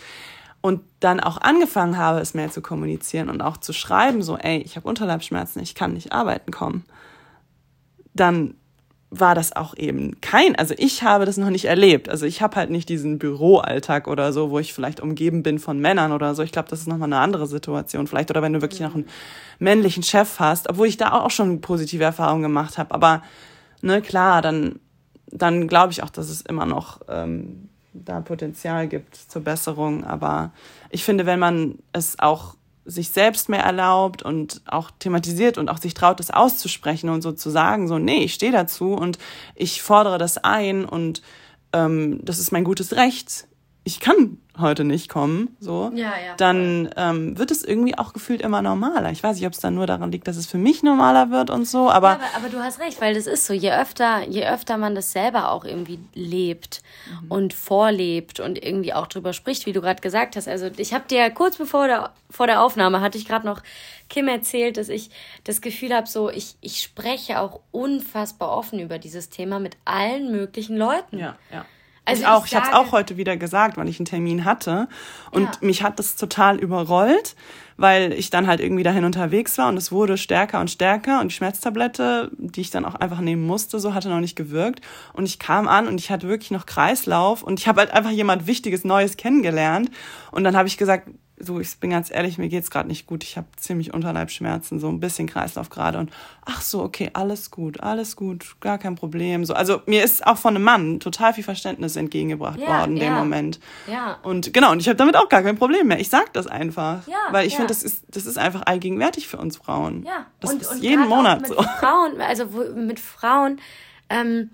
und 0.62 0.80
dann 1.00 1.20
auch 1.20 1.36
angefangen 1.38 1.98
habe, 1.98 2.20
es 2.20 2.32
mehr 2.32 2.50
zu 2.50 2.62
kommunizieren 2.62 3.28
und 3.28 3.42
auch 3.42 3.58
zu 3.58 3.74
schreiben, 3.74 4.22
so, 4.22 4.38
ey, 4.38 4.58
ich 4.62 4.76
habe 4.76 4.88
Unterleibsschmerzen, 4.88 5.62
ich 5.62 5.74
kann 5.74 5.92
nicht 5.92 6.12
arbeiten 6.12 6.50
kommen, 6.50 6.84
dann 8.14 8.54
war 9.18 9.34
das 9.34 9.54
auch 9.54 9.76
eben 9.76 10.20
kein, 10.20 10.56
also 10.56 10.74
ich 10.76 11.02
habe 11.02 11.24
das 11.24 11.36
noch 11.36 11.50
nicht 11.50 11.66
erlebt. 11.66 12.08
Also 12.08 12.26
ich 12.26 12.42
habe 12.42 12.56
halt 12.56 12.70
nicht 12.70 12.88
diesen 12.88 13.18
Büroalltag 13.18 14.08
oder 14.08 14.32
so, 14.32 14.50
wo 14.50 14.58
ich 14.58 14.74
vielleicht 14.74 15.00
umgeben 15.00 15.42
bin 15.42 15.58
von 15.58 15.78
Männern 15.78 16.12
oder 16.12 16.34
so. 16.34 16.42
Ich 16.42 16.52
glaube, 16.52 16.68
das 16.68 16.80
ist 16.80 16.88
nochmal 16.88 17.08
eine 17.08 17.18
andere 17.18 17.46
Situation 17.46 18.06
vielleicht. 18.06 18.30
Oder 18.30 18.42
wenn 18.42 18.52
du 18.52 18.60
wirklich 18.60 18.80
noch 18.80 18.94
einen 18.94 19.06
männlichen 19.58 20.02
Chef 20.02 20.40
hast, 20.40 20.68
obwohl 20.68 20.88
ich 20.88 20.96
da 20.96 21.12
auch 21.12 21.30
schon 21.30 21.60
positive 21.60 22.02
Erfahrungen 22.02 22.42
gemacht 22.42 22.76
habe. 22.76 22.92
Aber 22.92 23.22
ne, 23.82 24.02
klar, 24.02 24.42
dann, 24.42 24.80
dann 25.26 25.68
glaube 25.68 25.92
ich 25.92 26.02
auch, 26.02 26.10
dass 26.10 26.28
es 26.28 26.40
immer 26.40 26.66
noch 26.66 27.00
ähm, 27.08 27.68
da 27.92 28.20
Potenzial 28.20 28.88
gibt 28.88 29.14
zur 29.14 29.42
Besserung. 29.42 30.04
Aber 30.04 30.52
ich 30.90 31.04
finde, 31.04 31.26
wenn 31.26 31.38
man 31.38 31.78
es 31.92 32.18
auch 32.18 32.56
sich 32.84 33.10
selbst 33.10 33.48
mehr 33.48 33.62
erlaubt 33.62 34.22
und 34.22 34.60
auch 34.66 34.90
thematisiert 34.98 35.58
und 35.58 35.68
auch 35.68 35.78
sich 35.78 35.94
traut, 35.94 36.20
das 36.20 36.30
auszusprechen 36.30 37.08
und 37.08 37.22
so 37.22 37.32
zu 37.32 37.50
sagen, 37.50 37.88
so, 37.88 37.98
nee, 37.98 38.24
ich 38.24 38.34
stehe 38.34 38.52
dazu 38.52 38.92
und 38.92 39.18
ich 39.54 39.82
fordere 39.82 40.18
das 40.18 40.38
ein 40.38 40.84
und 40.84 41.22
ähm, 41.72 42.20
das 42.22 42.38
ist 42.38 42.52
mein 42.52 42.64
gutes 42.64 42.94
Recht. 42.94 43.46
Ich 43.84 44.00
kann 44.00 44.38
heute 44.58 44.84
nicht 44.84 45.08
kommen, 45.08 45.56
so, 45.58 45.90
ja, 45.94 46.12
ja, 46.24 46.34
dann 46.36 46.88
ähm, 46.96 47.36
wird 47.36 47.50
es 47.50 47.64
irgendwie 47.64 47.98
auch 47.98 48.12
gefühlt 48.12 48.40
immer 48.40 48.62
normaler. 48.62 49.10
Ich 49.10 49.22
weiß 49.22 49.36
nicht, 49.36 49.46
ob 49.46 49.52
es 49.52 49.60
dann 49.60 49.74
nur 49.74 49.86
daran 49.86 50.12
liegt, 50.12 50.28
dass 50.28 50.36
es 50.36 50.46
für 50.46 50.58
mich 50.58 50.82
normaler 50.82 51.30
wird 51.30 51.50
und 51.50 51.66
so, 51.66 51.90
aber, 51.90 52.10
ja, 52.10 52.14
aber, 52.14 52.36
aber 52.36 52.48
du 52.48 52.62
hast 52.62 52.78
recht, 52.78 53.00
weil 53.00 53.14
das 53.14 53.26
ist 53.26 53.46
so, 53.46 53.52
je 53.52 53.72
öfter, 53.72 54.26
je 54.28 54.46
öfter 54.46 54.76
man 54.76 54.94
das 54.94 55.12
selber 55.12 55.50
auch 55.50 55.64
irgendwie 55.64 55.98
lebt 56.14 56.82
mhm. 57.22 57.30
und 57.30 57.54
vorlebt 57.54 58.38
und 58.40 58.62
irgendwie 58.62 58.94
auch 58.94 59.08
drüber 59.08 59.32
spricht, 59.32 59.66
wie 59.66 59.72
du 59.72 59.80
gerade 59.80 60.00
gesagt 60.00 60.36
hast. 60.36 60.46
Also 60.46 60.70
ich 60.76 60.94
habe 60.94 61.04
dir 61.08 61.28
kurz 61.30 61.56
bevor 61.56 61.88
der, 61.88 62.12
vor 62.30 62.46
der 62.46 62.62
Aufnahme 62.62 63.00
hatte 63.00 63.18
ich 63.18 63.26
gerade 63.26 63.46
noch 63.46 63.60
Kim 64.08 64.28
erzählt, 64.28 64.76
dass 64.76 64.88
ich 64.88 65.10
das 65.42 65.60
Gefühl 65.60 65.92
habe, 65.92 66.06
so 66.06 66.30
ich, 66.30 66.54
ich 66.60 66.80
spreche 66.80 67.40
auch 67.40 67.60
unfassbar 67.72 68.56
offen 68.56 68.78
über 68.78 68.98
dieses 68.98 69.30
Thema 69.30 69.58
mit 69.58 69.76
allen 69.84 70.30
möglichen 70.30 70.76
Leuten. 70.76 71.18
Ja, 71.18 71.36
ja. 71.52 71.64
Also 72.04 72.22
ich 72.22 72.28
auch. 72.28 72.44
Ich, 72.44 72.52
ich 72.52 72.58
habe 72.58 72.68
es 72.68 72.74
auch 72.74 72.92
heute 72.92 73.16
wieder 73.16 73.36
gesagt, 73.36 73.76
weil 73.76 73.88
ich 73.88 73.98
einen 73.98 74.06
Termin 74.06 74.44
hatte. 74.44 74.88
Und 75.30 75.44
ja. 75.44 75.52
mich 75.60 75.82
hat 75.82 75.98
das 75.98 76.16
total 76.16 76.58
überrollt, 76.58 77.34
weil 77.76 78.12
ich 78.12 78.30
dann 78.30 78.46
halt 78.46 78.60
irgendwie 78.60 78.82
dahin 78.82 79.04
unterwegs 79.04 79.56
war 79.58 79.68
und 79.68 79.76
es 79.76 79.90
wurde 79.90 80.16
stärker 80.16 80.60
und 80.60 80.70
stärker 80.70 81.20
und 81.20 81.28
die 81.28 81.34
Schmerztablette, 81.34 82.30
die 82.36 82.60
ich 82.60 82.70
dann 82.70 82.84
auch 82.84 82.94
einfach 82.94 83.20
nehmen 83.20 83.46
musste, 83.46 83.80
so 83.80 83.94
hatte 83.94 84.08
noch 84.08 84.20
nicht 84.20 84.36
gewirkt. 84.36 84.80
Und 85.12 85.24
ich 85.24 85.38
kam 85.38 85.66
an 85.66 85.88
und 85.88 85.98
ich 85.98 86.10
hatte 86.10 86.28
wirklich 86.28 86.50
noch 86.50 86.66
Kreislauf 86.66 87.42
und 87.42 87.58
ich 87.58 87.66
habe 87.66 87.80
halt 87.80 87.90
einfach 87.90 88.10
jemand 88.10 88.46
Wichtiges 88.46 88.84
Neues 88.84 89.16
kennengelernt. 89.16 89.90
Und 90.30 90.44
dann 90.44 90.56
habe 90.56 90.68
ich 90.68 90.76
gesagt, 90.76 91.08
so, 91.36 91.58
ich 91.58 91.76
bin 91.78 91.90
ganz 91.90 92.12
ehrlich, 92.12 92.38
mir 92.38 92.48
geht's 92.48 92.70
gerade 92.70 92.88
nicht 92.88 93.06
gut. 93.06 93.24
Ich 93.24 93.36
habe 93.36 93.48
ziemlich 93.56 93.92
Unterleibschmerzen, 93.92 94.78
so 94.78 94.88
ein 94.88 95.00
bisschen 95.00 95.26
Kreislauf 95.26 95.68
gerade. 95.68 95.98
Und 95.98 96.12
ach 96.44 96.62
so, 96.62 96.82
okay, 96.82 97.10
alles 97.12 97.50
gut, 97.50 97.80
alles 97.80 98.14
gut, 98.14 98.56
gar 98.60 98.78
kein 98.78 98.94
Problem. 98.94 99.44
So, 99.44 99.52
also 99.52 99.82
mir 99.86 100.04
ist 100.04 100.24
auch 100.26 100.38
von 100.38 100.54
einem 100.54 100.64
Mann 100.64 101.00
total 101.00 101.34
viel 101.34 101.42
Verständnis 101.42 101.96
entgegengebracht 101.96 102.60
ja, 102.60 102.78
worden 102.78 102.96
in 102.96 103.02
ja. 103.02 103.08
dem 103.08 103.18
Moment. 103.18 103.58
Ja. 103.90 104.18
Und 104.22 104.52
genau, 104.52 104.70
und 104.70 104.80
ich 104.80 104.86
habe 104.86 104.96
damit 104.96 105.16
auch 105.16 105.28
gar 105.28 105.42
kein 105.42 105.56
Problem 105.56 105.88
mehr. 105.88 105.98
Ich 105.98 106.08
sag 106.08 106.32
das 106.34 106.46
einfach. 106.46 107.06
Ja, 107.08 107.16
weil 107.32 107.46
ich 107.46 107.54
ja. 107.54 107.58
finde, 107.58 107.74
das 107.74 107.82
ist, 107.82 108.04
das 108.08 108.26
ist 108.26 108.38
einfach 108.38 108.62
allgegenwärtig 108.66 109.26
für 109.26 109.38
uns 109.38 109.56
Frauen. 109.56 110.04
Ja. 110.04 110.26
Das 110.38 110.52
und, 110.52 110.62
ist 110.62 110.70
und 110.70 110.82
jeden 110.82 111.08
Monat 111.08 111.40
mit 111.40 111.48
so. 111.48 111.62
Frauen, 111.80 112.20
also 112.20 112.46
mit 112.76 113.00
Frauen, 113.00 113.60
ähm, 114.08 114.50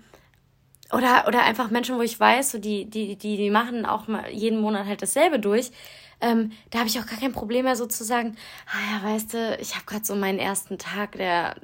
oder, 0.93 1.25
oder 1.27 1.43
einfach 1.43 1.69
Menschen, 1.69 1.97
wo 1.97 2.01
ich 2.01 2.19
weiß, 2.19 2.51
so 2.51 2.59
die, 2.59 2.89
die, 2.89 3.15
die, 3.15 3.37
die 3.37 3.49
machen 3.49 3.85
auch 3.85 4.07
mal 4.07 4.29
jeden 4.31 4.59
Monat 4.61 4.85
halt 4.85 5.01
dasselbe 5.01 5.39
durch. 5.39 5.71
Ähm, 6.21 6.51
da 6.69 6.79
habe 6.79 6.89
ich 6.89 6.99
auch 6.99 7.05
gar 7.07 7.19
kein 7.19 7.33
Problem 7.33 7.65
mehr 7.65 7.75
so 7.75 7.85
zu 7.87 8.03
sagen, 8.03 8.35
ah 8.67 9.07
ja, 9.07 9.13
weißt 9.13 9.33
du, 9.33 9.57
ich 9.59 9.75
habe 9.75 9.85
gerade 9.85 10.05
so 10.05 10.15
meinen 10.15 10.39
ersten 10.39 10.77
Tag 10.77 11.13
der, 11.13 11.55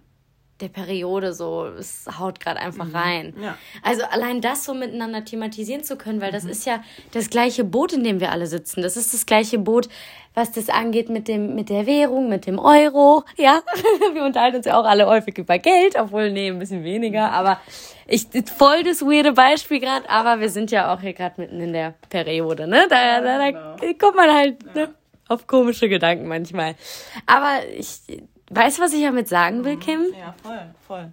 der 0.60 0.70
Periode 0.70 1.34
so, 1.34 1.66
es 1.66 2.06
haut 2.20 2.40
gerade 2.40 2.60
einfach 2.60 2.86
mhm. 2.86 2.96
rein. 2.96 3.34
Ja. 3.42 3.58
Also 3.84 4.04
allein 4.06 4.42
das 4.42 4.66
so 4.66 4.74
miteinander 4.74 5.24
thematisieren 5.24 5.84
zu 5.84 5.98
können, 5.98 6.22
weil 6.22 6.32
das 6.32 6.44
mhm. 6.44 6.50
ist 6.50 6.66
ja 6.66 6.84
das 7.12 7.30
gleiche 7.30 7.64
Boot, 7.64 7.94
in 7.94 8.04
dem 8.04 8.20
wir 8.20 8.32
alle 8.32 8.48
sitzen. 8.48 8.82
Das 8.82 8.98
ist 8.98 9.14
das 9.14 9.26
gleiche 9.26 9.60
Boot, 9.60 9.88
was 10.34 10.52
das 10.52 10.70
angeht 10.70 11.10
mit 11.10 11.28
dem, 11.28 11.56
mit 11.56 11.70
der 11.70 11.86
Währung, 11.86 12.30
mit 12.30 12.48
dem 12.48 12.60
Euro. 12.60 13.24
Ja, 13.38 13.62
wir 14.14 14.24
unterhalten 14.24 14.58
uns 14.58 14.66
ja 14.66 14.80
auch 14.80 14.86
alle 14.86 15.08
häufig 15.08 15.38
über 15.38 15.60
Geld, 15.60 15.96
obwohl, 15.98 16.32
nee, 16.32 16.50
ein 16.50 16.60
bisschen 16.60 16.84
weniger, 16.84 17.32
aber 17.32 17.60
ich, 18.08 18.28
voll 18.58 18.84
das 18.84 19.02
weirde 19.02 19.34
Beispiel 19.34 19.80
gerade, 19.80 20.10
aber 20.10 20.40
wir 20.40 20.50
sind 20.50 20.72
ja 20.72 20.94
auch 20.94 21.02
hier 21.02 21.14
gerade 21.14 21.42
mitten 21.42 21.60
in 21.60 21.74
der 21.74 21.94
Periode, 22.10 22.68
ne? 22.68 22.88
Da, 22.90 23.22
da, 23.22 23.38
da 23.38 23.52
genau. 23.52 23.94
kommt 24.00 24.16
man 24.16 24.34
halt 24.34 24.58
ja. 24.74 24.86
ne? 24.86 24.94
auf 25.28 25.46
komische 25.46 25.90
Gedanken 25.90 26.28
manchmal. 26.28 26.76
Aber 27.26 27.60
ich, 27.78 28.00
weißt 28.50 28.78
du, 28.78 28.82
was 28.82 28.94
ich 28.94 29.02
damit 29.02 29.28
sagen 29.28 29.64
will, 29.64 29.78
Kim? 29.78 30.06
Ja, 30.18 30.34
voll, 30.42 30.74
voll. 30.88 31.12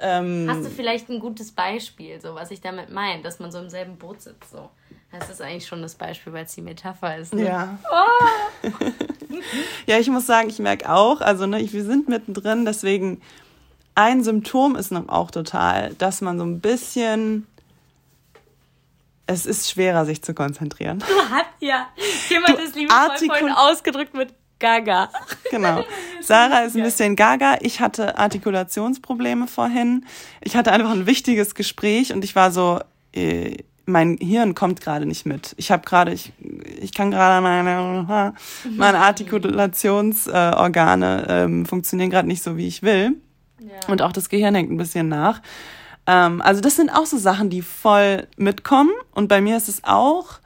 Ähm, 0.00 0.46
Hast 0.48 0.64
du 0.64 0.70
vielleicht 0.70 1.08
ein 1.08 1.18
gutes 1.18 1.50
Beispiel, 1.52 2.20
so 2.20 2.34
was 2.34 2.50
ich 2.50 2.60
damit 2.60 2.90
meine, 2.90 3.22
dass 3.22 3.40
man 3.40 3.50
so 3.50 3.58
im 3.58 3.68
selben 3.68 3.96
Boot 3.96 4.22
sitzt, 4.22 4.50
so? 4.50 4.68
Das 5.10 5.30
ist 5.30 5.40
eigentlich 5.40 5.66
schon 5.66 5.80
das 5.80 5.94
Beispiel, 5.94 6.32
weil 6.32 6.44
es 6.44 6.54
die 6.54 6.60
Metapher 6.60 7.16
ist. 7.16 7.34
Ne? 7.34 7.46
Ja. 7.46 7.78
Oh. 7.90 8.68
ja, 9.86 9.98
ich 9.98 10.08
muss 10.08 10.26
sagen, 10.26 10.50
ich 10.50 10.58
merke 10.58 10.92
auch, 10.92 11.22
also 11.22 11.46
ne, 11.46 11.66
wir 11.72 11.84
sind 11.84 12.08
mittendrin, 12.08 12.66
deswegen 12.66 13.22
ein 13.94 14.22
Symptom 14.22 14.76
ist 14.76 14.92
noch 14.92 15.08
auch 15.08 15.30
total, 15.30 15.94
dass 15.94 16.20
man 16.20 16.38
so 16.38 16.44
ein 16.44 16.60
bisschen 16.60 17.46
es 19.26 19.44
ist 19.44 19.70
schwerer, 19.70 20.06
sich 20.06 20.22
zu 20.22 20.32
konzentrieren. 20.32 21.00
Du 21.00 21.30
hast 21.30 21.46
ja. 21.60 21.88
Jemand 22.28 22.58
ist 22.60 22.74
liebevoll 22.74 23.52
ausgedrückt 23.54 24.14
mit 24.14 24.32
Gaga. 24.58 25.10
Genau. 25.50 25.84
Sarah 26.20 26.60
ist 26.60 26.76
ein 26.76 26.82
bisschen 26.82 27.16
Gaga. 27.16 27.56
Ich 27.60 27.80
hatte 27.80 28.18
Artikulationsprobleme 28.18 29.46
vorhin. 29.46 30.04
Ich 30.40 30.56
hatte 30.56 30.72
einfach 30.72 30.90
ein 30.90 31.06
wichtiges 31.06 31.54
Gespräch 31.54 32.12
und 32.12 32.24
ich 32.24 32.34
war 32.34 32.50
so, 32.50 32.80
äh, 33.12 33.58
mein 33.86 34.16
Hirn 34.18 34.54
kommt 34.54 34.80
gerade 34.80 35.06
nicht 35.06 35.26
mit. 35.26 35.54
Ich 35.56 35.70
habe 35.70 35.84
gerade, 35.84 36.12
ich, 36.12 36.32
ich 36.80 36.92
kann 36.92 37.10
gerade 37.10 37.40
meine, 37.40 38.34
meine 38.76 38.98
Artikulationsorgane 38.98 41.26
ähm, 41.28 41.66
funktionieren 41.66 42.10
gerade 42.10 42.28
nicht 42.28 42.42
so, 42.42 42.56
wie 42.56 42.66
ich 42.66 42.82
will. 42.82 43.16
Ja. 43.60 43.88
Und 43.88 44.02
auch 44.02 44.12
das 44.12 44.28
Gehirn 44.28 44.54
hängt 44.54 44.70
ein 44.70 44.76
bisschen 44.76 45.08
nach. 45.08 45.40
Ähm, 46.06 46.42
also 46.42 46.60
das 46.60 46.76
sind 46.76 46.90
auch 46.90 47.06
so 47.06 47.16
Sachen, 47.16 47.50
die 47.50 47.62
voll 47.62 48.26
mitkommen. 48.36 48.90
Und 49.12 49.28
bei 49.28 49.40
mir 49.40 49.56
ist 49.56 49.68
es 49.68 49.82
auch 49.84 50.40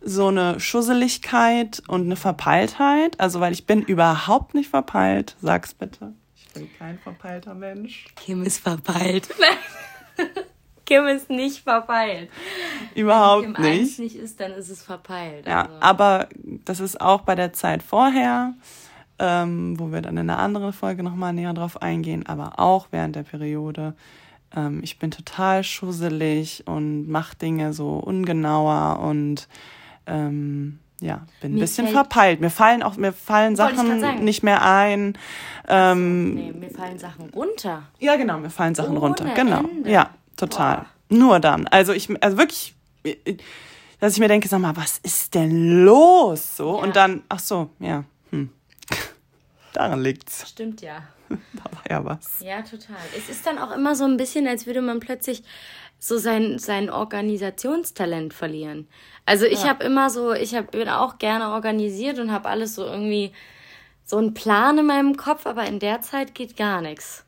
so 0.00 0.28
eine 0.28 0.60
Schusseligkeit 0.60 1.82
und 1.88 2.02
eine 2.02 2.16
Verpeiltheit. 2.16 3.18
Also 3.20 3.40
weil 3.40 3.52
ich 3.52 3.66
bin 3.66 3.82
überhaupt 3.82 4.54
nicht 4.54 4.70
verpeilt. 4.70 5.36
Sag's 5.40 5.74
bitte. 5.74 6.12
Ich 6.36 6.48
bin 6.52 6.68
kein 6.78 6.98
verpeilter 6.98 7.54
Mensch. 7.54 8.06
Kim 8.16 8.42
ist 8.42 8.60
verpeilt. 8.60 9.28
Kim 10.88 11.06
ist 11.06 11.28
nicht 11.28 11.64
verpeilt. 11.64 12.30
Überhaupt 12.94 13.44
Wenn 13.44 13.54
Kim 13.54 13.64
nicht. 13.64 13.80
Wenn 13.80 13.94
Kim 13.94 14.04
nicht 14.04 14.16
ist, 14.16 14.40
dann 14.40 14.52
ist 14.52 14.70
es 14.70 14.82
verpeilt. 14.82 15.46
Ja, 15.46 15.62
also. 15.62 15.74
aber 15.80 16.28
das 16.64 16.80
ist 16.80 17.00
auch 17.00 17.20
bei 17.22 17.34
der 17.34 17.52
Zeit 17.52 17.82
vorher, 17.82 18.54
ähm, 19.18 19.78
wo 19.78 19.92
wir 19.92 20.00
dann 20.00 20.16
in 20.16 20.30
einer 20.30 20.38
anderen 20.38 20.72
Folge 20.72 21.02
nochmal 21.02 21.34
näher 21.34 21.52
drauf 21.52 21.82
eingehen, 21.82 22.24
aber 22.24 22.58
auch 22.58 22.88
während 22.90 23.16
der 23.16 23.24
Periode. 23.24 23.94
Ähm, 24.56 24.80
ich 24.82 24.98
bin 24.98 25.10
total 25.10 25.62
schusselig 25.62 26.62
und 26.66 27.06
mache 27.06 27.36
Dinge 27.36 27.74
so 27.74 27.98
ungenauer 27.98 29.00
und 29.00 29.46
ähm, 30.08 30.78
ja, 31.00 31.26
bin 31.40 31.54
ein 31.54 31.60
bisschen 31.60 31.88
verpeilt. 31.88 32.40
Mir 32.40 32.50
fallen 32.50 32.82
auch, 32.82 32.96
mir 32.96 33.12
fallen 33.12 33.54
Sachen 33.54 34.24
nicht 34.24 34.42
mehr 34.42 34.62
ein. 34.62 35.16
Ähm, 35.68 36.34
nee, 36.34 36.52
mir 36.52 36.70
fallen 36.70 36.98
Sachen 36.98 37.30
runter. 37.30 37.84
Ja, 38.00 38.16
genau, 38.16 38.38
mir 38.38 38.50
fallen 38.50 38.74
Sachen 38.74 38.90
Ohne 38.90 39.00
runter. 39.00 39.26
Genau. 39.34 39.60
Ende. 39.60 39.90
Ja, 39.90 40.10
total. 40.36 40.86
Boah. 41.08 41.16
Nur 41.16 41.40
dann. 41.40 41.68
Also 41.68 41.92
ich, 41.92 42.10
also 42.22 42.36
wirklich, 42.36 42.74
dass 44.00 44.14
ich 44.14 44.18
mir 44.18 44.28
denke, 44.28 44.48
sag 44.48 44.60
mal, 44.60 44.76
was 44.76 44.98
ist 44.98 45.34
denn 45.34 45.84
los? 45.84 46.56
So, 46.56 46.76
ja. 46.76 46.82
und 46.82 46.96
dann, 46.96 47.22
ach 47.28 47.38
so, 47.38 47.70
ja, 47.78 48.04
hm. 48.30 48.50
Daran 49.72 50.02
liegt's. 50.02 50.48
Stimmt 50.48 50.80
ja. 50.82 51.02
da 51.52 51.64
war 51.64 51.82
ja 51.88 52.04
was. 52.04 52.40
Ja, 52.40 52.62
total. 52.62 52.96
Es 53.16 53.28
ist 53.28 53.46
dann 53.46 53.58
auch 53.58 53.72
immer 53.72 53.94
so 53.94 54.04
ein 54.04 54.16
bisschen, 54.16 54.46
als 54.46 54.66
würde 54.66 54.82
man 54.82 55.00
plötzlich 55.00 55.42
so 55.98 56.18
sein, 56.18 56.58
sein 56.58 56.90
Organisationstalent 56.90 58.32
verlieren. 58.32 58.88
Also 59.26 59.44
ich 59.44 59.62
ja. 59.62 59.68
habe 59.68 59.84
immer 59.84 60.10
so, 60.10 60.32
ich 60.32 60.54
hab, 60.54 60.70
bin 60.70 60.88
auch 60.88 61.18
gerne 61.18 61.50
organisiert 61.50 62.18
und 62.18 62.30
habe 62.30 62.48
alles 62.48 62.74
so 62.74 62.84
irgendwie 62.84 63.32
so 64.04 64.16
einen 64.16 64.32
Plan 64.32 64.78
in 64.78 64.86
meinem 64.86 65.16
Kopf, 65.16 65.46
aber 65.46 65.66
in 65.66 65.80
der 65.80 66.00
Zeit 66.00 66.34
geht 66.34 66.56
gar 66.56 66.80
nichts. 66.80 67.24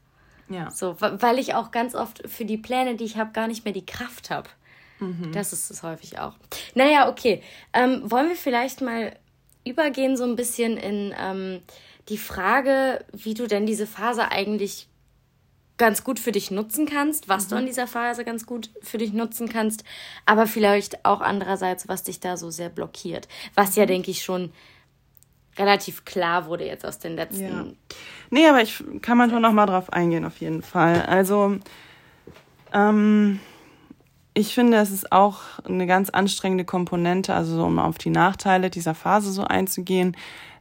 Ja. 0.48 0.70
So, 0.70 0.96
weil 0.98 1.38
ich 1.38 1.54
auch 1.54 1.70
ganz 1.70 1.94
oft 1.94 2.28
für 2.28 2.44
die 2.44 2.56
Pläne, 2.56 2.96
die 2.96 3.04
ich 3.04 3.16
habe, 3.16 3.32
gar 3.32 3.46
nicht 3.46 3.64
mehr 3.64 3.74
die 3.74 3.86
Kraft 3.86 4.30
habe. 4.30 4.48
Mhm. 4.98 5.32
Das 5.32 5.52
ist 5.52 5.70
es 5.70 5.82
häufig 5.82 6.18
auch. 6.18 6.34
Naja, 6.74 7.08
okay. 7.08 7.42
Ähm, 7.72 8.10
wollen 8.10 8.28
wir 8.28 8.36
vielleicht 8.36 8.80
mal 8.80 9.16
übergehen 9.64 10.16
so 10.16 10.24
ein 10.24 10.36
bisschen 10.36 10.76
in 10.76 11.14
ähm, 11.18 11.60
die 12.08 12.18
Frage, 12.18 13.04
wie 13.12 13.34
du 13.34 13.46
denn 13.46 13.66
diese 13.66 13.86
Phase 13.86 14.30
eigentlich 14.30 14.88
ganz 15.80 16.04
gut 16.04 16.18
für 16.18 16.32
dich 16.32 16.50
nutzen 16.50 16.84
kannst, 16.86 17.28
was 17.28 17.46
mhm. 17.46 17.50
du 17.50 17.56
in 17.56 17.66
dieser 17.66 17.86
Phase 17.86 18.24
ganz 18.24 18.44
gut 18.44 18.70
für 18.82 18.98
dich 18.98 19.12
nutzen 19.12 19.48
kannst, 19.48 19.82
aber 20.26 20.46
vielleicht 20.46 21.04
auch 21.06 21.22
andererseits, 21.22 21.88
was 21.88 22.02
dich 22.02 22.20
da 22.20 22.36
so 22.36 22.50
sehr 22.50 22.68
blockiert. 22.68 23.28
Was 23.54 23.76
ja, 23.76 23.84
mhm. 23.84 23.88
denke 23.88 24.10
ich, 24.10 24.22
schon 24.22 24.52
relativ 25.56 26.04
klar 26.04 26.46
wurde 26.46 26.66
jetzt 26.66 26.84
aus 26.84 26.98
den 26.98 27.16
letzten. 27.16 27.42
Ja. 27.42 27.64
Nee, 28.30 28.46
aber 28.46 28.62
ich 28.62 28.84
kann 29.00 29.16
man 29.16 29.30
schon 29.30 29.42
noch 29.42 29.52
mal 29.52 29.66
drauf 29.66 29.92
eingehen, 29.92 30.24
auf 30.24 30.38
jeden 30.40 30.62
Fall. 30.62 31.02
Also, 31.02 31.58
ähm, 32.72 33.40
ich 34.34 34.54
finde, 34.54 34.76
es 34.78 34.90
ist 34.90 35.12
auch 35.12 35.40
eine 35.64 35.86
ganz 35.86 36.10
anstrengende 36.10 36.64
Komponente, 36.64 37.34
also 37.34 37.56
so, 37.56 37.64
um 37.64 37.78
auf 37.78 37.98
die 37.98 38.10
Nachteile 38.10 38.70
dieser 38.70 38.94
Phase 38.94 39.32
so 39.32 39.44
einzugehen, 39.44 40.16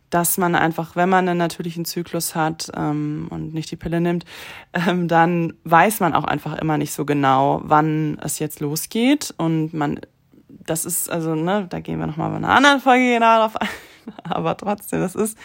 dass 0.10 0.38
man 0.38 0.56
einfach, 0.56 0.96
wenn 0.96 1.10
man 1.10 1.28
einen 1.28 1.38
natürlichen 1.38 1.86
Zyklus 1.86 2.36
hat 2.36 2.72
ähm, 2.76 3.28
und 3.30 3.54
nicht 3.54 3.70
die 3.72 3.76
Pille 3.76 4.02
nimmt, 4.02 4.26
ähm, 4.74 5.08
dann 5.08 5.54
weiß 5.64 6.00
man 6.00 6.14
auch 6.14 6.24
einfach 6.24 6.58
immer 6.58 6.78
nicht 6.78 6.94
so 6.94 7.06
genau, 7.06 7.62
wann 7.64 8.20
es 8.24 8.40
jetzt 8.40 8.60
losgeht. 8.60 9.34
Und 9.38 9.74
man, 9.74 10.00
das 10.48 10.86
ist, 10.86 11.10
also, 11.10 11.36
ne, 11.36 11.68
da 11.70 11.80
gehen 11.80 12.00
wir 12.00 12.08
nochmal 12.08 12.32
bei 12.32 12.38
einer 12.38 12.50
anderen 12.50 12.82
Folge 12.82 13.14
genau 13.14 13.40
drauf 13.40 13.56
ein. 13.58 13.68
Aber 14.24 14.58
trotzdem, 14.58 15.02
das 15.02 15.16
ist, 15.16 15.38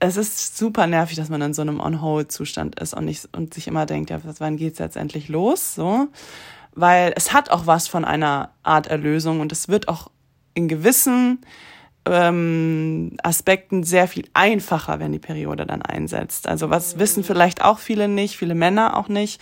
es 0.00 0.16
ist 0.16 0.56
super 0.56 0.86
nervig, 0.86 1.16
dass 1.16 1.28
man 1.28 1.42
in 1.42 1.54
so 1.54 1.62
einem 1.62 1.80
On-Hold-Zustand 1.80 2.78
ist 2.78 2.94
und 2.94 3.04
nicht, 3.04 3.28
und 3.36 3.54
sich 3.54 3.66
immer 3.66 3.86
denkt, 3.86 4.10
ja, 4.10 4.20
wann 4.38 4.56
geht's 4.56 4.78
jetzt 4.78 4.96
endlich 4.96 5.28
los, 5.28 5.74
so. 5.74 6.08
Weil 6.74 7.12
es 7.16 7.32
hat 7.32 7.50
auch 7.50 7.66
was 7.66 7.88
von 7.88 8.04
einer 8.04 8.50
Art 8.62 8.86
Erlösung 8.86 9.40
und 9.40 9.50
es 9.50 9.68
wird 9.68 9.88
auch 9.88 10.10
in 10.54 10.68
gewissen, 10.68 11.40
ähm, 12.04 13.16
Aspekten 13.22 13.84
sehr 13.84 14.08
viel 14.08 14.28
einfacher, 14.34 14.98
wenn 14.98 15.12
die 15.12 15.18
Periode 15.18 15.66
dann 15.66 15.82
einsetzt. 15.82 16.48
Also 16.48 16.70
was 16.70 16.98
wissen 16.98 17.24
vielleicht 17.24 17.62
auch 17.62 17.78
viele 17.78 18.08
nicht, 18.08 18.36
viele 18.36 18.54
Männer 18.54 18.96
auch 18.96 19.08
nicht, 19.08 19.40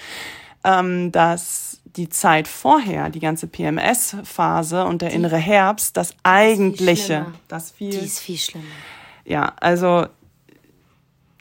ähm, 0.65 1.13
dass 1.13 1.81
die 1.85 2.09
Zeit 2.09 2.49
vorher, 2.49 3.09
die 3.11 3.21
ganze 3.21 3.47
PMS-Phase 3.47 4.85
und 4.85 5.03
der 5.03 5.11
die, 5.11 5.17
innere 5.17 5.39
Herbst, 5.39 5.97
das 5.97 6.15
eigentliche, 6.23 7.27
das 7.49 7.71
viel, 7.71 7.91
die 7.91 7.99
ist 7.99 8.19
viel 8.19 8.37
schlimmer. 8.37 8.65
Ja, 9.25 9.55
also 9.61 10.07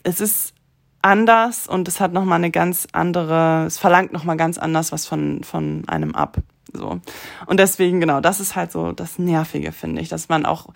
es 0.03 0.21
ist 0.21 0.53
anders 1.01 1.67
und 1.67 1.87
es 1.87 1.99
hat 1.99 2.13
noch 2.13 2.25
mal 2.25 2.35
eine 2.35 2.51
ganz 2.51 2.87
andere, 2.93 3.65
es 3.65 3.77
verlangt 3.77 4.13
noch 4.13 4.23
mal 4.23 4.37
ganz 4.37 4.57
anders 4.57 4.91
was 4.91 5.05
von 5.05 5.43
von 5.43 5.83
einem 5.87 6.15
ab. 6.15 6.37
So. 6.73 6.99
Und 7.45 7.59
deswegen, 7.59 7.99
genau, 7.99 8.21
das 8.21 8.39
ist 8.39 8.55
halt 8.55 8.71
so 8.71 8.91
das 8.91 9.19
Nervige, 9.19 9.71
finde 9.71 10.01
ich, 10.01 10.09
dass 10.09 10.29
man 10.29 10.45
auch 10.45 10.67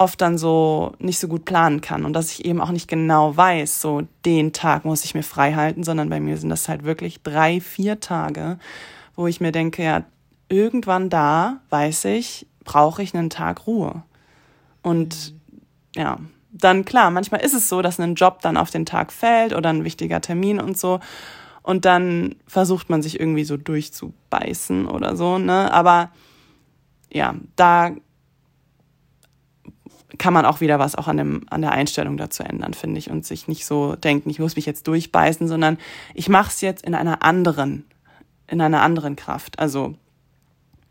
oft 0.00 0.22
dann 0.22 0.38
so 0.38 0.94
nicht 0.98 1.18
so 1.18 1.28
gut 1.28 1.44
planen 1.44 1.82
kann 1.82 2.06
und 2.06 2.14
dass 2.14 2.32
ich 2.32 2.46
eben 2.46 2.62
auch 2.62 2.70
nicht 2.70 2.88
genau 2.88 3.36
weiß, 3.36 3.82
so 3.82 4.00
den 4.24 4.54
Tag 4.54 4.86
muss 4.86 5.04
ich 5.04 5.14
mir 5.14 5.22
frei 5.22 5.52
halten, 5.52 5.84
sondern 5.84 6.08
bei 6.08 6.20
mir 6.20 6.38
sind 6.38 6.48
das 6.48 6.70
halt 6.70 6.84
wirklich 6.84 7.22
drei, 7.22 7.60
vier 7.60 8.00
Tage, 8.00 8.58
wo 9.14 9.26
ich 9.26 9.42
mir 9.42 9.52
denke, 9.52 9.84
ja, 9.84 10.04
irgendwann 10.48 11.10
da 11.10 11.60
weiß 11.68 12.06
ich, 12.06 12.46
brauche 12.64 13.02
ich 13.02 13.14
einen 13.14 13.28
Tag 13.28 13.66
Ruhe. 13.66 14.02
Und 14.80 15.34
ja, 15.94 16.16
dann 16.50 16.86
klar, 16.86 17.10
manchmal 17.10 17.42
ist 17.42 17.52
es 17.52 17.68
so, 17.68 17.82
dass 17.82 18.00
ein 18.00 18.14
Job 18.14 18.40
dann 18.40 18.56
auf 18.56 18.70
den 18.70 18.86
Tag 18.86 19.12
fällt 19.12 19.54
oder 19.54 19.68
ein 19.68 19.84
wichtiger 19.84 20.22
Termin 20.22 20.60
und 20.60 20.78
so. 20.78 21.00
Und 21.62 21.84
dann 21.84 22.36
versucht 22.46 22.88
man 22.88 23.02
sich 23.02 23.20
irgendwie 23.20 23.44
so 23.44 23.58
durchzubeißen 23.58 24.86
oder 24.86 25.14
so, 25.14 25.36
ne? 25.36 25.70
Aber 25.74 26.10
ja, 27.12 27.34
da 27.56 27.90
kann 30.20 30.34
man 30.34 30.44
auch 30.44 30.60
wieder 30.60 30.78
was 30.78 30.96
auch 30.96 31.08
an, 31.08 31.16
dem, 31.16 31.46
an 31.48 31.62
der 31.62 31.72
Einstellung 31.72 32.18
dazu 32.18 32.42
ändern, 32.42 32.74
finde 32.74 32.98
ich, 32.98 33.10
und 33.10 33.24
sich 33.24 33.48
nicht 33.48 33.64
so 33.64 33.96
denken, 33.96 34.28
ich 34.28 34.38
muss 34.38 34.54
mich 34.54 34.66
jetzt 34.66 34.86
durchbeißen, 34.86 35.48
sondern 35.48 35.78
ich 36.12 36.28
mache 36.28 36.50
es 36.50 36.60
jetzt 36.60 36.84
in 36.84 36.94
einer 36.94 37.22
anderen, 37.22 37.86
in 38.46 38.60
einer 38.60 38.82
anderen 38.82 39.16
Kraft. 39.16 39.58
Also, 39.58 39.94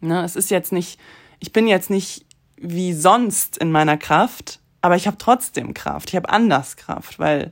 ne, 0.01 0.23
es 0.23 0.36
ist 0.36 0.49
jetzt 0.49 0.71
nicht, 0.71 0.99
ich 1.39 1.53
bin 1.53 1.67
jetzt 1.67 1.91
nicht 1.91 2.25
wie 2.57 2.91
sonst 2.91 3.59
in 3.59 3.71
meiner 3.71 3.97
Kraft, 3.97 4.59
aber 4.82 4.95
ich 4.95 5.05
habe 5.05 5.19
trotzdem 5.19 5.75
Kraft. 5.75 6.09
Ich 6.09 6.15
habe 6.15 6.30
anders 6.30 6.75
Kraft, 6.75 7.19
weil, 7.19 7.51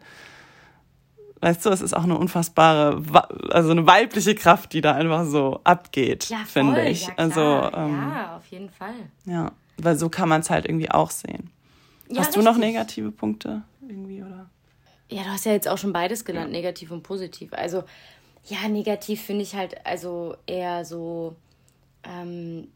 weißt 1.42 1.64
du, 1.64 1.70
es 1.70 1.82
ist 1.82 1.96
auch 1.96 2.06
eine 2.06 2.18
unfassbare, 2.18 3.04
also 3.52 3.70
eine 3.70 3.86
weibliche 3.86 4.34
Kraft, 4.34 4.74
die 4.74 4.82
da 4.82 4.94
einfach 4.94 5.26
so 5.26 5.62
abgeht, 5.64 6.30
ja, 6.30 6.40
finde 6.48 6.90
ich. 6.90 7.06
Ja, 7.06 7.14
also 7.18 7.42
ähm, 7.42 8.12
ja, 8.16 8.36
auf 8.36 8.48
jeden 8.48 8.72
Fall. 8.72 8.96
Ja, 9.26 9.52
weil 9.78 9.96
so 9.96 10.10
kann 10.10 10.28
man 10.28 10.42
es 10.42 10.50
halt 10.50 10.66
irgendwie 10.66 10.90
auch 10.90 11.12
sehen. 11.12 11.52
Ja, 12.10 12.22
hast 12.22 12.36
du 12.36 12.42
noch 12.42 12.58
negative 12.58 13.12
Punkte 13.12 13.64
irgendwie, 13.82 14.22
oder? 14.22 14.50
Ja, 15.10 15.24
du 15.24 15.30
hast 15.30 15.46
ja 15.46 15.54
jetzt 15.54 15.68
auch 15.68 15.78
schon 15.78 15.94
beides 15.94 16.26
genannt, 16.26 16.52
ja. 16.52 16.58
negativ 16.58 16.92
und 16.92 17.04
positiv. 17.04 17.54
Also, 17.54 17.84
ja, 18.46 18.68
negativ 18.68 19.22
finde 19.22 19.44
ich 19.44 19.56
halt 19.56 19.86
also 19.86 20.36
eher 20.46 20.86
so, 20.86 21.36
ähm, 22.04 22.68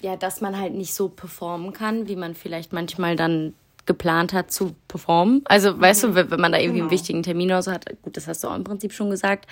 ja, 0.00 0.16
dass 0.16 0.40
man 0.40 0.58
halt 0.58 0.74
nicht 0.74 0.94
so 0.94 1.08
performen 1.08 1.72
kann, 1.72 2.08
wie 2.08 2.16
man 2.16 2.34
vielleicht 2.34 2.72
manchmal 2.72 3.16
dann 3.16 3.54
geplant 3.84 4.32
hat 4.32 4.52
zu 4.52 4.76
performen. 4.86 5.42
Also, 5.44 5.80
weißt 5.80 6.04
mhm. 6.04 6.14
du, 6.14 6.30
wenn 6.30 6.40
man 6.40 6.52
da 6.52 6.58
irgendwie 6.58 6.78
genau. 6.78 6.84
einen 6.84 6.90
wichtigen 6.92 7.22
Termin 7.22 7.48
oder 7.48 7.62
so 7.62 7.72
hat, 7.72 7.86
gut, 8.02 8.16
das 8.16 8.28
hast 8.28 8.44
du 8.44 8.48
auch 8.48 8.54
im 8.54 8.64
Prinzip 8.64 8.92
schon 8.92 9.10
gesagt. 9.10 9.46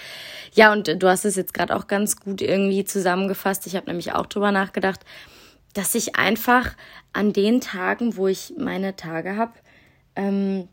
Ja, 0.53 0.73
und 0.73 1.03
du 1.03 1.09
hast 1.09 1.25
es 1.25 1.35
jetzt 1.35 1.53
gerade 1.53 1.75
auch 1.75 1.89
ganz 1.89 2.17
gut 2.21 2.41
irgendwie 2.41 2.85
zusammengefasst. 2.85 3.67
Ich 3.67 3.75
habe 3.75 3.87
nämlich 3.87 4.13
auch 4.13 4.27
drüber 4.27 4.53
nachgedacht, 4.53 5.01
dass 5.75 5.95
ich 5.95 6.17
einfach 6.17 6.75
an 7.13 7.33
den 7.33 7.61
Tagen, 7.61 8.17
wo 8.17 8.27
ich 8.29 8.55
meine 8.57 8.97
Tage 8.97 9.37
habe, 9.37 9.53
ähm, 10.17 10.69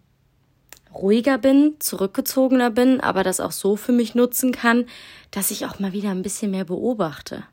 ruhiger 0.93 1.37
bin, 1.37 1.75
zurückgezogener 1.79 2.71
bin, 2.71 2.99
aber 3.01 3.23
das 3.23 3.39
auch 3.39 3.51
so 3.51 3.75
für 3.75 3.91
mich 3.91 4.15
nutzen 4.15 4.51
kann, 4.51 4.85
dass 5.31 5.51
ich 5.51 5.65
auch 5.65 5.79
mal 5.79 5.93
wieder 5.93 6.09
ein 6.11 6.23
bisschen 6.23 6.51
mehr 6.51 6.65
beobachte. 6.65 7.43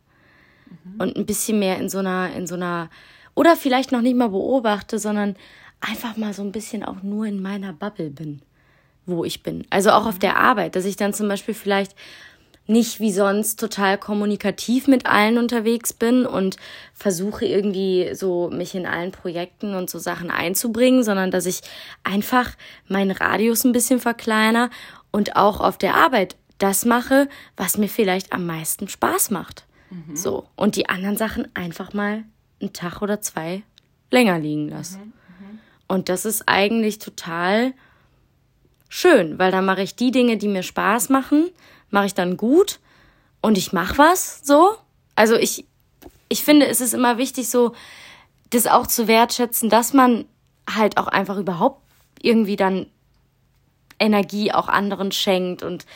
Mhm. 0.85 1.01
Und 1.01 1.17
ein 1.17 1.27
bisschen 1.27 1.59
mehr 1.59 1.79
in 1.79 1.89
so 1.89 1.99
einer, 1.99 2.35
in 2.35 2.47
so 2.47 2.55
einer, 2.55 2.89
oder 3.35 3.57
vielleicht 3.57 3.93
noch 3.93 4.01
nicht 4.01 4.17
mal 4.17 4.29
beobachte, 4.29 4.99
sondern 4.99 5.37
einfach 5.81 6.17
mal 6.17 6.33
so 6.33 6.43
ein 6.43 6.53
bisschen 6.53 6.85
auch 6.85 7.03
nur 7.03 7.27
in 7.27 7.43
meiner 7.43 7.73
Bubble 7.73 8.11
bin, 8.11 8.41
wo 9.07 9.25
ich 9.25 9.43
bin. 9.43 9.67
Also 9.71 9.91
auch 9.91 10.07
auf 10.07 10.17
mhm. 10.17 10.21
der 10.21 10.37
Arbeit, 10.39 10.77
dass 10.77 10.85
ich 10.85 10.97
dann 10.97 11.13
zum 11.13 11.29
Beispiel 11.29 11.55
vielleicht 11.55 11.95
nicht 12.67 12.99
wie 12.99 13.13
sonst 13.13 13.61
total 13.61 13.99
kommunikativ 13.99 14.87
mit 14.87 15.07
allen 15.07 15.37
unterwegs 15.37 15.93
bin 15.93 16.25
und 16.25 16.57
versuche 16.95 17.45
irgendwie 17.45 18.15
so 18.15 18.49
mich 18.51 18.75
in 18.75 18.87
allen 18.87 19.13
Projekten 19.13 19.75
und 19.75 19.91
so 19.91 19.99
Sachen 19.99 20.31
einzubringen, 20.31 21.05
sondern 21.05 21.31
dass 21.31 21.47
ich 21.47 21.61
einfach 22.05 22.53
meinen 22.89 23.11
Radius 23.11 23.65
ein 23.65 23.73
bisschen 23.73 24.01
verkleiner 24.01 24.71
und 25.11 25.37
auch 25.37 25.61
auf 25.61 25.77
der 25.77 25.95
Arbeit 25.95 26.37
das 26.59 26.85
mache, 26.85 27.29
was 27.57 27.77
mir 27.77 27.89
vielleicht 27.89 28.33
am 28.33 28.47
meisten 28.47 28.89
Spaß 28.89 29.31
macht. 29.31 29.67
Mhm. 29.91 30.17
So. 30.17 30.47
Und 30.57 30.77
die 30.77 30.89
anderen 30.89 31.17
Sachen 31.17 31.49
einfach 31.55 31.93
mal 31.93 32.25
einen 32.61 32.73
Tag 32.73 33.03
oder 33.03 33.21
zwei 33.21 33.63
länger 34.11 34.39
liegen 34.39 34.69
lasse. 34.69 34.99
Mhm. 34.99 35.05
Mhm. 35.05 35.59
Und 35.89 36.09
das 36.09 36.25
ist 36.25 36.45
eigentlich 36.47 36.99
total 36.99 37.75
schön, 38.89 39.39
weil 39.39 39.51
dann 39.51 39.67
mache 39.67 39.83
ich 39.83 39.97
die 39.97 40.13
Dinge, 40.13 40.39
die 40.39 40.49
mir 40.49 40.63
Spaß 40.63 41.11
machen, 41.11 41.51
mache 41.95 42.07
ich 42.07 42.15
dann 42.15 42.37
gut 42.37 42.81
und 43.41 43.57
ich 43.57 43.73
mache 43.73 43.97
was 43.97 44.41
so. 44.45 44.75
Also 45.15 45.37
ich, 45.37 45.65
ich 46.29 46.45
finde, 46.45 46.67
es 46.67 46.83
ist 46.83 46.93
immer 46.93 47.17
wichtig, 47.17 47.49
so 47.49 47.73
das 48.51 48.67
auch 48.67 48.87
zu 48.87 49.09
wertschätzen, 49.09 49.71
dass 49.71 49.95
man 49.95 50.27
halt 50.69 50.99
auch 50.99 51.07
einfach 51.07 51.39
überhaupt 51.39 51.81
irgendwie 52.21 52.57
dann 52.57 52.87
Energie 53.99 54.53
auch 54.53 54.69
anderen 54.69 55.13
schenkt 55.13 55.63
und 55.63 55.87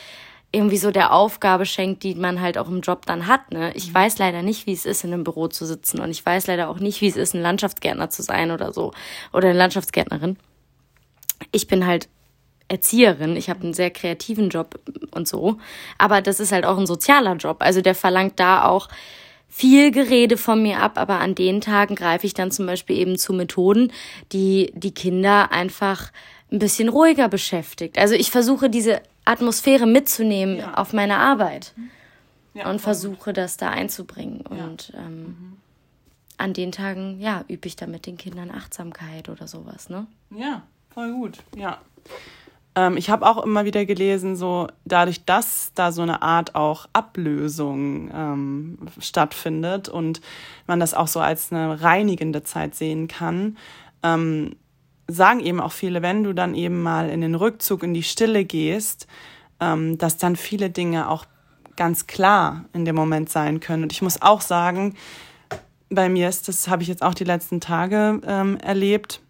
irgendwie 0.51 0.77
so 0.77 0.89
der 0.89 1.13
Aufgabe 1.13 1.65
schenkt, 1.65 2.01
die 2.01 2.15
man 2.15 2.41
halt 2.41 2.57
auch 2.57 2.67
im 2.69 2.81
Job 2.81 3.05
dann 3.05 3.27
hat. 3.27 3.51
Ne? 3.51 3.71
Ich 3.75 3.89
mhm. 3.89 3.95
weiß 3.95 4.17
leider 4.17 4.41
nicht, 4.41 4.65
wie 4.65 4.73
es 4.73 4.85
ist, 4.85 5.03
in 5.03 5.13
einem 5.13 5.23
Büro 5.23 5.47
zu 5.47 5.65
sitzen 5.65 5.99
und 5.99 6.09
ich 6.09 6.25
weiß 6.25 6.47
leider 6.47 6.69
auch 6.69 6.79
nicht, 6.79 7.01
wie 7.01 7.07
es 7.07 7.17
ist, 7.17 7.35
ein 7.35 7.41
Landschaftsgärtner 7.41 8.09
zu 8.09 8.23
sein 8.23 8.49
oder 8.51 8.73
so 8.73 8.93
oder 9.31 9.49
eine 9.49 9.57
Landschaftsgärtnerin. 9.57 10.37
Ich 11.51 11.67
bin 11.67 11.85
halt 11.85 12.09
Erzieherin, 12.69 13.35
ich 13.35 13.49
habe 13.49 13.63
einen 13.63 13.73
sehr 13.73 13.91
kreativen 13.91 14.49
Job 14.49 14.79
und 15.11 15.27
so, 15.27 15.57
aber 15.97 16.21
das 16.21 16.39
ist 16.39 16.51
halt 16.51 16.65
auch 16.65 16.77
ein 16.77 16.87
sozialer 16.87 17.35
Job. 17.35 17.57
Also 17.59 17.81
der 17.81 17.95
verlangt 17.95 18.39
da 18.39 18.65
auch 18.65 18.87
viel 19.49 19.91
Gerede 19.91 20.37
von 20.37 20.61
mir 20.61 20.79
ab, 20.79 20.97
aber 20.97 21.19
an 21.19 21.35
den 21.35 21.59
Tagen 21.59 21.95
greife 21.95 22.25
ich 22.25 22.35
dann 22.35 22.51
zum 22.51 22.67
Beispiel 22.67 22.97
eben 22.97 23.17
zu 23.17 23.33
Methoden, 23.33 23.91
die 24.31 24.71
die 24.75 24.93
Kinder 24.93 25.51
einfach 25.51 26.11
ein 26.51 26.59
bisschen 26.59 26.89
ruhiger 26.89 27.27
beschäftigt. 27.27 27.97
Also 27.97 28.13
ich 28.13 28.31
versuche 28.31 28.69
diese 28.69 29.01
Atmosphäre 29.25 29.85
mitzunehmen 29.85 30.57
ja. 30.57 30.75
auf 30.75 30.93
meine 30.93 31.17
Arbeit 31.17 31.73
ja, 32.53 32.69
und 32.69 32.79
versuche 32.79 33.33
das 33.33 33.57
da 33.57 33.69
einzubringen. 33.69 34.43
Ja. 34.49 34.63
Und 34.63 34.93
ähm, 34.95 35.23
mhm. 35.23 35.57
an 36.37 36.53
den 36.53 36.71
Tagen, 36.71 37.19
ja, 37.19 37.43
übe 37.47 37.67
ich 37.67 37.75
da 37.75 37.87
mit 37.87 38.05
den 38.05 38.17
Kindern 38.17 38.51
Achtsamkeit 38.51 39.29
oder 39.29 39.47
sowas, 39.47 39.89
ne? 39.89 40.07
Ja, 40.29 40.63
voll 40.93 41.11
gut, 41.11 41.39
ja. 41.55 41.79
Ähm, 42.75 42.97
ich 42.97 43.09
habe 43.09 43.25
auch 43.27 43.43
immer 43.43 43.65
wieder 43.65 43.85
gelesen, 43.85 44.35
so 44.35 44.67
dadurch, 44.85 45.25
dass 45.25 45.71
da 45.75 45.91
so 45.91 46.01
eine 46.01 46.21
Art 46.21 46.55
auch 46.55 46.87
Ablösung 46.93 48.11
ähm, 48.13 48.79
stattfindet 48.99 49.89
und 49.89 50.21
man 50.67 50.79
das 50.79 50.93
auch 50.93 51.07
so 51.07 51.19
als 51.19 51.51
eine 51.51 51.81
reinigende 51.81 52.43
Zeit 52.43 52.75
sehen 52.75 53.07
kann, 53.07 53.57
ähm, 54.03 54.55
sagen 55.07 55.39
eben 55.39 55.59
auch 55.59 55.71
viele, 55.71 56.01
wenn 56.01 56.23
du 56.23 56.33
dann 56.33 56.53
eben 56.53 56.81
mal 56.81 57.09
in 57.09 57.21
den 57.21 57.35
Rückzug, 57.35 57.83
in 57.83 57.93
die 57.93 58.03
Stille 58.03 58.45
gehst, 58.45 59.07
ähm, 59.59 59.97
dass 59.97 60.17
dann 60.17 60.35
viele 60.35 60.69
Dinge 60.69 61.09
auch 61.09 61.25
ganz 61.75 62.07
klar 62.07 62.65
in 62.73 62.85
dem 62.85 62.95
Moment 62.95 63.29
sein 63.29 63.59
können. 63.59 63.83
Und 63.83 63.91
ich 63.91 64.01
muss 64.01 64.21
auch 64.21 64.41
sagen, 64.41 64.95
bei 65.89 66.09
mir 66.09 66.29
ist 66.29 66.47
das, 66.47 66.67
habe 66.67 66.83
ich 66.83 66.87
jetzt 66.87 67.01
auch 67.01 67.13
die 67.13 67.23
letzten 67.23 67.59
Tage 67.59 68.21
ähm, 68.25 68.57
erlebt, 68.57 69.21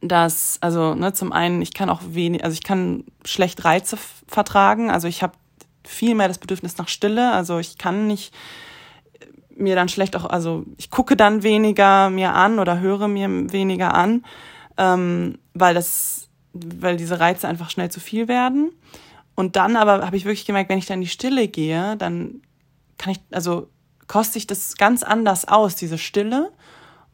dass, 0.00 0.58
also 0.60 0.94
ne, 0.94 1.12
zum 1.12 1.32
einen, 1.32 1.62
ich 1.62 1.74
kann 1.74 1.90
auch 1.90 2.00
wenig, 2.08 2.44
also 2.44 2.54
ich 2.54 2.62
kann 2.62 3.04
schlecht 3.24 3.64
Reize 3.64 3.98
vertragen, 4.26 4.90
also 4.90 5.08
ich 5.08 5.22
habe 5.22 5.34
viel 5.84 6.14
mehr 6.14 6.28
das 6.28 6.38
Bedürfnis 6.38 6.78
nach 6.78 6.88
Stille, 6.88 7.32
also 7.32 7.58
ich 7.58 7.78
kann 7.78 8.06
nicht 8.06 8.34
mir 9.56 9.74
dann 9.74 9.88
schlecht 9.88 10.14
auch, 10.14 10.24
also 10.24 10.64
ich 10.76 10.90
gucke 10.90 11.16
dann 11.16 11.42
weniger 11.42 12.10
mir 12.10 12.34
an 12.34 12.60
oder 12.60 12.78
höre 12.78 13.08
mir 13.08 13.28
weniger 13.52 13.94
an 13.94 14.22
ähm, 14.78 15.38
weil 15.52 15.74
das, 15.74 16.28
weil 16.52 16.96
diese 16.96 17.20
Reize 17.20 17.46
einfach 17.46 17.68
schnell 17.68 17.90
zu 17.90 18.00
viel 18.00 18.28
werden. 18.28 18.72
Und 19.34 19.56
dann 19.56 19.76
aber 19.76 20.06
habe 20.06 20.16
ich 20.16 20.24
wirklich 20.24 20.46
gemerkt, 20.46 20.70
wenn 20.70 20.78
ich 20.78 20.86
dann 20.86 20.98
in 20.98 21.02
die 21.02 21.08
Stille 21.08 21.48
gehe, 21.48 21.96
dann 21.96 22.40
kann 22.96 23.12
ich, 23.12 23.20
also 23.30 23.68
koste 24.06 24.38
ich 24.38 24.46
das 24.46 24.76
ganz 24.76 25.02
anders 25.02 25.46
aus, 25.46 25.74
diese 25.74 25.98
Stille 25.98 26.50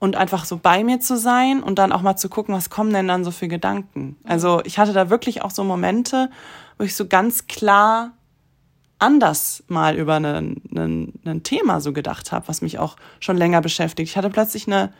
und 0.05 0.17
einfach 0.17 0.45
so 0.45 0.59
bei 0.59 0.85
mir 0.85 1.01
zu 1.01 1.17
sein 1.17 1.63
und 1.63 1.79
dann 1.79 1.91
auch 1.91 2.03
mal 2.03 2.15
zu 2.15 2.29
gucken, 2.29 2.55
was 2.55 2.69
kommen 2.69 2.93
denn 2.93 3.09
dann 3.09 3.25
so 3.25 3.31
für 3.31 3.49
Gedanken. 3.49 4.17
Also 4.25 4.61
ich 4.65 4.79
hatte 4.79 4.93
da 4.93 5.09
wirklich 5.09 5.41
auch 5.41 5.51
so 5.51 5.65
Momente, 5.65 6.31
wo 6.77 6.85
ich 6.85 6.95
so 6.95 7.07
ganz 7.07 7.47
klar 7.47 8.13
anders 8.99 9.65
mal 9.67 9.97
über 9.97 10.17
ein 10.17 11.41
Thema 11.43 11.81
so 11.81 11.95
gedacht 11.95 12.33
habe, 12.33 12.49
was 12.49 12.61
mich 12.61 12.79
auch 12.79 12.97
schon 13.19 13.39
länger 13.39 13.63
beschäftigt. 13.63 14.11
Ich 14.11 14.19
hatte 14.19 14.29
plötzlich 14.29 14.67
eine 14.67 14.93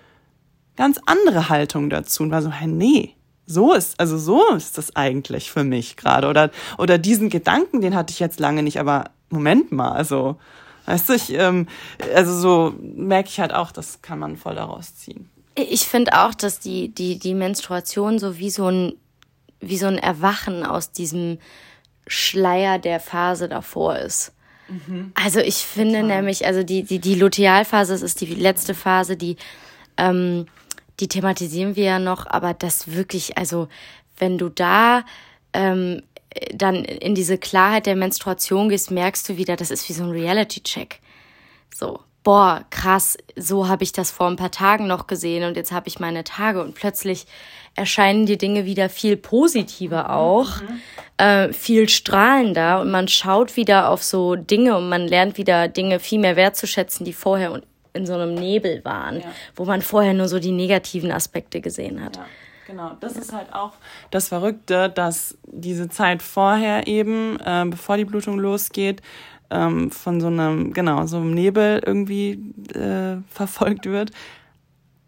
ganz 0.75 0.99
andere 1.05 1.51
Haltung 1.51 1.91
dazu 1.91 2.23
und 2.23 2.31
war 2.31 2.41
so, 2.41 2.51
hey, 2.51 2.67
nee, 2.67 3.15
so 3.45 3.75
ist, 3.75 4.01
also 4.01 4.17
so 4.17 4.55
ist 4.55 4.79
das 4.79 4.97
eigentlich 4.97 5.53
für 5.53 5.65
mich 5.65 5.99
gerade. 5.99 6.29
Oder, 6.29 6.51
oder 6.79 6.97
diesen 6.97 7.29
Gedanken, 7.29 7.83
den 7.83 7.95
hatte 7.95 8.11
ich 8.11 8.21
jetzt 8.21 8.41
lange 8.41 8.63
nicht, 8.63 8.81
aber 8.81 9.11
Moment 9.29 9.71
mal, 9.71 9.93
also, 9.93 10.39
weißt 10.87 11.09
du, 11.09 11.15
ich, 11.15 11.33
ähm, 11.33 11.67
also 12.15 12.39
so 12.39 12.75
merke 12.81 13.29
ich 13.29 13.41
halt 13.41 13.53
auch, 13.53 13.73
das 13.73 14.03
kann 14.03 14.19
man 14.19 14.37
voll 14.37 14.55
daraus 14.55 14.97
ziehen. 14.97 15.31
Ich 15.55 15.87
finde 15.87 16.21
auch, 16.21 16.35
dass 16.35 16.59
die, 16.59 16.89
die, 16.89 17.19
die 17.19 17.35
Menstruation 17.35 18.19
so 18.19 18.39
wie 18.39 18.51
so 18.51 18.67
ein, 18.67 18.95
wie 19.61 19.79
so 19.79 19.87
ein 19.87 19.99
Erwachen 19.99 20.65
aus 20.65 20.91
diesem 20.93 21.39
Schleier 22.07 22.79
der 22.79 23.01
Phase 23.01 23.49
davor 23.49 23.97
ist. 23.97 24.33
Mhm. 24.69 25.13
Also 25.15 25.41
ich 25.41 25.57
finde 25.57 26.01
Total. 26.01 26.17
nämlich, 26.17 26.47
also 26.47 26.63
die, 26.63 26.83
die, 26.83 26.99
die 26.99 27.15
Lutealphase, 27.15 27.93
das 27.93 28.03
ist 28.03 28.21
die 28.21 28.27
letzte 28.27 28.75
Phase, 28.75 29.17
die 29.17 29.37
ähm, 29.97 30.47
die 31.01 31.09
thematisieren 31.09 31.77
wir 31.77 31.85
ja 31.85 31.99
noch, 31.99 32.27
aber 32.27 32.55
das 32.55 32.93
wirklich, 32.93 33.37
also 33.37 33.69
wenn 34.19 34.39
du 34.39 34.49
da 34.49 35.05
ähm, 35.53 36.03
dann 36.53 36.85
in 36.85 37.15
diese 37.15 37.39
Klarheit 37.39 37.87
der 37.87 37.97
Menstruation 37.97 38.69
gehst, 38.69 38.91
merkst 38.91 39.29
du 39.29 39.37
wieder, 39.37 39.57
das 39.57 39.71
ist 39.71 39.89
wie 39.89 39.93
so 39.93 40.05
ein 40.05 40.11
Reality-Check. 40.11 41.01
So, 41.73 42.01
boah, 42.23 42.65
krass, 42.71 43.17
so 43.37 43.69
habe 43.69 43.85
ich 43.85 43.93
das 43.93 44.11
vor 44.11 44.27
ein 44.27 44.37
paar 44.37 44.51
Tagen 44.51 44.87
noch 44.87 45.07
gesehen 45.07 45.45
und 45.45 45.57
jetzt 45.57 45.73
habe 45.73 45.89
ich 45.89 46.01
meine 46.01 46.25
Tage 46.25 46.63
und 46.63 46.75
plötzlich 46.75 47.27
erscheinen 47.77 48.27
die 48.27 48.39
Dinge 48.39 48.65
wieder 48.65 48.89
viel 48.89 49.17
positiver 49.17 50.11
auch, 50.11 50.61
mhm. 50.61 50.81
äh, 51.19 51.53
viel 51.53 51.89
strahlender 51.89 52.81
und 52.81 52.91
man 52.91 53.09
schaut 53.09 53.57
wieder 53.57 53.91
auf 53.91 54.03
so 54.03 54.37
Dinge 54.37 54.77
und 54.77 54.89
man 54.89 55.07
lernt 55.07 55.39
wieder 55.39 55.69
Dinge 55.69 56.01
viel 56.01 56.21
mehr 56.21 56.37
wertzuschätzen, 56.37 57.05
die 57.05 57.13
vorher 57.13 57.61
in 57.93 58.07
so 58.07 58.15
einem 58.15 58.35
Nebel 58.35 58.85
waren, 58.85 59.21
ja. 59.21 59.27
wo 59.55 59.65
man 59.65 59.83
vorher 59.83 60.15
nur 60.15 60.29
so 60.29 60.41
die 60.41 60.53
negativen 60.53 61.13
Aspekte 61.13 61.61
gesehen 61.61 62.05
hat. 62.05 62.17
Ja. 62.17 62.27
Genau, 62.67 62.97
das 63.01 63.17
ist 63.17 63.33
halt 63.33 63.53
auch 63.53 63.73
das 64.11 64.29
Verrückte, 64.29 64.89
dass 64.89 65.37
diese 65.47 65.89
Zeit 65.89 66.23
vorher 66.23 66.87
eben, 66.87 67.39
äh, 67.41 67.65
bevor 67.69 67.97
die 67.97 68.07
Blutung 68.07 68.39
losgeht, 68.39 69.03
ähm, 69.51 69.91
von 69.91 70.21
so 70.21 70.29
einem, 70.29 70.73
genau, 70.73 71.07
so 71.07 71.19
einem 71.19 71.35
Nebel 71.35 71.83
irgendwie 71.85 72.33
äh, 72.75 73.19
verfolgt 73.29 73.87
wird. 73.87 74.11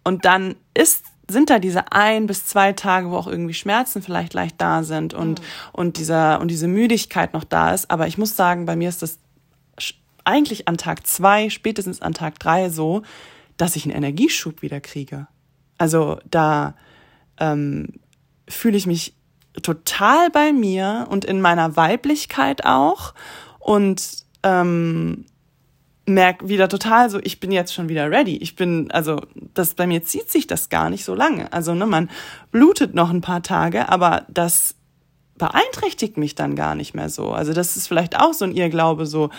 Und 0.04 0.24
dann 0.24 0.56
ist 0.74 1.04
sind 1.28 1.50
da 1.50 1.58
diese 1.58 1.90
ein 1.92 2.26
bis 2.26 2.46
zwei 2.46 2.72
Tage, 2.72 3.10
wo 3.10 3.16
auch 3.16 3.26
irgendwie 3.26 3.54
Schmerzen 3.54 4.00
vielleicht 4.00 4.32
leicht 4.34 4.60
da 4.60 4.84
sind 4.84 5.12
und, 5.12 5.40
mhm. 5.40 5.44
und, 5.72 5.98
dieser, 5.98 6.40
und 6.40 6.52
diese 6.52 6.68
Müdigkeit 6.68 7.34
noch 7.34 7.42
da 7.44 7.74
ist. 7.74 7.90
Aber 7.90 8.06
ich 8.06 8.16
muss 8.16 8.36
sagen, 8.36 8.64
bei 8.64 8.76
mir 8.76 8.88
ist 8.88 9.02
das 9.02 9.18
eigentlich 10.24 10.68
an 10.68 10.76
Tag 10.76 11.06
zwei, 11.06 11.50
spätestens 11.50 12.00
an 12.00 12.14
Tag 12.14 12.38
drei 12.38 12.68
so, 12.70 13.02
dass 13.56 13.76
ich 13.76 13.84
einen 13.84 13.96
Energieschub 13.96 14.62
wieder 14.62 14.80
kriege. 14.80 15.26
Also 15.78 16.18
da 16.30 16.74
ähm, 17.38 17.94
fühle 18.48 18.76
ich 18.76 18.86
mich 18.86 19.14
total 19.62 20.30
bei 20.30 20.52
mir 20.52 21.06
und 21.10 21.24
in 21.24 21.40
meiner 21.40 21.76
Weiblichkeit 21.76 22.64
auch 22.64 23.14
und 23.58 24.24
ähm, 24.42 25.26
merke 26.06 26.48
wieder 26.48 26.68
total 26.68 27.10
so, 27.10 27.18
ich 27.20 27.40
bin 27.40 27.50
jetzt 27.50 27.74
schon 27.74 27.88
wieder 27.88 28.10
ready. 28.10 28.36
Ich 28.36 28.54
bin, 28.54 28.90
also 28.92 29.20
das 29.54 29.74
bei 29.74 29.86
mir 29.86 30.04
zieht 30.04 30.30
sich 30.30 30.46
das 30.46 30.68
gar 30.68 30.88
nicht 30.88 31.04
so 31.04 31.14
lange. 31.14 31.52
Also 31.52 31.74
ne, 31.74 31.86
man 31.86 32.10
blutet 32.52 32.94
noch 32.94 33.10
ein 33.10 33.22
paar 33.22 33.42
Tage, 33.42 33.88
aber 33.88 34.24
das 34.28 34.76
beeinträchtigt 35.38 36.16
mich 36.16 36.34
dann 36.34 36.56
gar 36.56 36.74
nicht 36.74 36.94
mehr 36.94 37.08
so. 37.08 37.30
Also 37.30 37.52
das 37.52 37.76
ist 37.76 37.88
vielleicht 37.88 38.18
auch 38.18 38.32
so 38.32 38.44
ein 38.44 38.52
Irrglaube, 38.52 39.06
so 39.06 39.30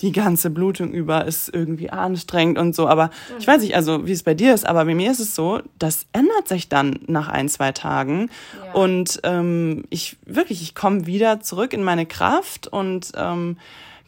die 0.00 0.12
ganze 0.12 0.50
Blutung 0.50 0.92
über 0.92 1.24
ist 1.24 1.52
irgendwie 1.52 1.90
anstrengend 1.90 2.58
und 2.58 2.74
so. 2.74 2.88
Aber 2.88 3.06
mhm. 3.06 3.38
ich 3.38 3.46
weiß 3.46 3.62
nicht, 3.62 3.74
also 3.74 4.06
wie 4.06 4.12
es 4.12 4.22
bei 4.22 4.34
dir 4.34 4.54
ist, 4.54 4.66
aber 4.66 4.84
bei 4.84 4.94
mir 4.94 5.10
ist 5.10 5.20
es 5.20 5.34
so, 5.34 5.60
das 5.78 6.06
ändert 6.12 6.48
sich 6.48 6.68
dann 6.68 7.00
nach 7.06 7.28
ein, 7.28 7.48
zwei 7.48 7.72
Tagen. 7.72 8.30
Ja. 8.64 8.72
Und 8.74 9.20
ähm, 9.22 9.84
ich 9.90 10.16
wirklich, 10.26 10.62
ich 10.62 10.74
komme 10.74 11.06
wieder 11.06 11.40
zurück 11.40 11.72
in 11.72 11.82
meine 11.82 12.06
Kraft 12.06 12.66
und 12.66 13.12
ähm, 13.16 13.56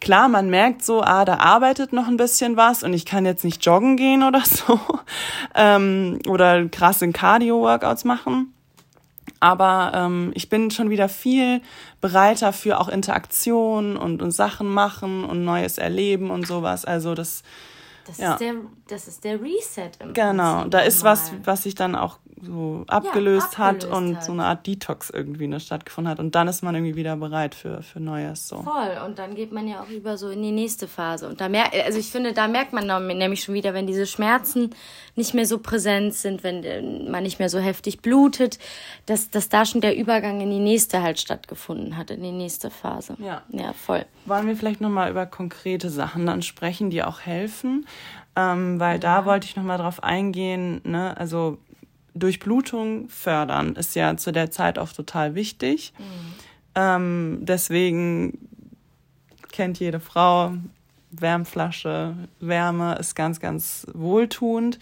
klar, 0.01 0.29
man 0.29 0.51
merkt 0.51 0.85
so, 0.85 1.03
ah, 1.03 1.25
da 1.25 1.39
arbeitet 1.39 1.93
noch 1.93 2.09
ein 2.09 2.17
bisschen 2.17 2.57
was 2.57 2.83
und 2.83 2.93
ich 2.93 3.07
kann 3.07 3.25
jetzt 3.25 3.45
nicht 3.45 3.65
joggen 3.65 3.97
gehen 3.97 4.23
oder 4.23 4.43
so 4.45 4.79
ähm, 5.55 6.19
oder 6.27 6.67
krasse 6.69 7.11
Cardio-Workouts 7.11 8.05
machen. 8.05 8.53
Aber 9.41 9.93
ähm, 9.95 10.33
ich 10.35 10.49
bin 10.49 10.71
schon 10.71 10.91
wieder 10.91 11.09
viel 11.09 11.61
bereiter 12.01 12.53
für 12.53 12.81
auch 12.81 12.89
Interaktion 12.89 13.97
und, 13.97 14.23
und 14.23 14.31
Sachen 14.31 14.69
machen 14.69 15.25
und 15.25 15.45
Neues 15.45 15.79
erleben 15.79 16.31
und 16.31 16.47
sowas. 16.47 16.85
Also 16.85 17.15
das 17.15 17.43
das, 18.09 18.19
ja. 18.19 18.33
ist, 18.33 18.41
der, 18.41 18.55
das 18.89 19.07
ist 19.07 19.23
der 19.23 19.41
Reset 19.41 19.91
im 20.01 20.15
Genau, 20.15 20.55
Prinzip 20.55 20.71
da 20.71 20.81
ist 20.81 21.05
was, 21.05 21.33
was 21.45 21.63
sich 21.63 21.75
dann 21.75 21.95
auch 21.95 22.19
so 22.43 22.85
abgelöst, 22.87 22.89
ja, 22.89 22.97
abgelöst 22.97 23.59
hat 23.59 23.85
und 23.85 24.17
hat. 24.17 24.25
so 24.25 24.33
eine 24.33 24.45
Art 24.45 24.67
Detox 24.67 25.11
irgendwie 25.11 25.47
ne, 25.47 25.61
stattgefunden 25.61 26.11
hat. 26.11 26.21
Und 26.21 26.35
dann 26.35 26.49
ist 26.49 26.63
man 26.63 26.75
irgendwie 26.75 26.97
wieder 26.97 27.17
bereit 27.17 27.55
für, 27.55 27.83
für 27.83 28.01
Neues. 28.01 28.49
So. 28.49 28.63
Voll. 28.63 28.99
Und 29.05 29.19
dann 29.19 29.35
geht 29.35 29.53
man 29.53 29.67
ja 29.69 29.83
auch 29.83 29.89
über 29.89 30.17
so 30.17 30.31
in 30.31 30.43
die 30.43 30.53
nächste 30.53 30.89
Phase. 30.89 31.29
Und 31.29 31.41
da 31.41 31.49
merkt, 31.49 31.75
also 31.75 31.99
ich 31.99 32.11
finde, 32.11 32.33
da 32.33 32.49
merkt 32.49 32.73
man 32.73 32.87
nämlich 33.19 33.43
schon 33.43 33.55
wieder, 33.55 33.75
wenn 33.75 33.87
diese 33.87 34.07
Schmerzen 34.07 34.71
nicht 35.17 35.35
mehr 35.35 35.47
so 35.47 35.59
präsent 35.59 36.15
sind, 36.15 36.45
wenn 36.45 36.65
äh, 36.65 36.81
man 37.11 37.23
nicht 37.23 37.39
mehr 37.39 37.49
so 37.49 37.59
heftig 37.59 38.01
blutet, 38.01 38.59
dass, 39.07 39.31
dass 39.31 39.49
da 39.49 39.65
schon 39.65 39.81
der 39.81 39.97
Übergang 39.97 40.41
in 40.41 40.51
die 40.51 40.61
nächste 40.61 41.03
halt 41.03 41.19
stattgefunden 41.19 41.97
hat, 41.97 42.11
in 42.11 42.23
die 42.23 42.33
nächste 42.33 42.71
Phase. 42.71 43.17
Ja. 43.19 43.43
Ja, 43.51 43.73
voll. 43.73 44.05
Wollen 44.27 44.47
wir 44.47 44.57
vielleicht 44.57 44.81
nochmal 44.81 45.11
über 45.11 45.27
konkrete 45.27 45.91
Sachen 45.91 46.27
dann 46.27 46.43
sprechen, 46.43 46.91
die 46.91 47.03
auch 47.03 47.21
helfen? 47.21 47.87
Ähm, 48.39 48.79
weil 48.79 49.01
da 49.01 49.25
wollte 49.25 49.49
ich 49.49 49.57
nochmal 49.57 49.79
drauf 49.79 50.05
eingehen, 50.05 50.81
ne, 50.85 51.17
also 51.17 51.59
Durchblutung 52.15 53.09
fördern 53.09 53.75
ist 53.75 53.97
ja 53.97 54.17
zu 54.17 54.31
der 54.31 54.53
Zeit 54.53 54.79
auch 54.79 54.93
total 54.93 55.35
wichtig. 55.35 55.93
Mhm. 55.99 56.05
Ähm, 56.77 57.39
deswegen 57.43 58.39
kennt 59.51 59.81
jede 59.81 59.99
Frau, 59.99 60.53
Wärmflasche, 61.11 62.15
Wärme 62.39 62.95
ist 62.95 63.17
ganz, 63.17 63.41
ganz 63.41 63.89
wohltuend. 63.93 64.79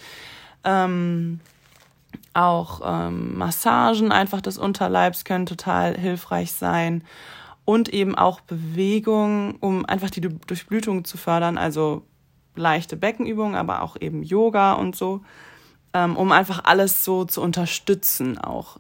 Ähm, 0.62 1.40
auch 2.34 2.82
ähm, 2.84 3.38
Massagen 3.38 4.12
einfach 4.12 4.42
des 4.42 4.58
Unterleibs 4.58 5.24
können 5.24 5.46
total 5.46 5.96
hilfreich 5.96 6.52
sein. 6.52 7.04
Und 7.64 7.88
eben 7.88 8.16
auch 8.16 8.42
Bewegung, 8.42 9.56
um 9.60 9.86
einfach 9.86 10.10
die 10.10 10.20
Durchblutung 10.20 11.06
zu 11.06 11.16
fördern. 11.16 11.56
Also 11.56 12.02
leichte 12.56 12.96
Beckenübungen, 12.96 13.54
aber 13.54 13.82
auch 13.82 13.96
eben 14.00 14.22
Yoga 14.22 14.72
und 14.74 14.96
so 14.96 15.22
ähm, 15.96 16.16
um 16.16 16.30
einfach 16.30 16.64
alles 16.64 17.04
so 17.04 17.24
zu 17.24 17.40
unterstützen, 17.40 18.36
auch 18.36 18.78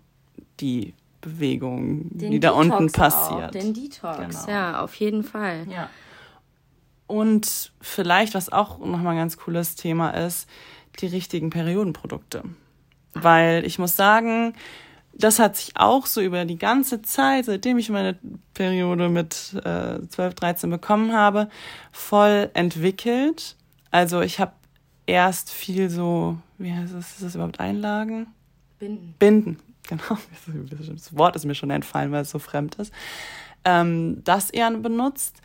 die 0.60 0.92
Bewegung, 1.22 2.10
den 2.10 2.30
die 2.30 2.40
Detox 2.40 2.68
da 2.68 2.76
unten 2.76 2.92
passiert. 2.92 3.48
Auch, 3.48 3.50
den 3.50 3.72
Detox, 3.72 4.18
genau. 4.18 4.48
ja, 4.48 4.82
auf 4.82 4.94
jeden 4.96 5.24
Fall. 5.24 5.66
Ja. 5.70 5.88
Und 7.06 7.72
vielleicht, 7.80 8.34
was 8.34 8.52
auch 8.52 8.78
nochmal 8.78 9.14
ein 9.14 9.18
ganz 9.18 9.38
cooles 9.38 9.76
Thema 9.76 10.10
ist, 10.10 10.48
die 11.00 11.06
richtigen 11.06 11.48
Periodenprodukte. 11.48 12.42
Weil 13.14 13.64
ich 13.64 13.78
muss 13.78 13.96
sagen, 13.96 14.52
das 15.14 15.38
hat 15.38 15.56
sich 15.56 15.72
auch 15.76 16.04
so 16.04 16.20
über 16.20 16.44
die 16.44 16.58
ganze 16.58 17.00
Zeit, 17.00 17.46
seitdem 17.46 17.78
ich 17.78 17.88
meine 17.88 18.18
Periode 18.52 19.08
mit 19.08 19.54
äh, 19.64 20.06
12, 20.06 20.34
13 20.34 20.70
bekommen 20.70 21.14
habe, 21.14 21.48
voll 21.92 22.50
entwickelt. 22.52 23.56
Also 23.90 24.20
ich 24.20 24.40
habe 24.40 24.52
erst 25.06 25.50
viel 25.50 25.88
so, 25.90 26.38
wie 26.58 26.72
heißt 26.72 26.94
das, 26.94 27.12
ist 27.12 27.22
das 27.22 27.34
überhaupt 27.34 27.60
Einlagen? 27.60 28.28
Binden. 28.78 29.14
Binden, 29.18 29.60
genau. 29.88 30.18
Das 30.70 31.16
Wort 31.16 31.36
ist 31.36 31.44
mir 31.44 31.54
schon 31.54 31.70
entfallen, 31.70 32.12
weil 32.12 32.22
es 32.22 32.30
so 32.30 32.38
fremd 32.38 32.74
ist. 32.76 32.92
Ähm, 33.64 34.22
das 34.24 34.50
eher 34.50 34.70
benutzt, 34.70 35.40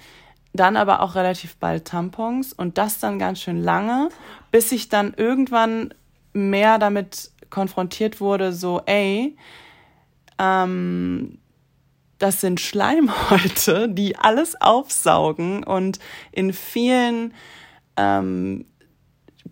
dann 0.53 0.75
aber 0.75 1.01
auch 1.01 1.15
relativ 1.15 1.55
bald 1.55 1.85
Tampons 1.85 2.53
und 2.53 2.77
das 2.77 2.99
dann 2.99 3.19
ganz 3.19 3.39
schön 3.39 3.61
lange, 3.61 4.09
bis 4.51 4.71
ich 4.71 4.89
dann 4.89 5.13
irgendwann 5.15 5.93
mehr 6.33 6.77
damit 6.77 7.31
konfrontiert 7.49 8.19
wurde, 8.19 8.53
so, 8.53 8.81
ey, 8.85 9.35
ähm, 10.39 11.37
das 12.17 12.41
sind 12.41 12.59
Schleimhäute, 12.59 13.89
die 13.93 14.17
alles 14.17 14.59
aufsaugen 14.59 15.63
und 15.63 15.99
in 16.31 16.53
vielen 16.53 17.33
ähm, 18.01 18.65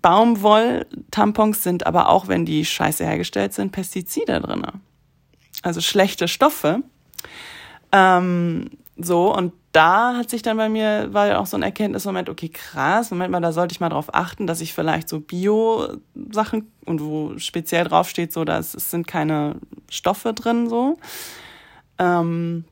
Baumwoll-Tampons 0.02 1.64
sind 1.64 1.86
aber 1.86 2.10
auch, 2.10 2.28
wenn 2.28 2.46
die 2.46 2.66
scheiße 2.66 3.06
hergestellt 3.06 3.54
sind, 3.54 3.72
Pestizide 3.72 4.40
drin. 4.40 4.66
Also 5.62 5.82
schlechte 5.82 6.28
Stoffe. 6.28 6.84
Ähm, 7.92 8.70
so, 8.98 9.36
und 9.36 9.54
da 9.72 10.16
hat 10.18 10.30
sich 10.30 10.42
dann 10.42 10.58
bei 10.58 10.70
mir, 10.70 11.14
war 11.14 11.28
ja 11.28 11.40
auch 11.40 11.46
so 11.46 11.58
ein 11.58 11.64
Erkenntnismoment, 11.64 12.30
okay, 12.30 12.50
krass, 12.50 13.12
Moment 13.12 13.32
mal, 13.32 13.40
da 13.40 13.52
sollte 13.52 13.74
ich 13.74 13.80
mal 13.80 13.90
drauf 13.90 14.14
achten, 14.14 14.48
dass 14.48 14.62
ich 14.62 14.74
vielleicht 14.74 15.08
so 15.10 15.20
Bio-Sachen 15.20 16.72
und 16.86 17.02
wo 17.02 17.38
speziell 17.38 17.84
draufsteht, 17.86 18.34
so, 18.34 18.46
dass 18.46 18.74
es 18.74 18.90
sind 18.90 19.08
keine 19.08 19.56
Stoffe 19.90 20.34
drin, 20.34 20.70
so. 20.70 20.98
Ähm, 22.00 22.66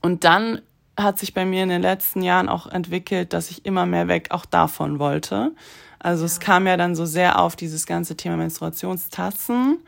und 0.00 0.24
dann 0.24 0.60
hat 0.96 1.18
sich 1.18 1.34
bei 1.34 1.44
mir 1.44 1.62
in 1.62 1.68
den 1.68 1.82
letzten 1.82 2.22
Jahren 2.22 2.48
auch 2.48 2.66
entwickelt, 2.66 3.32
dass 3.32 3.50
ich 3.50 3.66
immer 3.66 3.86
mehr 3.86 4.08
weg 4.08 4.28
auch 4.30 4.44
davon 4.44 4.98
wollte. 4.98 5.52
Also 5.98 6.22
ja. 6.22 6.26
es 6.26 6.40
kam 6.40 6.66
ja 6.66 6.76
dann 6.76 6.94
so 6.94 7.04
sehr 7.04 7.38
auf 7.40 7.56
dieses 7.56 7.86
ganze 7.86 8.16
Thema 8.16 8.36
Menstruationstassen. 8.36 9.78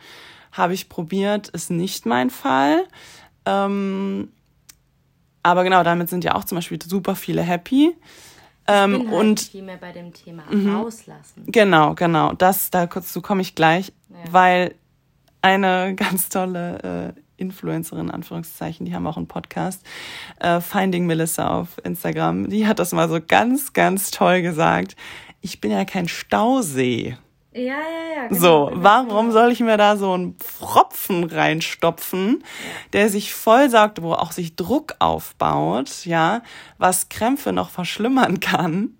Habe 0.53 0.75
ich 0.75 0.89
probiert, 0.89 1.49
ist 1.49 1.71
nicht 1.71 2.07
mein 2.07 2.31
Fall. 2.31 2.85
Ähm, 3.45 4.33
aber 5.43 5.63
genau, 5.63 5.85
damit 5.85 6.09
sind 6.09 6.25
ja 6.25 6.35
auch 6.35 6.45
zum 6.45 6.57
Beispiel 6.57 6.79
super 6.83 7.15
viele 7.15 7.43
happy. 7.43 7.95
Ähm, 8.67 8.93
ich 8.93 8.99
bin 8.99 9.11
halt 9.11 9.21
und 9.21 9.41
viel 9.41 9.63
mehr 9.63 9.77
bei 9.77 9.93
dem 9.93 10.13
Thema 10.13 10.43
mhm. 10.51 10.75
rauslassen. 10.75 11.45
Genau, 11.47 11.95
genau. 11.95 12.33
Das, 12.33 12.71
da 12.71 12.87
kurz 12.87 13.13
zu 13.13 13.23
komme 13.23 13.43
ich 13.43 13.55
gleich, 13.55 13.93
ja. 14.09 14.17
weil 14.33 14.75
eine 15.43 15.95
ganz 15.97 16.29
tolle 16.29 17.15
äh, 17.15 17.21
Influencerin, 17.37 18.11
Anführungszeichen, 18.11 18.87
die 18.87 18.95
haben 18.95 19.07
auch 19.07 19.17
einen 19.17 19.29
Podcast, 19.29 19.85
äh, 20.41 20.61
Finding 20.61 21.07
Melissa 21.07 21.49
auf 21.49 21.69
Instagram, 21.85 22.49
die 22.49 22.67
hat 22.67 22.79
das 22.79 22.93
mal 22.93 23.09
so 23.09 23.19
ganz, 23.27 23.73
ganz 23.73 24.11
toll 24.11 24.43
gesagt 24.43 24.97
ich 25.47 25.61
bin 25.61 25.71
ja 25.71 25.85
kein 25.85 26.09
Stausee. 26.09 27.17
Ja, 27.53 27.63
ja, 27.63 28.15
ja. 28.17 28.27
Genau, 28.29 28.41
so, 28.41 28.71
warum 28.75 29.31
soll 29.31 29.51
ich 29.51 29.61
mir 29.61 29.79
da 29.79 29.97
so 29.97 30.13
einen 30.13 30.35
Pfropfen 30.35 31.25
reinstopfen, 31.25 32.43
der 32.93 33.09
sich 33.09 33.33
vollsaugt, 33.33 34.03
wo 34.03 34.13
auch 34.13 34.33
sich 34.33 34.57
Druck 34.57 34.95
aufbaut, 34.99 36.05
ja, 36.05 36.43
was 36.77 37.09
Krämpfe 37.09 37.53
noch 37.53 37.71
verschlimmern 37.71 38.41
kann? 38.41 38.99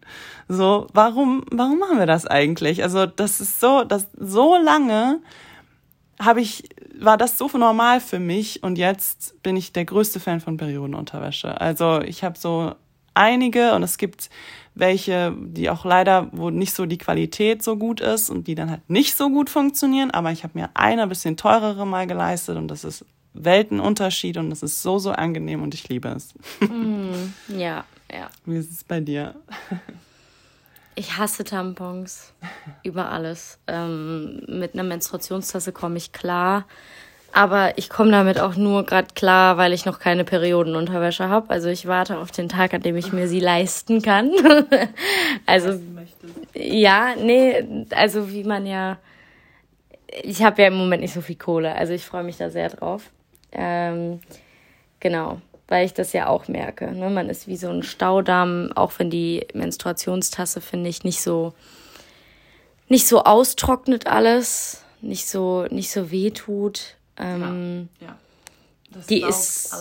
So, 0.49 0.87
warum, 0.93 1.45
warum 1.51 1.79
machen 1.81 1.99
wir 1.99 2.07
das 2.07 2.27
eigentlich? 2.27 2.83
Also, 2.83 3.05
das 3.05 3.41
ist 3.41 3.61
so, 3.61 3.83
das 3.83 4.09
so 4.17 4.57
lange 4.57 5.21
habe 6.21 6.41
ich, 6.41 6.69
war 6.99 7.17
das 7.17 7.39
so 7.39 7.49
normal 7.49 8.01
für 8.01 8.19
mich 8.19 8.63
und 8.63 8.79
jetzt 8.79 9.43
bin 9.43 9.57
ich 9.57 9.73
der 9.73 9.85
größte 9.85 10.21
Fan 10.21 10.41
von 10.41 10.57
Periodenunterwäsche. 10.57 11.61
Also, 11.61 12.01
ich 12.01 12.25
habe 12.25 12.39
so 12.39 12.75
einige 13.15 13.75
und 13.75 13.83
es 13.83 13.99
gibt 13.99 14.31
welche, 14.75 15.35
die 15.39 15.71
auch 15.71 15.85
leider, 15.85 16.29
wo 16.33 16.51
nicht 16.51 16.75
so 16.75 16.85
die 16.87 16.99
Qualität 16.99 17.63
so 17.63 17.77
gut 17.77 18.01
ist 18.01 18.29
und 18.29 18.47
die 18.47 18.55
dann 18.55 18.71
halt 18.71 18.89
nicht 18.89 19.17
so 19.17 19.31
gut 19.31 19.49
funktionieren. 19.49 20.11
Aber 20.11 20.33
ich 20.33 20.45
habe 20.45 20.59
mir 20.59 20.71
eine 20.75 21.07
bisschen 21.07 21.37
teurere 21.37 21.87
mal 21.87 22.07
geleistet 22.07 22.57
und 22.57 22.69
das 22.69 22.85
ist 22.85 23.05
Weltenunterschied 23.33 24.37
und 24.37 24.51
das 24.51 24.63
ist 24.63 24.83
so, 24.83 24.99
so 24.99 25.13
angenehm 25.13 25.63
und 25.63 25.75
ich 25.75 25.89
liebe 25.89 26.09
es. 26.09 26.35
Mm, 26.61 27.33
ja, 27.49 27.85
ja. 28.13 28.31
Wie 28.45 28.57
ist 28.57 28.71
es 28.71 28.85
bei 28.85 29.01
dir? 29.01 29.35
Ich 30.99 31.19
hasse 31.19 31.45
Tampons 31.45 32.33
über 32.83 33.11
alles. 33.11 33.59
Ähm, 33.67 34.43
mit 34.49 34.73
einer 34.75 34.83
Menstruationstasse 34.83 35.73
komme 35.73 35.99
ich 35.99 36.13
klar. 36.13 36.65
Aber 37.33 37.77
ich 37.77 37.91
komme 37.91 38.13
damit 38.13 38.41
auch 38.41 38.57
nur 38.57 38.87
gerade 38.87 39.09
klar, 39.15 39.59
weil 39.59 39.75
ich 39.75 39.85
noch 39.85 39.99
keine 39.99 40.25
Periodenunterwäsche 40.25 41.29
habe. 41.29 41.51
Also 41.51 41.69
ich 41.69 41.87
warte 41.87 42.19
auf 42.19 42.31
den 42.31 42.49
Tag, 42.49 42.73
an 42.73 42.81
dem 42.81 42.97
ich 42.97 43.13
mir 43.13 43.29
sie 43.29 43.41
leisten 43.41 44.01
kann. 44.01 44.31
also 45.47 45.79
ja, 46.55 47.15
nee, 47.15 47.87
also 47.95 48.33
wie 48.33 48.45
man 48.45 48.65
ja. 48.65 48.97
Ich 50.23 50.43
habe 50.43 50.63
ja 50.63 50.69
im 50.69 50.77
Moment 50.77 51.03
nicht 51.03 51.13
so 51.13 51.21
viel 51.21 51.37
Kohle, 51.37 51.75
also 51.75 51.93
ich 51.93 52.07
freue 52.07 52.25
mich 52.25 52.39
da 52.39 52.49
sehr 52.49 52.71
drauf. 52.71 53.11
Ähm, 53.53 54.21
genau, 54.99 55.43
weil 55.69 55.87
ich 55.87 55.95
das 55.95 56.13
ja 56.13 56.29
auch 56.29 56.49
merke. 56.49 56.93
Ne? 56.93 57.11
Man 57.11 57.29
ist 57.29 57.49
wie 57.49 57.57
so 57.57 57.69
ein 57.69 57.83
Staudamm, 57.83 58.73
auch 58.75 58.93
wenn 58.99 59.11
die 59.11 59.47
Menstruationstasse, 59.55 60.61
finde 60.61 60.89
ich, 60.89 61.05
nicht 61.05 61.21
so 61.21 61.55
nicht 62.89 63.07
so 63.07 63.25
austrocknet 63.25 64.07
alles, 64.07 64.83
nicht 65.01 65.27
so, 65.27 65.67
nicht 65.71 65.91
so 65.91 66.11
weh 66.11 66.31
tut. 66.31 66.97
Ähm, 67.17 67.89
ja, 68.01 68.07
ja. 68.09 68.19
Das 68.91 69.07
die 69.07 69.23
ist 69.23 69.75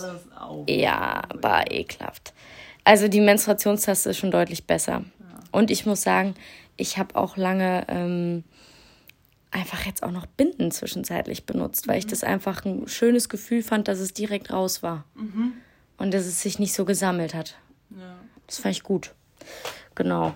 ja, 0.68 1.22
war 1.34 1.72
ekelhaft. 1.72 2.34
Also 2.84 3.08
die 3.08 3.22
Menstruationstaste 3.22 4.10
ist 4.10 4.18
schon 4.18 4.32
deutlich 4.32 4.66
besser. 4.66 5.04
Ja. 5.20 5.40
Und 5.52 5.72
ich 5.72 5.86
muss 5.86 6.02
sagen, 6.02 6.36
ich 6.78 6.98
habe 6.98 7.16
auch 7.16 7.38
lange 7.38 7.86
ähm, 7.88 8.44
einfach 9.52 9.86
jetzt 9.86 10.04
auch 10.04 10.12
noch 10.12 10.26
Binden 10.26 10.72
zwischenzeitlich 10.72 11.46
benutzt, 11.46 11.88
weil 11.88 11.96
mhm. 11.96 12.00
ich 12.00 12.08
das 12.08 12.24
einfach 12.24 12.66
ein 12.66 12.88
schönes 12.88 13.30
Gefühl 13.30 13.64
fand, 13.64 13.88
dass 13.88 14.00
es 14.00 14.14
direkt 14.14 14.52
raus 14.52 14.84
war. 14.84 15.06
Mhm. 15.16 15.54
Und 15.98 16.14
dass 16.14 16.26
es 16.26 16.42
sich 16.42 16.60
nicht 16.60 16.74
so 16.74 16.86
gesammelt 16.86 17.34
hat. 17.34 17.56
Ja. 17.92 18.18
Das 18.48 18.60
fand 18.60 18.76
ich 18.76 18.84
gut. 18.84 19.14
Genau. 19.96 20.34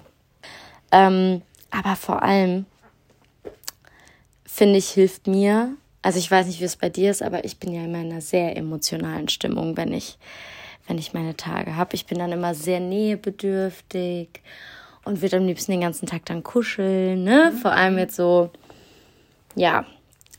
Ähm, 0.92 1.42
aber 1.70 1.96
vor 1.96 2.24
allem, 2.24 2.66
finde 4.46 4.78
ich, 4.78 4.90
hilft 4.90 5.28
mir 5.28 5.76
Also 6.02 6.18
ich 6.20 6.32
weiß 6.32 6.48
nicht, 6.48 6.60
wie 6.62 6.66
es 6.66 6.78
bei 6.78 6.90
dir 6.90 7.12
ist, 7.12 7.22
aber 7.22 7.44
ich 7.44 7.60
bin 7.60 7.74
ja 7.74 7.84
immer 7.84 8.00
in 8.00 8.12
einer 8.12 8.22
sehr 8.22 8.56
emotionalen 8.56 9.28
Stimmung, 9.28 9.76
wenn 9.76 9.94
ich, 9.94 10.18
wenn 10.88 10.98
ich 10.98 11.14
meine 11.14 11.36
Tage 11.36 11.76
habe. 11.76 11.96
Ich 11.96 12.06
bin 12.06 12.20
dann 12.20 12.32
immer 12.32 12.56
sehr 12.56 12.80
nähebedürftig 12.80 14.30
und 15.04 15.22
würde 15.22 15.38
am 15.38 15.46
liebsten 15.46 15.74
den 15.74 15.82
ganzen 15.82 16.08
Tag 16.08 16.26
dann 16.26 16.44
kuscheln, 16.44 17.24
ne? 17.24 17.52
Mhm. 17.54 17.58
Vor 17.58 17.72
allem 17.72 17.98
jetzt 17.98 18.16
so, 18.16 18.50
ja. 19.56 19.86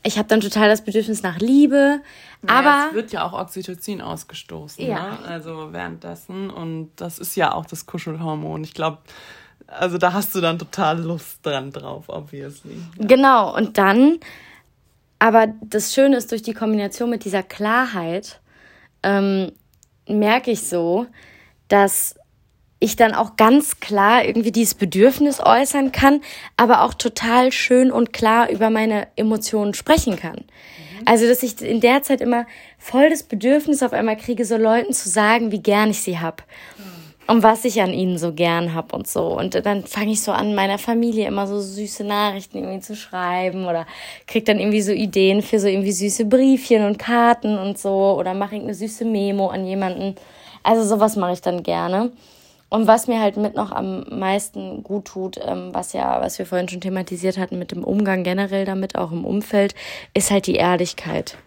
Ich 0.03 0.17
habe 0.17 0.27
dann 0.27 0.41
total 0.41 0.67
das 0.67 0.83
Bedürfnis 0.83 1.21
nach 1.21 1.37
Liebe, 1.37 2.01
ja, 2.47 2.49
aber 2.49 2.87
es 2.89 2.95
wird 2.95 3.11
ja 3.11 3.23
auch 3.23 3.33
Oxytocin 3.33 4.01
ausgestoßen, 4.01 4.85
ja. 4.85 5.11
ne? 5.11 5.19
Also 5.25 5.71
währenddessen 5.71 6.49
und 6.49 6.91
das 6.95 7.19
ist 7.19 7.35
ja 7.35 7.53
auch 7.53 7.65
das 7.65 7.85
Kuschelhormon. 7.85 8.63
Ich 8.63 8.73
glaube, 8.73 8.97
also 9.67 9.97
da 9.99 10.13
hast 10.13 10.33
du 10.33 10.41
dann 10.41 10.57
total 10.57 10.99
Lust 11.01 11.45
dran 11.45 11.71
drauf, 11.71 12.05
obviously. 12.07 12.77
Ja. 12.97 13.05
Genau 13.05 13.55
und 13.55 13.77
dann 13.77 14.19
aber 15.21 15.53
das 15.61 15.93
Schöne 15.93 16.17
ist, 16.17 16.31
durch 16.31 16.41
die 16.41 16.55
Kombination 16.55 17.11
mit 17.11 17.25
dieser 17.25 17.43
Klarheit 17.43 18.39
ähm, 19.03 19.51
merke 20.07 20.49
ich 20.49 20.67
so, 20.67 21.05
dass 21.67 22.15
ich 22.81 22.97
dann 22.97 23.13
auch 23.13 23.37
ganz 23.37 23.79
klar 23.79 24.25
irgendwie 24.25 24.51
dieses 24.51 24.73
Bedürfnis 24.73 25.39
äußern 25.39 25.93
kann, 25.93 26.19
aber 26.57 26.81
auch 26.81 26.93
total 26.93 27.53
schön 27.53 27.91
und 27.91 28.11
klar 28.11 28.49
über 28.49 28.69
meine 28.69 29.07
Emotionen 29.15 29.73
sprechen 29.73 30.17
kann. 30.17 30.35
Mhm. 30.35 31.05
Also, 31.05 31.27
dass 31.27 31.43
ich 31.43 31.61
in 31.61 31.79
der 31.79 32.03
Zeit 32.03 32.19
immer 32.19 32.45
voll 32.77 33.09
das 33.09 33.23
Bedürfnis 33.23 33.81
auf 33.81 33.93
einmal 33.93 34.17
kriege, 34.17 34.43
so 34.43 34.57
Leuten 34.57 34.91
zu 34.91 35.07
sagen, 35.07 35.53
wie 35.53 35.61
gern 35.61 35.91
ich 35.91 36.01
sie 36.01 36.19
hab. 36.19 36.43
Mhm 36.77 37.01
und 37.31 37.43
was 37.43 37.63
ich 37.63 37.81
an 37.81 37.93
ihnen 37.93 38.17
so 38.17 38.33
gern 38.33 38.73
hab 38.73 38.93
und 38.93 39.07
so. 39.07 39.37
Und 39.37 39.65
dann 39.65 39.85
fange 39.85 40.11
ich 40.11 40.21
so 40.21 40.33
an, 40.33 40.53
meiner 40.53 40.77
Familie 40.77 41.27
immer 41.27 41.47
so 41.47 41.61
süße 41.61 42.03
Nachrichten 42.03 42.57
irgendwie 42.57 42.81
zu 42.81 42.93
schreiben 42.93 43.65
oder 43.67 43.87
krieg 44.27 44.43
dann 44.43 44.59
irgendwie 44.59 44.81
so 44.81 44.91
Ideen 44.91 45.41
für 45.41 45.57
so 45.57 45.67
irgendwie 45.67 45.93
süße 45.93 46.25
Briefchen 46.25 46.85
und 46.85 46.99
Karten 46.99 47.57
und 47.57 47.77
so 47.77 48.17
oder 48.19 48.33
mache 48.33 48.57
ich 48.57 48.61
eine 48.63 48.73
süße 48.73 49.05
Memo 49.05 49.47
an 49.47 49.65
jemanden. 49.65 50.15
Also 50.61 50.83
sowas 50.83 51.15
mache 51.15 51.31
ich 51.31 51.41
dann 51.41 51.63
gerne. 51.63 52.11
Und 52.71 52.87
was 52.87 53.07
mir 53.07 53.19
halt 53.19 53.35
mit 53.35 53.53
noch 53.53 53.73
am 53.73 54.05
meisten 54.17 54.81
gut 54.81 55.03
tut, 55.03 55.37
ähm, 55.43 55.73
was 55.73 55.91
ja, 55.91 56.21
was 56.21 56.39
wir 56.39 56.45
vorhin 56.45 56.69
schon 56.69 56.79
thematisiert 56.79 57.37
hatten 57.37 57.59
mit 57.59 57.73
dem 57.73 57.83
Umgang 57.83 58.23
generell 58.23 58.63
damit, 58.63 58.95
auch 58.95 59.11
im 59.11 59.25
Umfeld, 59.25 59.75
ist 60.13 60.31
halt 60.31 60.47
die 60.47 60.55
Ehrlichkeit. 60.55 61.37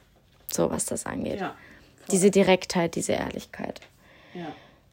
So 0.52 0.70
was 0.70 0.84
das 0.84 1.06
angeht. 1.06 1.40
Ja, 1.40 1.54
diese 2.10 2.30
Direktheit, 2.30 2.94
diese 2.94 3.12
Ehrlichkeit. 3.12 3.80
Ja. 4.34 4.48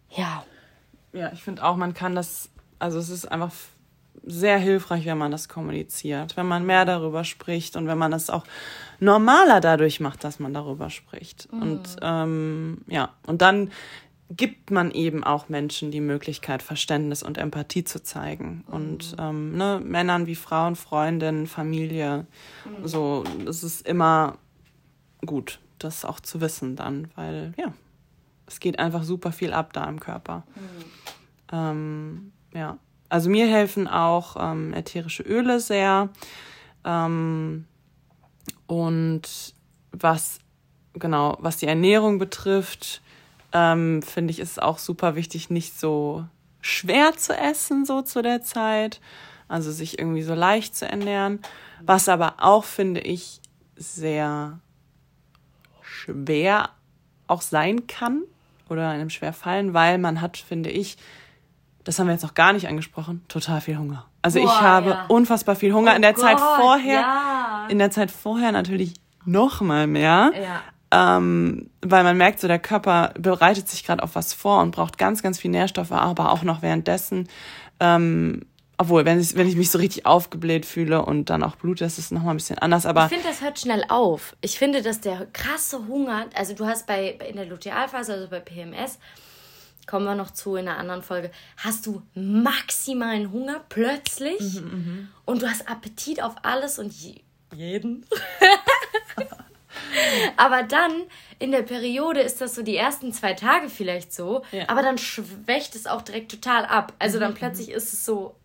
Ja. 0.09 0.45
Ja, 1.11 1.33
ich 1.33 1.43
finde 1.43 1.65
auch, 1.65 1.75
man 1.75 1.93
kann 1.93 2.15
das, 2.15 2.49
also 2.79 2.97
es 2.97 3.09
ist 3.09 3.29
einfach 3.29 3.51
sehr 4.23 4.57
hilfreich, 4.57 5.05
wenn 5.07 5.17
man 5.17 5.31
das 5.31 5.49
kommuniziert, 5.49 6.37
wenn 6.37 6.47
man 6.47 6.65
mehr 6.65 6.85
darüber 6.85 7.25
spricht 7.25 7.75
und 7.75 7.87
wenn 7.87 7.97
man 7.97 8.13
es 8.13 8.29
auch 8.29 8.45
normaler 9.01 9.59
dadurch 9.59 9.99
macht, 9.99 10.23
dass 10.23 10.39
man 10.39 10.53
darüber 10.53 10.89
spricht. 10.89 11.51
Mhm. 11.51 11.61
Und 11.61 11.97
ähm, 12.01 12.77
ja, 12.87 13.09
und 13.27 13.41
dann 13.41 13.69
gibt 14.37 14.71
man 14.71 14.91
eben 14.91 15.23
auch 15.23 15.49
Menschen 15.49 15.91
die 15.91 15.99
Möglichkeit, 15.99 16.63
Verständnis 16.63 17.21
und 17.21 17.37
Empathie 17.37 17.83
zu 17.83 18.01
zeigen. 18.01 18.63
Mhm. 18.67 18.73
Und 18.73 19.15
ähm, 19.19 19.57
ne, 19.57 19.81
Männern 19.83 20.25
wie 20.25 20.35
Frauen, 20.35 20.75
Freundinnen, 20.75 21.47
Familie, 21.47 22.25
mhm. 22.65 22.87
so, 22.87 23.23
es 23.47 23.63
ist 23.63 23.85
immer 23.87 24.37
gut, 25.25 25.59
das 25.79 26.05
auch 26.05 26.19
zu 26.19 26.39
wissen 26.41 26.75
dann, 26.75 27.09
weil 27.15 27.53
ja, 27.57 27.73
es 28.47 28.59
geht 28.59 28.79
einfach 28.79 29.03
super 29.03 29.31
viel 29.31 29.53
ab 29.53 29.73
da 29.73 29.85
im 29.85 29.99
Körper. 29.99 30.43
Mhm. 30.55 31.53
Ähm, 31.53 32.31
ja, 32.53 32.77
also 33.09 33.29
mir 33.29 33.47
helfen 33.47 33.87
auch 33.87 34.37
ähm, 34.39 34.73
ätherische 34.73 35.23
Öle 35.23 35.59
sehr. 35.59 36.09
Ähm, 36.85 37.65
und 38.67 39.53
was 39.91 40.39
genau, 40.93 41.37
was 41.41 41.57
die 41.57 41.67
Ernährung 41.67 42.19
betrifft, 42.19 43.01
ähm, 43.53 44.01
finde 44.01 44.31
ich, 44.31 44.39
ist 44.39 44.51
es 44.51 44.59
auch 44.59 44.77
super 44.77 45.15
wichtig, 45.15 45.49
nicht 45.49 45.79
so 45.79 46.25
schwer 46.61 47.15
zu 47.17 47.35
essen, 47.35 47.85
so 47.85 48.01
zu 48.01 48.21
der 48.21 48.41
Zeit. 48.41 49.01
Also 49.47 49.71
sich 49.71 49.99
irgendwie 49.99 50.23
so 50.23 50.33
leicht 50.33 50.75
zu 50.75 50.87
ernähren. 50.87 51.39
Was 51.81 52.07
aber 52.07 52.35
auch, 52.37 52.63
finde 52.63 53.01
ich, 53.01 53.41
sehr 53.75 54.59
schwer 55.81 56.69
auch 57.27 57.41
sein 57.41 57.87
kann 57.87 58.23
oder 58.69 58.89
einem 58.89 59.09
schwer 59.09 59.33
fallen, 59.33 59.73
weil 59.73 59.97
man 59.97 60.21
hat, 60.21 60.37
finde 60.37 60.69
ich, 60.69 60.97
das 61.83 61.99
haben 61.99 62.07
wir 62.07 62.13
jetzt 62.13 62.23
noch 62.23 62.35
gar 62.35 62.53
nicht 62.53 62.67
angesprochen, 62.67 63.23
total 63.27 63.61
viel 63.61 63.77
Hunger. 63.77 64.05
Also 64.21 64.39
Boah, 64.39 64.45
ich 64.45 64.61
habe 64.61 64.89
ja. 64.91 65.05
unfassbar 65.07 65.55
viel 65.55 65.73
Hunger. 65.73 65.91
Oh 65.93 65.95
in 65.95 66.01
der 66.01 66.13
Gott, 66.13 66.21
Zeit 66.21 66.39
vorher, 66.39 67.01
ja. 67.01 67.67
in 67.69 67.79
der 67.79 67.91
Zeit 67.91 68.11
vorher 68.11 68.51
natürlich 68.51 68.93
noch 69.25 69.61
mal 69.61 69.87
mehr. 69.87 70.31
Ja. 70.35 70.61
Ähm, 70.93 71.69
weil 71.81 72.03
man 72.03 72.17
merkt, 72.17 72.39
so 72.41 72.47
der 72.47 72.59
Körper 72.59 73.13
bereitet 73.17 73.69
sich 73.69 73.85
gerade 73.85 74.03
auf 74.03 74.15
was 74.15 74.33
vor 74.33 74.61
und 74.61 74.71
braucht 74.71 74.97
ganz, 74.97 75.23
ganz 75.23 75.39
viel 75.39 75.51
Nährstoffe, 75.51 75.93
aber 75.93 76.31
auch 76.31 76.43
noch 76.43 76.61
währenddessen. 76.61 77.29
Ähm, 77.79 78.45
obwohl, 78.77 79.05
wenn 79.05 79.19
ich, 79.19 79.35
wenn 79.35 79.47
ich 79.47 79.55
mich 79.55 79.69
so 79.69 79.77
richtig 79.77 80.05
aufgebläht 80.05 80.65
fühle 80.65 81.05
und 81.05 81.29
dann 81.29 81.43
auch 81.43 81.55
Blut, 81.55 81.81
das 81.81 81.99
ist 81.99 82.11
nochmal 82.11 82.33
ein 82.33 82.37
bisschen 82.37 82.57
anders. 82.57 82.85
Aber 82.85 83.03
ich 83.05 83.09
finde, 83.09 83.27
das 83.27 83.41
hört 83.41 83.59
schnell 83.59 83.85
auf. 83.89 84.35
Ich 84.41 84.57
finde, 84.57 84.81
dass 84.81 84.99
der 84.99 85.27
krasse 85.33 85.87
Hunger, 85.87 86.25
also 86.33 86.55
du 86.55 86.65
hast 86.65 86.87
bei 86.87 87.11
in 87.29 87.35
der 87.35 87.45
Lutealphase, 87.45 88.13
also 88.13 88.27
bei 88.27 88.39
PMS, 88.39 88.97
kommen 89.85 90.05
wir 90.05 90.15
noch 90.15 90.31
zu 90.31 90.55
in 90.55 90.67
einer 90.67 90.79
anderen 90.79 91.03
Folge, 91.03 91.31
hast 91.57 91.85
du 91.85 92.01
maximalen 92.15 93.31
Hunger 93.31 93.61
plötzlich 93.69 94.61
mhm, 94.61 94.71
mhm. 94.71 95.07
und 95.25 95.43
du 95.43 95.47
hast 95.47 95.69
Appetit 95.69 96.23
auf 96.23 96.33
alles 96.41 96.79
und 96.79 96.91
je 96.91 97.21
jeden. 97.53 98.05
aber 100.37 100.63
dann 100.63 100.91
in 101.39 101.51
der 101.51 101.63
Periode 101.63 102.21
ist 102.21 102.41
das 102.41 102.55
so 102.55 102.61
die 102.61 102.75
ersten 102.75 103.13
zwei 103.13 103.33
Tage 103.33 103.69
vielleicht 103.69 104.13
so, 104.13 104.43
ja. 104.51 104.65
aber 104.67 104.81
dann 104.81 104.97
schwächt 104.97 105.75
es 105.75 105.87
auch 105.87 106.01
direkt 106.01 106.31
total 106.31 106.65
ab. 106.65 106.93
Also 106.99 107.19
dann 107.19 107.31
mhm, 107.31 107.37
plötzlich 107.37 107.69
mhm. 107.69 107.75
ist 107.75 107.93
es 107.93 108.05
so 108.05 108.35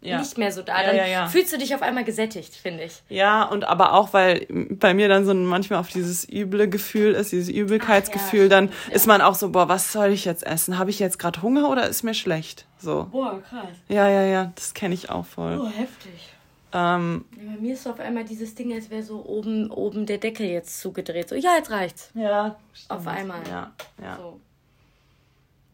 ja. 0.00 0.18
nicht 0.18 0.38
mehr 0.38 0.52
so 0.52 0.62
da. 0.62 0.82
Dann 0.82 0.96
ja, 0.96 1.06
ja, 1.06 1.26
fühlst 1.26 1.52
du 1.52 1.58
dich 1.58 1.74
auf 1.74 1.82
einmal 1.82 2.04
gesättigt, 2.04 2.54
finde 2.54 2.84
ich. 2.84 3.02
Ja, 3.08 3.44
und 3.44 3.64
aber 3.64 3.92
auch, 3.92 4.12
weil 4.12 4.46
bei 4.48 4.94
mir 4.94 5.08
dann 5.08 5.24
so 5.24 5.34
manchmal 5.34 5.80
auf 5.80 5.88
dieses 5.88 6.28
üble 6.28 6.68
Gefühl 6.68 7.12
ist, 7.12 7.32
dieses 7.32 7.48
Übelkeitsgefühl, 7.48 8.48
dann 8.48 8.70
ist 8.90 9.06
man 9.06 9.20
auch 9.20 9.34
so, 9.34 9.50
boah, 9.50 9.68
was 9.68 9.92
soll 9.92 10.08
ich 10.08 10.24
jetzt 10.24 10.46
essen? 10.46 10.78
Habe 10.78 10.90
ich 10.90 10.98
jetzt 10.98 11.18
gerade 11.18 11.42
Hunger 11.42 11.68
oder 11.68 11.88
ist 11.88 12.02
mir 12.02 12.14
schlecht? 12.14 12.66
So. 12.78 13.08
Boah, 13.10 13.42
krass. 13.42 13.68
Ja, 13.88 14.08
ja, 14.08 14.22
ja, 14.22 14.52
das 14.54 14.74
kenne 14.74 14.94
ich 14.94 15.10
auch 15.10 15.26
voll. 15.26 15.58
Oh, 15.60 15.66
heftig. 15.66 16.35
Ähm, 16.72 17.24
bei 17.34 17.60
mir 17.60 17.74
ist 17.74 17.84
so 17.84 17.90
auf 17.90 18.00
einmal 18.00 18.24
dieses 18.24 18.54
Ding, 18.54 18.72
als 18.72 18.90
wäre 18.90 19.02
so 19.02 19.24
oben, 19.24 19.70
oben 19.70 20.06
der 20.06 20.18
Deckel 20.18 20.46
jetzt 20.46 20.80
zugedreht. 20.80 21.28
So, 21.28 21.34
ja, 21.34 21.56
jetzt 21.56 21.70
reicht's. 21.70 22.10
Ja. 22.14 22.56
Stimmt. 22.72 22.90
Auf 22.90 23.06
einmal. 23.06 23.40
Ja, 23.48 23.72
ja. 24.02 24.16
So. 24.16 24.40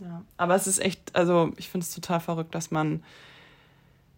Ja, 0.00 0.22
aber 0.36 0.54
es 0.54 0.66
ist 0.66 0.80
echt, 0.80 1.14
also 1.14 1.52
ich 1.56 1.68
finde 1.68 1.84
es 1.84 1.94
total 1.94 2.20
verrückt, 2.20 2.54
dass 2.54 2.70
man 2.70 3.02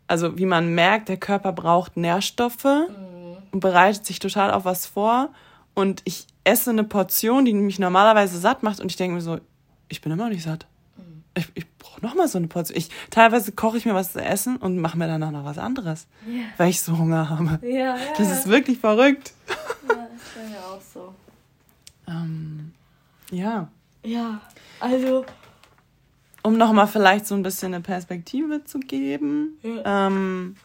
also 0.07 0.39
wie 0.39 0.47
man 0.47 0.75
merkt, 0.75 1.09
der 1.09 1.17
Körper 1.17 1.53
braucht 1.53 1.97
Nährstoffe 1.97 2.65
mhm. 2.65 3.37
und 3.53 3.61
bereitet 3.61 4.05
sich 4.07 4.19
total 4.19 4.51
auf 4.51 4.65
was 4.65 4.87
vor. 4.87 5.31
Und 5.75 6.03
ich 6.05 6.27
esse 6.45 6.71
eine 6.71 6.85
Portion, 6.85 7.45
die 7.45 7.55
mich 7.55 7.79
normalerweise 7.79 8.39
satt 8.39 8.63
macht 8.63 8.81
und 8.81 8.91
ich 8.91 8.97
denke 8.97 9.17
mir 9.17 9.21
so, 9.21 9.39
ich 9.89 10.01
bin 10.01 10.13
immer 10.13 10.25
noch 10.25 10.31
nicht 10.31 10.45
satt. 10.45 10.67
Ich, 11.37 11.47
ich 11.55 11.79
brauche 11.79 12.01
noch 12.01 12.15
mal 12.15 12.29
so 12.29 12.39
eine 12.39 12.47
Portion. 12.47 12.79
Ich, 12.79 12.91
teilweise 13.11 13.53
koche 13.53 13.77
ich 13.77 13.87
mir 13.87 13.95
was 13.95 14.13
zu 14.13 14.23
essen 14.23 14.57
und 14.57 14.79
mache 14.79 14.97
mir 14.97 15.07
danach 15.07 15.31
noch 15.31 15.45
was 15.45 15.59
anderes, 15.59 16.07
yeah. 16.29 16.45
weil 16.57 16.71
ich 16.71 16.81
so 16.81 16.97
Hunger 16.97 17.29
habe. 17.29 17.59
Ja, 17.67 17.97
ja, 17.97 17.99
das 18.17 18.31
ist 18.31 18.49
wirklich 18.49 18.79
verrückt. 18.79 19.33
Ja, 19.89 19.95
das 19.95 20.37
wäre 20.37 20.53
ja 20.53 20.61
auch 20.61 20.81
so. 20.81 21.15
Ähm, 22.07 22.73
ja. 23.31 23.69
Ja, 24.05 24.41
also 24.81 25.25
um 26.43 26.59
nochmal 26.59 26.87
vielleicht 26.87 27.27
so 27.27 27.35
ein 27.35 27.43
bisschen 27.43 27.75
eine 27.75 27.83
Perspektive 27.83 28.65
zu 28.65 28.79
geben. 28.79 29.59
Ja. 29.63 30.07
Ähm, 30.07 30.57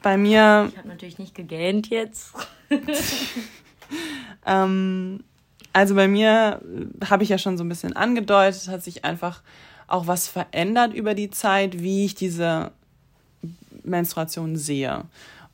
bei 0.00 0.16
mir. 0.16 0.68
Ich 0.70 0.78
habe 0.78 0.88
natürlich 0.88 1.18
nicht 1.18 1.34
gegähnt 1.34 1.88
jetzt. 1.88 2.34
ähm, 4.46 5.24
also 5.72 5.94
bei 5.94 6.06
mir 6.06 6.60
habe 7.08 7.24
ich 7.24 7.30
ja 7.30 7.38
schon 7.38 7.58
so 7.58 7.64
ein 7.64 7.68
bisschen 7.68 7.94
angedeutet, 7.94 8.68
hat 8.68 8.82
sich 8.82 9.04
einfach 9.04 9.42
auch 9.92 10.06
was 10.06 10.28
verändert 10.28 10.94
über 10.94 11.14
die 11.14 11.30
Zeit, 11.30 11.82
wie 11.82 12.04
ich 12.04 12.14
diese 12.14 12.72
Menstruation 13.84 14.56
sehe. 14.56 15.04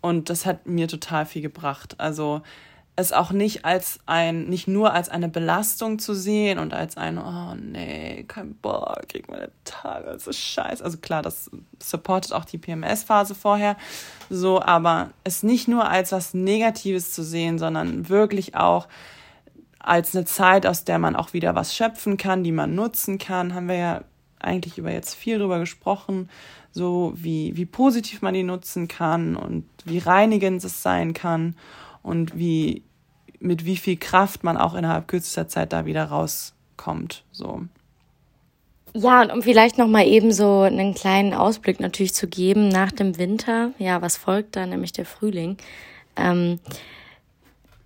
Und 0.01 0.30
das 0.30 0.47
hat 0.47 0.66
mir 0.66 0.86
total 0.89 1.26
viel 1.26 1.43
gebracht. 1.43 1.97
Also 1.99 2.43
es 2.95 3.12
auch 3.12 3.30
nicht 3.30 3.64
als 3.64 4.01
ein, 4.07 4.49
nicht 4.49 4.66
nur 4.66 4.93
als 4.93 5.09
eine 5.09 5.28
Belastung 5.28 6.01
zu 6.01 6.14
sehen 6.14 6.59
und 6.59 6.74
als 6.74 6.97
ein, 6.97 7.18
oh 7.18 7.55
nee, 7.55 8.24
kein 8.26 8.55
Bock, 8.57 9.09
krieg 9.09 9.28
meine 9.30 9.51
Tage, 9.64 10.07
das 10.07 10.26
ist 10.26 10.39
scheiße. 10.39 10.84
Also 10.84 10.99
klar, 10.99 11.22
das 11.22 11.49
supportet 11.80 12.32
auch 12.32 12.45
die 12.45 12.59
PMS-Phase 12.59 13.36
vorher, 13.36 13.76
so, 14.30 14.61
aber 14.61 15.11
es 15.22 15.45
nicht 15.45 15.68
nur 15.68 15.89
als 15.89 16.11
was 16.11 16.34
Negatives 16.34 17.12
zu 17.12 17.22
sehen, 17.22 17.61
sondern 17.61 18.09
wirklich 18.09 18.57
auch 18.57 18.89
als 19.78 20.16
eine 20.16 20.24
Zeit, 20.24 20.66
aus 20.66 20.84
der 20.84 20.99
man 20.99 21.14
auch 21.14 21.32
wieder 21.32 21.55
was 21.55 21.76
schöpfen 21.76 22.16
kann, 22.16 22.43
die 22.43 22.53
man 22.53 22.74
nutzen 22.74 23.18
kann, 23.18 23.55
haben 23.55 23.68
wir 23.68 23.76
ja 23.76 24.01
eigentlich 24.41 24.78
über 24.78 24.93
jetzt 24.93 25.14
viel 25.14 25.39
drüber 25.39 25.59
gesprochen, 25.59 26.28
so 26.70 27.12
wie, 27.16 27.57
wie 27.57 27.66
positiv 27.66 28.22
man 28.22 28.34
die 28.34 28.43
nutzen 28.43 28.89
kann 28.89 29.36
und 29.36 29.64
wie 29.84 29.99
reinigend 29.99 30.62
es 30.64 30.82
sein 30.82 31.14
kann 31.14 31.57
und 32.03 32.39
wie 32.39 32.82
mit 33.41 33.64
wie 33.64 33.76
viel 33.76 33.97
Kraft 33.97 34.45
man 34.45 34.57
auch 34.57 34.74
innerhalb 34.74 35.09
kürzester 35.09 35.49
Zeit 35.49 35.72
da 35.72 35.86
wieder 35.86 36.05
rauskommt. 36.05 37.24
So. 37.30 37.62
Ja, 38.95 39.22
und 39.22 39.30
um 39.30 39.43
vielleicht 39.43 39.78
noch 39.78 39.86
mal 39.86 40.07
eben 40.07 40.32
so 40.32 40.62
einen 40.62 40.95
kleinen 40.95 41.34
Ausblick 41.34 41.78
natürlich 41.78 42.14
zu 42.14 42.26
geben 42.26 42.68
nach 42.68 42.91
dem 42.91 43.18
Winter, 43.18 43.72
ja, 43.78 44.03
was 44.03 44.16
folgt 44.16 44.57
da, 44.57 44.66
nämlich 44.66 44.93
der 44.93 45.05
Frühling. 45.05 45.57
Ähm, 46.16 46.59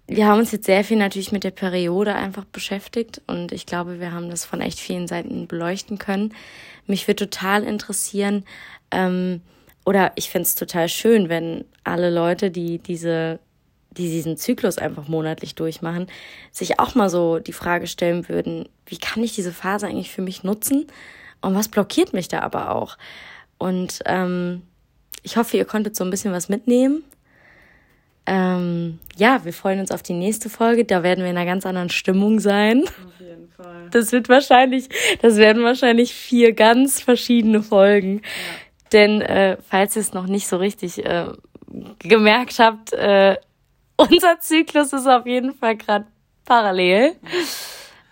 wir 0.06 0.26
haben 0.26 0.40
uns 0.40 0.52
jetzt 0.52 0.66
sehr 0.66 0.84
viel 0.84 0.96
natürlich 0.96 1.32
mit 1.32 1.44
der 1.44 1.50
Periode 1.50 2.14
einfach 2.14 2.44
beschäftigt 2.44 3.22
und 3.26 3.52
ich 3.52 3.66
glaube, 3.66 4.00
wir 4.00 4.12
haben 4.12 4.30
das 4.30 4.44
von 4.44 4.60
echt 4.60 4.78
vielen 4.78 5.06
Seiten 5.06 5.46
beleuchten 5.46 5.98
können. 5.98 6.34
Mich 6.86 7.06
würde 7.06 7.28
total 7.28 7.62
interessieren, 7.62 8.44
ähm, 8.90 9.40
oder 9.84 10.12
ich 10.16 10.30
finde 10.30 10.46
es 10.46 10.54
total 10.54 10.88
schön, 10.88 11.28
wenn 11.28 11.64
alle 11.84 12.10
Leute, 12.10 12.50
die 12.50 12.78
diese 12.78 13.40
die 13.96 14.08
diesen 14.08 14.38
Zyklus 14.38 14.78
einfach 14.78 15.06
monatlich 15.08 15.54
durchmachen, 15.54 16.06
sich 16.50 16.80
auch 16.80 16.94
mal 16.94 17.10
so 17.10 17.38
die 17.38 17.52
Frage 17.52 17.86
stellen 17.86 18.28
würden, 18.28 18.66
wie 18.86 18.96
kann 18.96 19.22
ich 19.22 19.34
diese 19.34 19.52
Phase 19.52 19.86
eigentlich 19.86 20.10
für 20.10 20.22
mich 20.22 20.44
nutzen 20.44 20.86
und 21.42 21.54
was 21.54 21.68
blockiert 21.68 22.14
mich 22.14 22.28
da 22.28 22.40
aber 22.40 22.74
auch? 22.74 22.96
Und 23.58 24.00
ähm, 24.06 24.62
ich 25.22 25.36
hoffe, 25.36 25.56
ihr 25.56 25.64
konntet 25.64 25.94
so 25.94 26.04
ein 26.04 26.10
bisschen 26.10 26.32
was 26.32 26.48
mitnehmen. 26.48 27.04
Ähm, 28.26 28.98
ja, 29.16 29.44
wir 29.44 29.52
freuen 29.52 29.80
uns 29.80 29.90
auf 29.90 30.02
die 30.02 30.12
nächste 30.12 30.48
Folge. 30.48 30.84
Da 30.84 31.02
werden 31.02 31.24
wir 31.24 31.30
in 31.30 31.36
einer 31.36 31.46
ganz 31.46 31.66
anderen 31.66 31.90
Stimmung 31.90 32.40
sein. 32.40 32.84
Auf 32.84 33.20
jeden 33.20 33.48
Fall. 33.48 33.88
Das 33.90 34.12
wird 34.12 34.28
wahrscheinlich, 34.28 34.88
das 35.20 35.36
werden 35.36 35.62
wahrscheinlich 35.64 36.14
vier 36.14 36.52
ganz 36.52 37.00
verschiedene 37.00 37.62
Folgen. 37.62 38.18
Ja. 38.18 38.30
Denn 38.92 39.20
äh, 39.22 39.56
falls 39.68 39.96
ihr 39.96 40.02
es 40.02 40.12
noch 40.12 40.26
nicht 40.26 40.46
so 40.46 40.56
richtig 40.58 41.04
äh, 41.04 41.28
gemerkt 41.98 42.58
habt, 42.58 42.92
äh, 42.92 43.36
unser 43.96 44.38
Zyklus 44.40 44.92
ist 44.92 45.06
auf 45.06 45.26
jeden 45.26 45.54
Fall 45.54 45.76
gerade 45.76 46.06
parallel. 46.44 47.16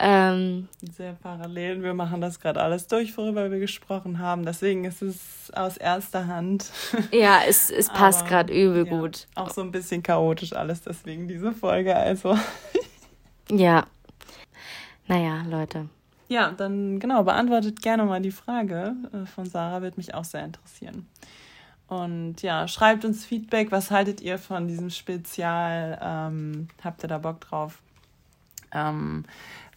Ähm, 0.02 0.66
Sehr 0.80 1.12
parallel. 1.12 1.82
Wir 1.82 1.92
machen 1.92 2.22
das 2.22 2.40
gerade 2.40 2.62
alles 2.62 2.86
durch, 2.86 3.14
worüber 3.18 3.50
wir 3.50 3.58
gesprochen 3.58 4.18
haben. 4.18 4.46
Deswegen 4.46 4.86
ist 4.86 5.02
es 5.02 5.50
aus 5.52 5.76
erster 5.76 6.26
Hand. 6.26 6.72
Ja, 7.12 7.40
es, 7.46 7.70
es 7.70 7.90
passt 7.90 8.26
gerade 8.26 8.52
übel 8.52 8.86
ja, 8.86 8.98
gut. 8.98 9.26
Auch 9.34 9.50
so 9.50 9.60
ein 9.60 9.70
bisschen 9.70 10.02
chaotisch 10.02 10.54
alles, 10.54 10.80
deswegen 10.82 11.28
diese 11.28 11.52
Folge. 11.52 11.94
Also. 11.94 12.38
ja. 13.50 13.84
Naja, 15.06 15.42
Leute. 15.48 15.88
Ja, 16.28 16.52
dann 16.52 16.98
genau, 16.98 17.24
beantwortet 17.24 17.82
gerne 17.82 18.04
mal 18.04 18.22
die 18.22 18.30
Frage 18.30 18.94
äh, 19.12 19.26
von 19.26 19.44
Sarah, 19.44 19.82
wird 19.82 19.98
mich 19.98 20.14
auch 20.14 20.24
sehr 20.24 20.44
interessieren. 20.44 21.06
Und 21.88 22.40
ja, 22.40 22.68
schreibt 22.68 23.04
uns 23.04 23.26
Feedback. 23.26 23.70
Was 23.72 23.90
haltet 23.90 24.20
ihr 24.20 24.38
von 24.38 24.68
diesem 24.68 24.88
Spezial? 24.90 25.98
Ähm, 26.00 26.68
habt 26.82 27.02
ihr 27.02 27.08
da 27.08 27.18
Bock 27.18 27.40
drauf? 27.40 27.82
Ähm, 28.72 29.24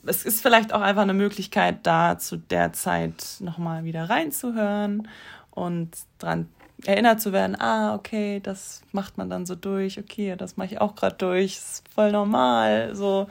es 0.06 0.26
ist 0.26 0.42
vielleicht 0.42 0.74
auch 0.74 0.82
einfach 0.82 1.04
eine 1.04 1.14
Möglichkeit, 1.14 1.80
da 1.84 2.18
zu 2.18 2.38
der 2.38 2.74
Zeit 2.74 3.38
nochmal 3.40 3.84
wieder 3.84 4.10
reinzuhören 4.10 5.08
und 5.52 5.92
dran 6.20 6.48
erinnert 6.86 7.22
zu 7.22 7.32
werden, 7.32 7.60
ah, 7.60 7.96
okay, 7.96 8.40
das 8.42 8.82
macht 8.92 9.18
man 9.18 9.30
dann 9.30 9.46
so 9.46 9.56
durch, 9.56 10.00
okay, 10.00 10.36
das 10.36 10.58
mache 10.58 10.74
ich 10.74 10.82
auch 10.82 10.96
gerade 10.96 11.16
durch, 11.16 11.58
ist 11.58 11.88
voll 11.94 12.12
normal. 12.12 12.96
So, 12.96 13.28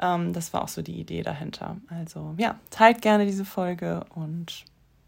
ähm, 0.00 0.32
das 0.32 0.52
war 0.52 0.62
auch 0.62 0.68
so 0.68 0.82
die 0.82 0.98
Idee 0.98 1.22
dahinter. 1.22 1.76
Also 1.88 2.34
ja, 2.38 2.56
teilt 2.70 3.02
gerne 3.02 3.24
diese 3.26 3.44
Folge 3.44 4.04
und 4.14 4.64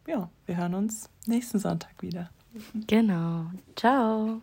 ja, 0.07 0.29
wir 0.47 0.57
hören 0.57 0.75
uns 0.75 1.09
nächsten 1.27 1.59
Sonntag 1.59 2.01
wieder. 2.01 2.31
Genau. 2.87 3.47
Ciao. 3.77 4.41